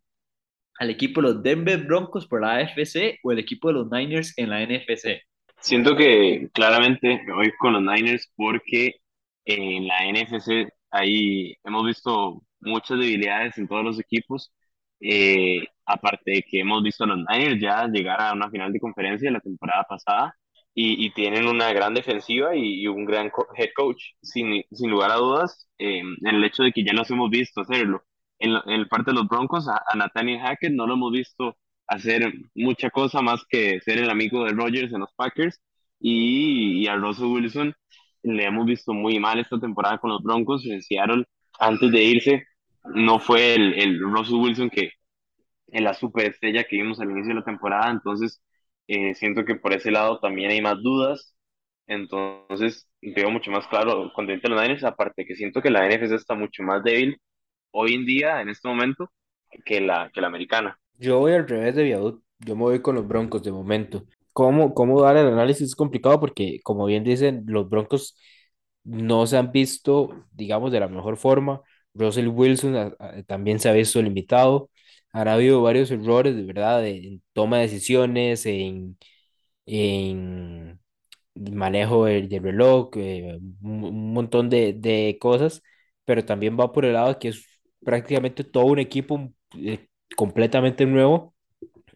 ¿Al 0.79 0.91
equipo 0.91 1.21
de 1.21 1.29
los 1.29 1.43
Denver 1.43 1.79
Broncos 1.85 2.27
por 2.27 2.43
la 2.43 2.57
AFC 2.57 3.19
o 3.25 3.33
el 3.33 3.39
equipo 3.41 3.69
de 3.69 3.75
los 3.75 3.91
Niners 3.91 4.33
en 4.37 4.51
la 4.51 4.65
NFC? 4.65 5.23
Siento 5.61 5.97
que 5.97 6.49
claramente 6.53 7.21
me 7.27 7.33
voy 7.33 7.53
con 7.59 7.73
los 7.73 7.83
Niners 7.83 8.31
porque 8.37 8.95
en 9.45 9.89
la 9.89 10.05
NFC 10.05 10.69
ahí 10.91 11.57
hemos 11.65 11.87
visto 11.87 12.43
muchas 12.61 12.99
debilidades 12.99 13.59
en 13.59 13.67
todos 13.67 13.85
los 13.85 13.99
equipos. 13.99 14.53
Eh, 15.01 15.65
aparte 15.87 16.31
de 16.33 16.43
que 16.43 16.61
hemos 16.61 16.83
visto 16.83 17.05
a 17.05 17.07
los 17.09 17.19
Niners 17.19 17.61
ya 17.61 17.87
llegar 17.89 18.21
a 18.21 18.33
una 18.33 18.51
final 18.51 18.73
de 18.73 18.81
conferencia 18.81 19.31
la 19.31 19.41
temporada 19.41 19.85
pasada 19.89 20.35
y, 20.75 21.05
y 21.07 21.11
tienen 21.13 21.47
una 21.47 21.73
gran 21.73 21.95
defensiva 21.95 22.57
y, 22.57 22.87
un 22.89 23.05
gran 23.05 23.31
head 23.57 23.71
coach, 23.77 24.03
sin, 24.23 24.65
sin 24.73 24.91
lugar 24.91 25.11
a 25.13 25.17
dudas, 25.17 25.69
eh, 25.79 26.03
el 26.23 26.45
hecho 26.45 26.63
de 26.65 26.73
que 26.73 26.85
ya 26.85 26.93
los 26.93 27.11
hemos 27.11 27.31
visto 27.31 27.61
hacerlo. 27.61 28.03
En, 28.39 28.53
en 28.67 28.89
parte 28.89 29.13
de 29.13 29.17
los 29.17 29.29
Broncos, 29.29 29.69
a, 29.69 29.77
a 29.89 29.97
Nathaniel 29.97 30.41
Hackett 30.41 30.73
no 30.73 30.87
lo 30.87 30.95
hemos 30.95 31.13
visto 31.13 31.57
hacer 31.87 32.33
mucha 32.55 32.91
cosa 32.91 33.23
más 33.23 33.45
que 33.49 33.81
ser 33.81 33.99
el 33.99 34.11
amigo 34.11 34.45
de 34.45 34.53
Rodgers 34.53 34.93
en 34.93 35.01
los 35.01 35.13
Packers. 35.15 35.61
Y, 36.01 36.83
y 36.83 36.87
a 36.89 36.97
Russell 36.97 37.27
Wilson 37.27 37.75
le 38.23 38.45
hemos 38.45 38.67
visto 38.67 38.93
muy 38.93 39.19
mal 39.19 39.39
esta 39.39 39.59
temporada 39.61 39.99
con 39.99 40.11
los 40.11 40.23
Broncos 40.23 40.67
en 40.67 40.83
Seattle. 40.83 41.25
Antes 41.59 41.93
de 41.93 42.03
irse, 42.05 42.45
no 42.95 43.19
fue 43.19 43.55
el, 43.55 43.75
el 43.75 44.01
Russell 44.01 44.37
Wilson 44.37 44.71
que 44.71 44.91
en 45.69 45.85
la 45.85 45.95
superestrella 45.95 46.65
que 46.65 46.77
vimos 46.77 47.01
al 47.01 47.11
inicio 47.11 47.31
de 47.31 47.41
la 47.41 47.45
temporada. 47.45 47.91
Entonces, 47.91 48.43
eh, 48.87 49.15
siento 49.15 49.45
que 49.45 49.57
por 49.57 49.73
ese 49.73 49.91
lado 49.91 50.21
también 50.21 50.51
hay 50.51 50.61
más 50.63 50.77
dudas. 50.83 51.35
Entonces, 51.87 52.89
veo 53.03 53.31
mucho 53.31 53.51
más 53.51 53.67
claro 53.69 54.11
entran 54.17 54.53
los 54.53 54.63
Niners, 54.63 54.85
aparte 54.85 55.27
que 55.27 55.37
siento 55.37 55.61
que 55.61 55.71
la 55.71 55.87
NFC 55.87 56.15
está 56.15 56.35
mucho 56.35 56.63
más 56.63 56.83
débil 56.83 57.19
hoy 57.73 57.95
en 57.95 58.07
día, 58.07 58.41
en 58.41 58.49
este 58.49 58.69
momento, 58.69 59.11
que 59.65 59.81
la, 59.81 60.11
que 60.15 60.21
la 60.21 60.29
americana. 60.29 60.79
Yo 60.99 61.19
voy 61.19 61.33
al 61.33 61.49
revés 61.49 61.75
de 61.75 61.85
Viaduct, 61.85 62.23
yo 62.39 62.57
me 62.57 62.63
voy 62.63 62.81
con 62.83 62.95
los 62.95 63.07
Broncos 63.07 63.43
de 63.43 63.53
momento. 63.53 64.05
¿Cómo, 64.33 64.75
cómo 64.75 65.01
dar 65.03 65.17
el 65.17 65.29
análisis 65.29 65.69
es 65.69 65.77
complicado? 65.77 66.21
Porque, 66.21 66.61
como 66.63 66.87
bien 66.87 67.05
dicen, 67.05 67.45
los 67.47 67.69
Broncos 67.69 68.17
no 68.85 69.27
se 69.27 69.37
han 69.37 69.53
visto, 69.53 70.11
digamos, 70.33 70.73
de 70.73 70.81
la 70.81 70.89
mejor 70.89 71.17
forma. 71.17 71.61
Russell 71.95 72.29
Wilson 72.29 72.97
también 73.27 73.61
se 73.61 73.69
ha 73.69 73.73
visto 73.73 74.01
limitado. 74.03 74.71
Han 75.15 75.29
habido 75.29 75.63
varios 75.63 75.91
errores, 75.93 76.47
verdad, 76.47 76.87
en 76.89 77.23
toma 77.35 77.59
de 77.59 77.65
decisiones, 77.65 78.47
en, 78.47 78.99
en 79.67 80.81
manejo 81.37 82.07
del, 82.07 82.29
del 82.29 82.43
reloj, 82.45 82.91
eh, 82.97 83.39
un 83.63 84.13
montón 84.15 84.51
de, 84.51 84.75
de 84.75 85.19
cosas, 85.21 85.63
pero 86.05 86.25
también 86.25 86.59
va 86.59 86.73
por 86.73 86.85
el 86.85 86.95
lado 86.95 87.19
que 87.19 87.29
es 87.31 87.47
prácticamente 87.85 88.45
todo 88.45 88.67
un 88.67 88.79
equipo 88.81 89.33
eh, 89.59 89.89
completamente 90.17 90.87
nuevo 90.87 91.35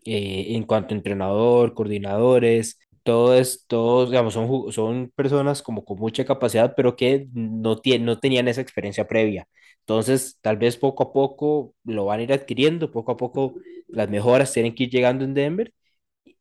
eh, 0.04 0.46
en 0.56 0.64
cuanto 0.64 0.94
a 0.94 0.98
entrenador, 0.98 1.74
coordinadores, 1.74 2.78
todo 3.08 3.34
es, 3.34 3.64
todos, 3.66 4.10
digamos, 4.10 4.34
son, 4.34 4.70
son 4.70 5.10
personas 5.16 5.62
como 5.62 5.82
con 5.82 5.98
mucha 5.98 6.26
capacidad, 6.26 6.74
pero 6.76 6.94
que 6.94 7.26
no, 7.32 7.76
tienen, 7.78 8.04
no 8.04 8.18
tenían 8.20 8.48
esa 8.48 8.60
experiencia 8.60 9.06
previa. 9.08 9.48
Entonces, 9.80 10.38
tal 10.42 10.58
vez 10.58 10.76
poco 10.76 11.04
a 11.04 11.12
poco 11.14 11.74
lo 11.84 12.04
van 12.04 12.20
a 12.20 12.22
ir 12.24 12.32
adquiriendo, 12.34 12.90
poco 12.90 13.12
a 13.12 13.16
poco 13.16 13.54
las 13.86 14.10
mejoras 14.10 14.52
tienen 14.52 14.74
que 14.74 14.84
ir 14.84 14.90
llegando 14.90 15.24
en 15.24 15.32
Denver. 15.32 15.72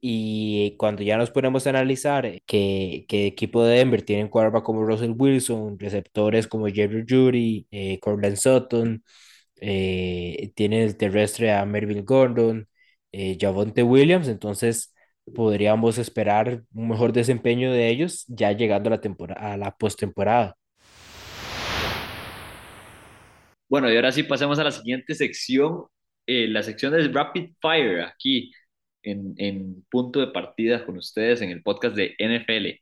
Y 0.02 0.76
cuando 0.78 1.04
ya 1.04 1.18
nos 1.18 1.32
ponemos 1.32 1.68
a 1.68 1.72
analizar 1.72 2.42
que, 2.46 3.06
que 3.08 3.28
equipo 3.28 3.64
de 3.64 3.78
Denver 3.78 4.02
tienen 4.04 4.28
quarterback 4.30 4.64
como 4.64 4.84
Russell 4.86 5.14
Wilson, 5.18 5.80
receptores 5.80 6.48
como 6.48 6.68
Jerry 6.68 7.06
Judy, 7.08 7.68
eh, 7.72 8.00
Courtland 8.02 8.38
Sutton, 8.38 9.04
eh, 9.62 10.52
tiene 10.56 10.84
el 10.84 10.98
terrestre 10.98 11.54
a 11.54 11.66
Melvin 11.66 12.06
Gordon, 12.06 12.68
eh, 13.12 13.38
Javonte 13.40 13.84
Williams, 13.84 14.28
entonces 14.28 14.94
podríamos 15.34 15.98
esperar 15.98 16.62
un 16.74 16.90
mejor 16.90 17.14
desempeño 17.14 17.72
de 17.72 17.90
ellos 17.90 18.26
ya 18.28 18.52
llegando 18.52 18.88
a 18.90 18.92
la 18.92 19.02
temporada, 19.02 19.54
a 19.54 19.58
la 19.58 19.76
postemporada. 19.76 20.56
Bueno, 23.70 23.92
y 23.92 23.96
ahora 23.96 24.12
sí 24.12 24.24
pasemos 24.24 24.58
a 24.60 24.64
la 24.64 24.72
siguiente 24.72 25.14
sección, 25.14 25.84
eh, 26.26 26.48
la 26.48 26.64
sección 26.64 26.94
de 26.94 27.08
Rapid 27.10 27.52
Fire, 27.60 28.02
aquí 28.02 28.54
en, 29.04 29.34
en 29.38 29.86
punto 29.90 30.22
de 30.22 30.28
partida 30.28 30.86
con 30.86 30.98
ustedes 30.98 31.42
en 31.42 31.50
el 31.50 31.62
podcast 31.62 31.96
de 31.96 32.16
NFL. 32.18 32.82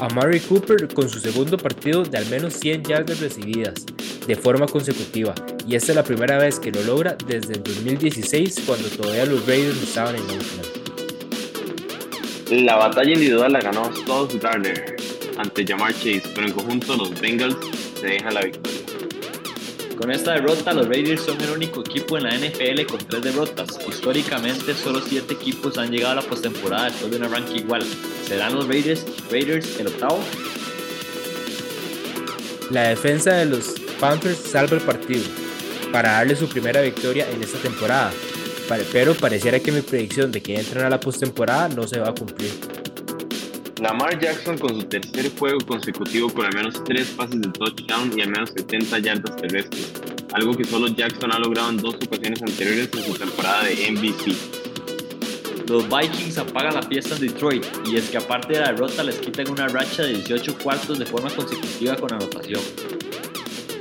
A 0.00 0.08
Murray 0.14 0.40
Cooper 0.40 0.88
con 0.94 1.08
su 1.08 1.18
segundo 1.18 1.56
partido 1.56 2.04
de 2.04 2.18
al 2.18 2.26
menos 2.26 2.54
100 2.54 2.84
yardas 2.84 3.20
recibidas 3.20 3.84
de 4.28 4.36
forma 4.36 4.66
consecutiva, 4.66 5.34
y 5.66 5.74
esta 5.74 5.92
es 5.92 5.96
la 5.96 6.04
primera 6.04 6.36
vez 6.36 6.60
que 6.60 6.70
lo 6.70 6.82
logra 6.82 7.16
desde 7.26 7.54
el 7.54 7.62
2016 7.62 8.62
cuando 8.66 8.86
todavía 8.90 9.24
los 9.24 9.46
Raiders 9.46 9.82
estaban 9.82 10.16
en 10.16 10.20
Oakland. 10.20 10.66
La 12.50 12.76
batalla 12.76 13.10
individual 13.10 13.54
la 13.54 13.60
ganó 13.60 13.90
Sauce 14.06 14.38
Gardner 14.38 14.96
ante 15.38 15.66
Jamar 15.66 15.94
Chase, 15.94 16.24
pero 16.34 16.46
en 16.46 16.52
conjunto 16.52 16.94
los 16.96 17.18
Bengals 17.18 17.56
se 17.98 18.06
dejan 18.06 18.34
la 18.34 18.42
victoria. 18.42 18.78
Con 19.96 20.10
esta 20.10 20.34
derrota, 20.34 20.74
los 20.74 20.86
Raiders 20.88 21.22
son 21.22 21.40
el 21.40 21.50
único 21.50 21.80
equipo 21.80 22.18
en 22.18 22.24
la 22.24 22.36
NFL 22.36 22.84
con 22.86 22.98
tres 22.98 23.22
derrotas. 23.22 23.78
Históricamente, 23.88 24.74
solo 24.74 25.00
siete 25.00 25.34
equipos 25.34 25.78
han 25.78 25.90
llegado 25.90 26.12
a 26.12 26.16
la 26.16 26.28
postemporada 26.28 26.84
después 26.84 27.10
de 27.10 27.16
un 27.16 27.24
arranque 27.24 27.60
igual. 27.60 27.82
¿Serán 28.24 28.54
los 28.54 28.68
Raiders, 28.68 29.06
Raiders 29.30 29.80
el 29.80 29.86
octavo? 29.86 30.20
La 32.70 32.88
defensa 32.88 33.32
de 33.32 33.46
los 33.46 33.87
Panthers 33.98 34.38
salva 34.38 34.76
el 34.76 34.82
partido 34.82 35.24
para 35.92 36.12
darle 36.12 36.36
su 36.36 36.48
primera 36.48 36.80
victoria 36.80 37.28
en 37.30 37.42
esta 37.42 37.58
temporada, 37.58 38.12
pero 38.92 39.14
pareciera 39.14 39.58
que 39.60 39.72
mi 39.72 39.80
predicción 39.80 40.30
de 40.30 40.42
que 40.42 40.58
entran 40.58 40.86
a 40.86 40.90
la 40.90 41.00
postemporada 41.00 41.68
no 41.68 41.86
se 41.86 41.98
va 41.98 42.10
a 42.10 42.14
cumplir. 42.14 42.50
Lamar 43.80 44.18
Jackson 44.18 44.58
con 44.58 44.70
su 44.70 44.84
tercer 44.84 45.30
juego 45.38 45.58
consecutivo 45.66 46.28
con 46.30 46.46
al 46.46 46.54
menos 46.54 46.82
tres 46.84 47.08
pases 47.08 47.40
de 47.40 47.48
touchdown 47.48 48.12
y 48.16 48.22
al 48.22 48.30
menos 48.30 48.50
70 48.50 48.98
yardas 48.98 49.36
terrestres, 49.36 49.92
algo 50.32 50.56
que 50.56 50.64
solo 50.64 50.88
Jackson 50.88 51.32
ha 51.32 51.38
logrado 51.38 51.70
en 51.70 51.78
dos 51.78 51.94
ocasiones 51.94 52.42
anteriores 52.42 52.88
en 52.92 53.04
su 53.04 53.14
temporada 53.14 53.64
de 53.64 53.90
MVP. 53.90 54.34
Los 55.68 55.88
Vikings 55.88 56.38
apagan 56.38 56.74
la 56.74 56.82
fiesta 56.82 57.14
en 57.14 57.20
Detroit 57.20 57.64
y 57.86 57.96
es 57.96 58.08
que 58.08 58.16
aparte 58.16 58.54
de 58.54 58.60
la 58.60 58.72
derrota 58.72 59.04
les 59.04 59.16
quitan 59.16 59.50
una 59.50 59.68
racha 59.68 60.02
de 60.02 60.14
18 60.14 60.58
cuartos 60.58 60.98
de 60.98 61.06
forma 61.06 61.30
consecutiva 61.30 61.94
con 61.96 62.12
anotación. 62.12 62.62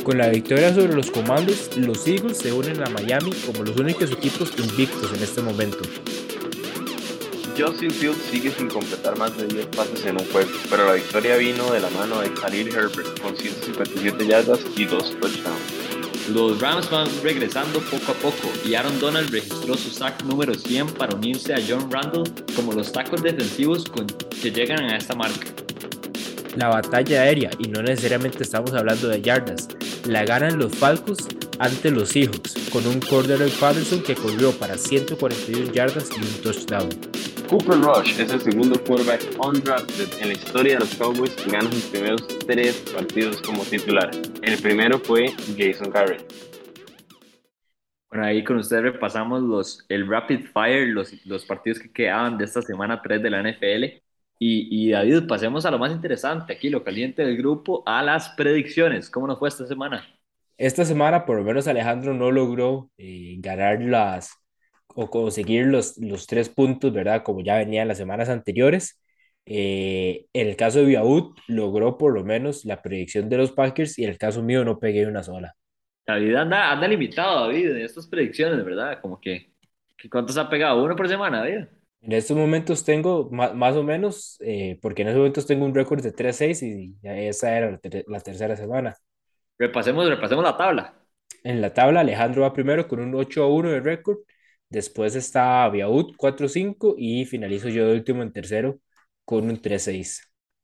Con 0.07 0.19
la 0.19 0.29
victoria 0.29 0.73
sobre 0.73 0.93
los 0.93 1.11
Commanders, 1.11 1.75
los 1.75 2.07
Eagles 2.07 2.37
se 2.37 2.53
unen 2.53 2.81
a 2.81 2.89
Miami 2.91 3.29
como 3.45 3.65
los 3.65 3.75
únicos 3.75 4.09
equipos 4.09 4.53
invictos 4.57 5.11
en 5.11 5.21
este 5.21 5.41
momento. 5.41 5.79
Justin 7.59 7.91
Fields 7.91 8.21
sigue 8.31 8.49
sin 8.51 8.69
completar 8.69 9.17
más 9.17 9.35
de 9.35 9.47
10 9.47 9.65
pases 9.65 10.05
en 10.05 10.15
un 10.15 10.25
juego, 10.31 10.49
pero 10.69 10.85
la 10.85 10.93
victoria 10.93 11.35
vino 11.35 11.73
de 11.73 11.81
la 11.81 11.89
mano 11.89 12.21
de 12.21 12.31
Khalil 12.31 12.69
Herbert 12.69 13.19
con 13.19 13.35
157 13.35 14.25
yardas 14.25 14.61
y 14.77 14.85
2 14.85 15.19
touchdowns. 15.19 16.29
Los 16.33 16.61
Rams 16.61 16.89
van 16.89 17.09
regresando 17.21 17.81
poco 17.81 18.13
a 18.13 18.15
poco 18.15 18.49
y 18.63 18.75
Aaron 18.75 18.97
Donald 19.01 19.29
registró 19.29 19.75
su 19.75 19.89
sack 19.89 20.23
número 20.23 20.53
100 20.53 20.87
para 20.91 21.17
unirse 21.17 21.53
a 21.53 21.57
John 21.67 21.91
Randall 21.91 22.31
como 22.55 22.71
los 22.71 22.93
tacos 22.93 23.21
defensivos 23.21 23.83
con 23.83 24.07
que 24.07 24.51
llegan 24.51 24.85
a 24.85 24.95
esta 24.95 25.15
marca. 25.15 25.47
La 26.55 26.69
batalla 26.69 27.23
aérea, 27.23 27.49
y 27.59 27.67
no 27.67 27.83
necesariamente 27.83 28.41
estamos 28.41 28.73
hablando 28.73 29.09
de 29.09 29.21
yardas, 29.21 29.67
la 30.07 30.23
ganan 30.23 30.57
los 30.57 30.73
Falcons 30.75 31.27
ante 31.59 31.91
los 31.91 32.09
Seahawks, 32.09 32.69
con 32.71 32.85
un 32.87 32.99
quarterback 32.99 33.51
Patterson 33.59 34.01
que 34.01 34.15
corrió 34.15 34.51
para 34.53 34.77
141 34.77 35.71
yardas 35.73 36.09
y 36.15 36.21
un 36.21 36.41
touchdown. 36.41 36.89
Cooper 37.49 37.79
Rush 37.79 38.19
es 38.19 38.31
el 38.31 38.41
segundo 38.41 38.81
quarterback 38.83 39.21
undrafted 39.39 40.21
en 40.21 40.29
la 40.29 40.33
historia 40.33 40.73
de 40.73 40.79
los 40.79 40.95
Cowboys 40.95 41.31
que 41.31 41.51
gana 41.51 41.71
sus 41.71 41.85
primeros 41.85 42.27
tres 42.45 42.75
partidos 42.93 43.41
como 43.41 43.63
titular. 43.63 44.11
El 44.41 44.57
primero 44.61 44.99
fue 44.99 45.33
Jason 45.57 45.89
Garrett. 45.89 46.25
Bueno, 48.09 48.25
ahí 48.25 48.43
con 48.43 48.57
ustedes 48.57 48.83
repasamos 48.83 49.41
los, 49.41 49.85
el 49.89 50.07
Rapid 50.07 50.47
Fire, 50.53 50.87
los, 50.87 51.13
los 51.25 51.45
partidos 51.45 51.79
que 51.79 51.91
quedaban 51.91 52.37
de 52.37 52.45
esta 52.45 52.61
semana 52.61 53.01
3 53.01 53.21
de 53.21 53.29
la 53.29 53.43
NFL. 53.43 54.06
Y, 54.39 54.67
y 54.69 54.91
David, 54.91 55.27
pasemos 55.27 55.65
a 55.65 55.71
lo 55.71 55.79
más 55.79 55.91
interesante 55.91 56.53
aquí, 56.53 56.69
lo 56.69 56.83
caliente 56.83 57.23
del 57.23 57.37
grupo, 57.37 57.83
a 57.85 58.03
las 58.03 58.29
predicciones. 58.29 59.09
¿Cómo 59.09 59.27
nos 59.27 59.39
fue 59.39 59.49
esta 59.49 59.65
semana? 59.65 60.05
Esta 60.57 60.85
semana, 60.85 61.25
por 61.25 61.37
lo 61.37 61.43
menos, 61.43 61.67
Alejandro 61.67 62.13
no 62.13 62.31
logró 62.31 62.89
eh, 62.97 63.35
ganar 63.39 63.81
las 63.81 64.31
o 64.99 65.09
conseguir 65.09 65.67
los, 65.67 65.97
los 65.99 66.25
tres 66.25 66.49
puntos, 66.49 66.91
¿verdad? 66.91 67.21
Como 67.23 67.41
ya 67.41 67.57
venía 67.57 67.83
en 67.83 67.87
las 67.87 67.97
semanas 67.97 68.29
anteriores. 68.29 68.99
Eh, 69.45 70.25
en 70.33 70.47
el 70.47 70.55
caso 70.55 70.79
de 70.79 70.85
Viaud, 70.85 71.35
logró 71.47 71.97
por 71.97 72.13
lo 72.13 72.23
menos 72.23 72.65
la 72.65 72.81
predicción 72.81 73.29
de 73.29 73.37
los 73.37 73.51
Packers 73.51 73.97
y 73.99 74.03
en 74.03 74.09
el 74.09 74.17
caso 74.17 74.41
mío 74.41 74.65
no 74.65 74.79
pegué 74.79 75.05
una 75.05 75.23
sola. 75.23 75.55
David 76.05 76.35
anda, 76.35 76.71
anda 76.71 76.87
limitado, 76.87 77.47
David, 77.47 77.69
en 77.71 77.81
estas 77.81 78.07
predicciones, 78.07 78.63
¿verdad? 78.65 78.99
Como 79.01 79.21
que 79.21 79.53
¿cuántos 80.09 80.37
ha 80.37 80.49
pegado? 80.49 80.83
¿Uno 80.83 80.95
por 80.95 81.07
semana, 81.07 81.39
David? 81.39 81.65
En 82.01 82.11
estos 82.13 82.37
momentos 82.37 82.83
tengo 82.85 83.29
ma- 83.31 83.53
más, 83.53 83.75
o 83.75 83.83
menos, 83.83 84.37
eh, 84.41 84.79
porque 84.81 85.01
en 85.01 85.09
estos 85.09 85.19
momentos 85.19 85.45
tengo 85.47 85.65
un 85.65 85.75
récord 85.75 86.01
de 86.01 86.11
3-6 86.11 86.63
y 86.63 86.95
esa 87.03 87.55
era 87.57 87.71
la, 87.71 87.77
ter- 87.79 88.05
la 88.07 88.19
tercera 88.21 88.55
semana. 88.55 88.95
Repasemos, 89.59 90.07
repasemos 90.09 90.43
la 90.43 90.57
tabla. 90.57 90.93
En 91.43 91.61
la 91.61 91.73
tabla, 91.73 92.01
Alejandro 92.01 92.43
va 92.43 92.53
primero 92.53 92.87
con 92.87 92.99
un 92.99 93.15
8-1 93.15 93.69
de 93.71 93.79
récord. 93.79 94.19
Después 94.69 95.15
está 95.15 95.67
Viaud 95.69 96.15
4-5 96.17 96.95
y 96.97 97.25
finalizo 97.25 97.69
yo 97.69 97.87
de 97.87 97.93
último 97.95 98.21
en 98.23 98.33
tercero 98.33 98.79
con 99.25 99.45
un 99.49 99.61
3-6. 99.61 100.21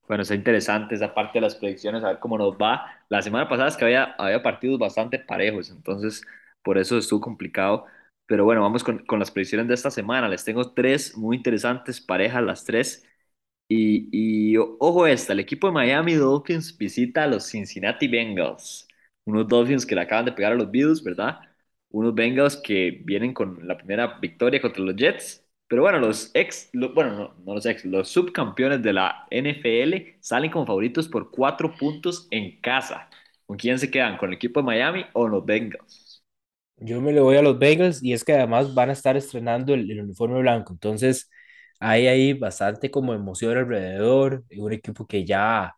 Bueno, 0.08 0.24
está 0.24 0.36
interesante 0.36 0.96
esa 0.96 1.14
parte 1.14 1.40
de 1.40 1.42
las 1.42 1.56
predicciones, 1.56 2.04
a 2.04 2.10
ver 2.10 2.20
cómo 2.20 2.38
nos 2.38 2.56
va. 2.58 2.86
La 3.10 3.22
semana 3.22 3.48
pasada 3.48 3.70
es 3.70 3.78
que 3.78 3.86
había, 3.86 4.04
había 4.18 4.44
partidos 4.44 4.78
bastante 4.78 5.18
parejos, 5.20 5.70
entonces 5.70 6.22
por 6.62 6.78
eso 6.78 6.98
estuvo 6.98 7.22
complicado. 7.22 7.86
Pero 8.26 8.46
bueno, 8.46 8.62
vamos 8.62 8.84
con, 8.84 9.06
con 9.06 9.20
las 9.20 9.32
predicciones 9.32 9.68
de 9.68 9.74
esta 9.76 9.92
semana. 9.92 10.30
Les 10.30 10.44
tengo 10.46 10.74
tres 10.74 11.16
muy 11.18 11.38
interesantes 11.38 12.02
parejas, 12.02 12.44
las 12.44 12.64
tres. 12.66 13.06
Y, 13.70 14.56
ojo 14.58 15.08
esta, 15.08 15.34
el 15.34 15.40
equipo 15.40 15.68
de 15.68 15.74
Miami 15.74 16.14
Dolphins 16.14 16.78
visita 16.78 17.24
a 17.24 17.28
los 17.28 17.46
Cincinnati 17.50 18.08
Bengals. 18.08 18.88
Unos 19.26 19.48
Dolphins 19.48 19.86
que 19.86 19.96
le 19.96 20.02
acaban 20.02 20.26
de 20.26 20.32
pegar 20.34 20.52
a 20.54 20.56
los 20.56 20.70
Bills, 20.70 21.04
¿verdad? 21.04 21.40
Unos 21.90 22.14
Bengals 22.16 22.58
que 22.58 23.02
vienen 23.06 23.34
con 23.34 23.68
la 23.68 23.78
primera 23.78 24.20
victoria 24.20 24.62
contra 24.62 24.84
los 24.84 24.96
Jets. 24.96 25.46
Pero 25.68 25.82
bueno, 25.84 26.00
los 26.00 26.30
ex, 26.36 26.70
bueno, 26.94 27.12
no, 27.16 27.36
no 27.46 27.54
los 27.56 27.66
ex, 27.66 27.84
los 27.86 28.10
subcampeones 28.10 28.84
de 28.84 28.94
la 28.94 29.26
NFL 29.32 30.18
salen 30.20 30.52
como 30.52 30.66
favoritos 30.68 31.08
por 31.08 31.32
cuatro 31.32 31.76
puntos 31.78 32.28
en 32.32 32.60
casa. 32.62 33.10
¿Con 33.46 33.58
quién 33.58 33.80
se 33.80 33.90
quedan? 33.90 34.18
¿Con 34.18 34.30
el 34.30 34.36
equipo 34.36 34.60
de 34.60 34.66
Miami 34.68 35.06
o 35.14 35.28
los 35.28 35.44
Bengals? 35.46 36.03
Yo 36.84 37.02
me 37.02 37.14
le 37.14 37.22
voy 37.22 37.38
a 37.38 37.42
los 37.42 37.60
Bengals 37.60 38.04
y 38.04 38.14
es 38.14 38.24
que 38.26 38.34
además 38.34 38.74
van 38.76 38.90
a 38.90 38.94
estar 38.94 39.16
estrenando 39.18 39.74
el, 39.74 39.90
el 39.92 40.02
uniforme 40.02 40.40
blanco, 40.42 40.74
entonces 40.74 41.30
hay 41.80 42.08
ahí 42.08 42.34
bastante 42.34 42.92
como 42.92 43.14
emoción 43.14 43.58
alrededor, 43.58 44.44
un 44.58 44.74
equipo 44.74 45.08
que 45.08 45.26
ya, 45.26 45.76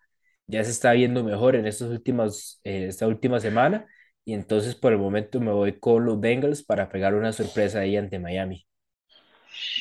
ya 0.47 0.64
se 0.64 0.72
está 0.72 0.93
viendo 0.93 1.24
mejor 1.24 1.56
en 1.56 1.68
estas 1.68 1.89
últimas, 1.89 2.60
eh, 2.64 2.88
esta 2.89 3.08
última 3.08 3.39
semana. 3.39 3.88
Y 4.26 4.34
entonces 4.34 4.76
por 4.76 4.91
el 4.93 4.99
momento 4.99 5.39
me 5.41 5.51
voy 5.51 5.80
con 5.80 6.06
los 6.06 6.20
Bengals 6.20 6.64
para 6.64 6.89
pegar 6.89 7.14
una 7.16 7.32
sorpresa 7.34 7.80
ahí 7.82 7.97
ante 7.97 8.20
Miami. 8.20 8.66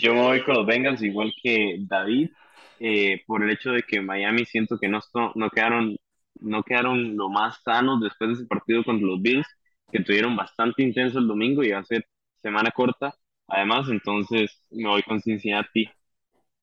Yo 0.01 0.15
me 0.15 0.21
voy 0.23 0.43
con 0.45 0.55
los 0.57 0.67
Bengals 0.67 1.03
igual 1.03 1.33
que 1.43 1.77
David, 1.81 2.31
eh, 2.79 3.23
por 3.27 3.43
el 3.43 3.51
hecho 3.51 3.71
de 3.73 3.83
que 3.83 4.01
Miami 4.01 4.45
siento 4.45 4.79
que 4.79 4.89
no, 4.89 5.01
no 5.35 5.51
quedaron, 5.51 5.97
no 6.41 6.63
quedaron 6.63 7.17
lo 7.17 7.29
más 7.31 7.63
sanos 7.65 8.01
después 8.01 8.29
de 8.31 8.35
ese 8.35 8.47
partido 8.47 8.85
contra 8.85 9.07
los 9.07 9.23
Bills, 9.23 9.47
que 9.95 10.05
tuvieron 10.05 10.37
bastante 10.37 10.83
intenso 10.85 11.21
el 11.21 11.29
domingo 11.29 11.65
y 11.65 11.73
va 11.73 11.81
a 11.81 11.85
ser 11.87 12.07
semana 12.43 12.73
corta. 12.73 13.15
Además, 13.49 13.89
entonces 13.91 14.61
me 14.73 14.89
voy 14.89 15.03
con 15.05 15.23
Cincinnati. 15.23 15.89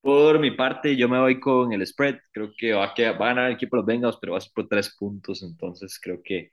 Por 0.00 0.38
mi 0.40 0.50
parte, 0.52 0.96
yo 0.96 1.08
me 1.08 1.20
voy 1.20 1.38
con 1.40 1.72
el 1.72 1.86
spread. 1.86 2.18
Creo 2.32 2.52
que 2.56 2.72
va 2.74 2.86
a, 2.86 2.94
quedar- 2.94 3.20
va 3.20 3.26
a 3.26 3.28
ganar 3.30 3.46
el 3.50 3.54
equipo 3.56 3.76
de 3.76 3.80
los 3.82 3.86
Bengals, 3.86 4.18
pero 4.20 4.32
va 4.32 4.38
a 4.38 4.40
ser 4.40 4.52
por 4.54 4.68
tres 4.68 4.94
puntos. 4.98 5.42
Entonces 5.42 5.98
creo 6.02 6.20
que 6.24 6.52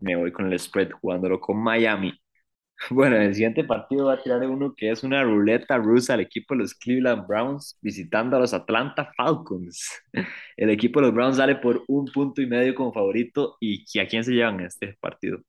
me 0.00 0.16
voy 0.16 0.32
con 0.32 0.52
el 0.52 0.58
spread 0.60 0.90
jugándolo 0.92 1.40
con 1.40 1.62
Miami. 1.62 2.12
Bueno, 2.90 3.16
en 3.16 3.22
el 3.22 3.34
siguiente 3.34 3.64
partido 3.64 4.06
va 4.06 4.14
a 4.14 4.22
tirar 4.22 4.40
uno 4.48 4.74
que 4.76 4.90
es 4.90 5.04
una 5.04 5.22
ruleta 5.24 5.78
rusa 5.78 6.14
al 6.14 6.20
equipo 6.20 6.54
de 6.54 6.60
los 6.62 6.74
Cleveland 6.74 7.26
Browns 7.28 7.78
visitando 7.80 8.36
a 8.36 8.40
los 8.40 8.54
Atlanta 8.54 9.12
Falcons. 9.16 9.90
El 10.56 10.70
equipo 10.70 11.00
de 11.00 11.06
los 11.06 11.14
Browns 11.14 11.36
sale 11.36 11.56
por 11.56 11.84
un 11.88 12.06
punto 12.06 12.42
y 12.42 12.46
medio 12.46 12.74
como 12.74 12.92
favorito. 12.92 13.56
¿Y 13.60 13.84
a 14.00 14.06
quién 14.08 14.24
se 14.24 14.32
llevan 14.32 14.60
este 14.60 14.96
partido? 15.00 15.40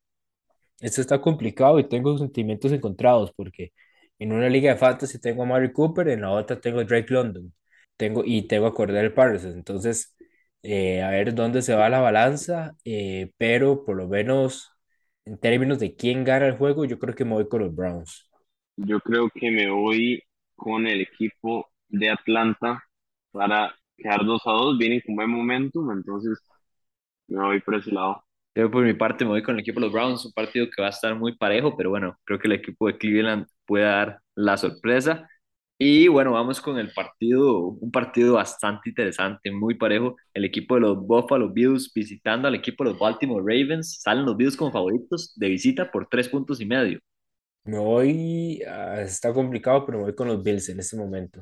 Esto 0.79 1.01
está 1.01 1.21
complicado 1.21 1.79
y 1.79 1.87
tengo 1.87 2.17
sentimientos 2.17 2.71
encontrados 2.71 3.31
porque 3.35 3.71
en 4.19 4.31
una 4.33 4.49
liga 4.49 4.71
de 4.73 4.77
fantasy 4.79 5.19
tengo 5.19 5.43
a 5.43 5.45
Mari 5.45 5.71
Cooper, 5.71 6.09
en 6.09 6.21
la 6.21 6.31
otra 6.31 6.59
tengo 6.59 6.79
a 6.79 6.83
Drake 6.83 7.13
London 7.13 7.53
tengo, 7.97 8.23
y 8.25 8.47
tengo 8.47 8.67
a 8.67 8.73
Cordell 8.73 9.13
Patterson. 9.13 9.53
Entonces, 9.53 10.15
eh, 10.61 11.01
a 11.01 11.09
ver 11.09 11.33
dónde 11.35 11.61
se 11.61 11.75
va 11.75 11.89
la 11.89 12.01
balanza, 12.01 12.75
eh, 12.85 13.31
pero 13.37 13.85
por 13.85 13.97
lo 13.97 14.07
menos 14.07 14.71
en 15.25 15.37
términos 15.37 15.79
de 15.79 15.95
quién 15.95 16.23
gana 16.23 16.47
el 16.47 16.57
juego, 16.57 16.85
yo 16.85 16.99
creo 16.99 17.15
que 17.15 17.25
me 17.25 17.33
voy 17.33 17.47
con 17.47 17.61
los 17.61 17.73
Browns. 17.75 18.29
Yo 18.77 18.99
creo 18.99 19.29
que 19.33 19.51
me 19.51 19.69
voy 19.69 20.21
con 20.55 20.87
el 20.87 21.01
equipo 21.01 21.69
de 21.89 22.09
Atlanta 22.09 22.83
para 23.31 23.75
quedar 23.97 24.25
2 24.25 24.41
a 24.45 24.51
2. 24.51 24.77
Vienen 24.77 25.01
con 25.05 25.15
buen 25.15 25.29
momentum, 25.29 25.91
entonces 25.91 26.39
me 27.27 27.41
voy 27.43 27.61
por 27.61 27.75
ese 27.75 27.91
lado. 27.91 28.23
Yo 28.55 28.69
por 28.69 28.83
mi 28.83 28.93
parte 28.93 29.25
me 29.25 29.31
voy 29.31 29.43
con 29.43 29.55
el 29.55 29.61
equipo 29.61 29.79
de 29.79 29.87
los 29.87 29.93
Browns, 29.93 30.25
un 30.25 30.33
partido 30.33 30.67
que 30.69 30.81
va 30.81 30.87
a 30.87 30.91
estar 30.91 31.15
muy 31.15 31.35
parejo, 31.35 31.75
pero 31.75 31.89
bueno, 31.89 32.17
creo 32.23 32.39
que 32.39 32.47
el 32.47 32.53
equipo 32.53 32.87
de 32.87 32.97
Cleveland 32.97 33.47
puede 33.65 33.85
dar 33.85 34.19
la 34.35 34.57
sorpresa. 34.57 35.27
Y 35.79 36.07
bueno, 36.07 36.31
vamos 36.33 36.61
con 36.61 36.77
el 36.77 36.93
partido, 36.93 37.59
un 37.69 37.91
partido 37.91 38.35
bastante 38.35 38.89
interesante, 38.89 39.51
muy 39.51 39.75
parejo. 39.75 40.15
El 40.33 40.45
equipo 40.45 40.75
de 40.75 40.81
los 40.81 40.97
Buffalo 41.05 41.49
Bills 41.51 41.91
visitando 41.93 42.47
al 42.47 42.55
equipo 42.55 42.83
de 42.83 42.91
los 42.91 42.99
Baltimore 42.99 43.43
Ravens. 43.45 43.99
Salen 44.01 44.25
los 44.25 44.37
Bills 44.37 44.55
como 44.55 44.71
favoritos 44.71 45.33
de 45.35 45.49
visita 45.49 45.91
por 45.91 46.07
tres 46.07 46.29
puntos 46.29 46.61
y 46.61 46.65
medio. 46.65 46.99
Me 47.65 47.77
voy, 47.79 48.61
ah, 48.67 49.01
está 49.01 49.33
complicado, 49.33 49.85
pero 49.85 49.97
me 49.99 50.03
voy 50.05 50.15
con 50.15 50.27
los 50.27 50.43
Bills 50.43 50.69
en 50.69 50.79
este 50.79 50.97
momento. 50.97 51.41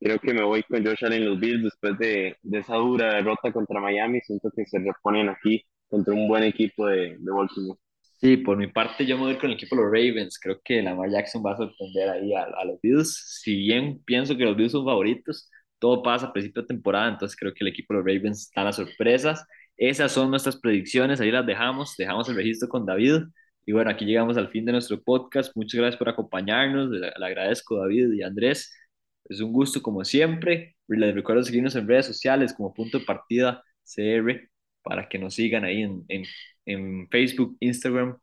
Creo 0.00 0.18
que 0.18 0.32
me 0.34 0.42
voy 0.42 0.62
con 0.64 0.84
Josh 0.84 1.04
Allen 1.04 1.26
los 1.26 1.38
Bills 1.40 1.64
después 1.64 1.98
de, 1.98 2.36
de 2.42 2.58
esa 2.58 2.76
dura 2.76 3.14
derrota 3.14 3.52
contra 3.52 3.80
Miami. 3.80 4.20
Siento 4.22 4.50
que 4.54 4.64
se 4.66 4.78
reponen 4.78 5.28
aquí 5.28 5.64
contra 5.90 6.14
un 6.14 6.28
buen 6.28 6.44
equipo 6.44 6.86
de, 6.86 7.16
de 7.18 7.32
Baltimore. 7.32 7.78
Sí, 8.20 8.36
por 8.36 8.56
mi 8.58 8.66
parte 8.66 9.06
yo 9.06 9.16
me 9.16 9.24
voy 9.24 9.38
con 9.38 9.50
el 9.50 9.56
equipo 9.56 9.76
de 9.76 9.82
los 9.82 9.90
Ravens. 9.90 10.38
Creo 10.38 10.60
que 10.62 10.82
Lamar 10.82 11.10
Jackson 11.10 11.42
va 11.44 11.52
a 11.54 11.56
sorprender 11.56 12.10
ahí 12.10 12.34
a, 12.34 12.42
a 12.44 12.64
los 12.66 12.78
Bills. 12.82 13.40
Si 13.42 13.56
bien 13.56 14.02
pienso 14.04 14.36
que 14.36 14.44
los 14.44 14.56
Bills 14.56 14.72
son 14.72 14.84
favoritos, 14.84 15.48
todo 15.78 16.02
pasa 16.02 16.26
a 16.26 16.32
principio 16.32 16.62
de 16.62 16.68
temporada, 16.68 17.08
entonces 17.08 17.36
creo 17.36 17.54
que 17.54 17.64
el 17.64 17.68
equipo 17.68 17.94
de 17.94 18.00
los 18.00 18.06
Ravens 18.06 18.42
está 18.42 18.60
en 18.60 18.66
las 18.66 18.76
sorpresas. 18.76 19.46
Esas 19.76 20.12
son 20.12 20.30
nuestras 20.30 20.56
predicciones, 20.60 21.20
ahí 21.20 21.30
las 21.30 21.46
dejamos, 21.46 21.96
dejamos 21.96 22.28
el 22.28 22.36
registro 22.36 22.68
con 22.68 22.84
David. 22.84 23.22
Y 23.64 23.72
bueno, 23.72 23.90
aquí 23.90 24.04
llegamos 24.04 24.36
al 24.36 24.50
fin 24.50 24.66
de 24.66 24.72
nuestro 24.72 25.02
podcast. 25.02 25.56
Muchas 25.56 25.80
gracias 25.80 25.98
por 25.98 26.08
acompañarnos. 26.10 26.90
Le, 26.90 27.00
le 27.16 27.26
agradezco 27.26 27.78
David 27.78 28.12
y 28.12 28.22
Andrés. 28.22 28.70
Es 29.24 29.40
un 29.40 29.52
gusto 29.52 29.80
como 29.80 30.04
siempre. 30.04 30.76
Les 30.88 31.14
recuerdo 31.14 31.42
seguirnos 31.42 31.74
en 31.76 31.88
redes 31.88 32.06
sociales 32.06 32.52
como 32.52 32.74
punto 32.74 32.98
de 32.98 33.04
partida 33.06 33.62
CR 33.84 34.49
para 34.82 35.08
que 35.08 35.18
nos 35.18 35.34
sigan 35.34 35.64
ahí 35.64 35.82
en, 35.82 36.04
en, 36.08 36.24
en 36.66 37.08
Facebook, 37.10 37.56
Instagram. 37.60 38.18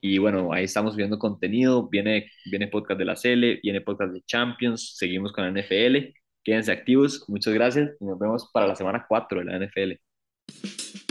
Y 0.00 0.18
bueno, 0.18 0.52
ahí 0.52 0.64
estamos 0.64 0.96
viendo 0.96 1.18
contenido. 1.18 1.88
Viene, 1.88 2.30
viene 2.46 2.68
podcast 2.68 2.98
de 2.98 3.04
la 3.04 3.16
CL, 3.16 3.60
viene 3.62 3.80
podcast 3.80 4.12
de 4.12 4.22
Champions. 4.22 4.96
Seguimos 4.96 5.32
con 5.32 5.44
la 5.44 5.60
NFL. 5.60 6.14
Quédense 6.44 6.72
activos. 6.72 7.24
Muchas 7.28 7.54
gracias 7.54 7.90
y 8.00 8.04
nos 8.04 8.18
vemos 8.18 8.50
para 8.52 8.66
la 8.66 8.76
semana 8.76 9.04
4 9.08 9.40
de 9.40 9.44
la 9.44 9.58
NFL. 9.58 11.07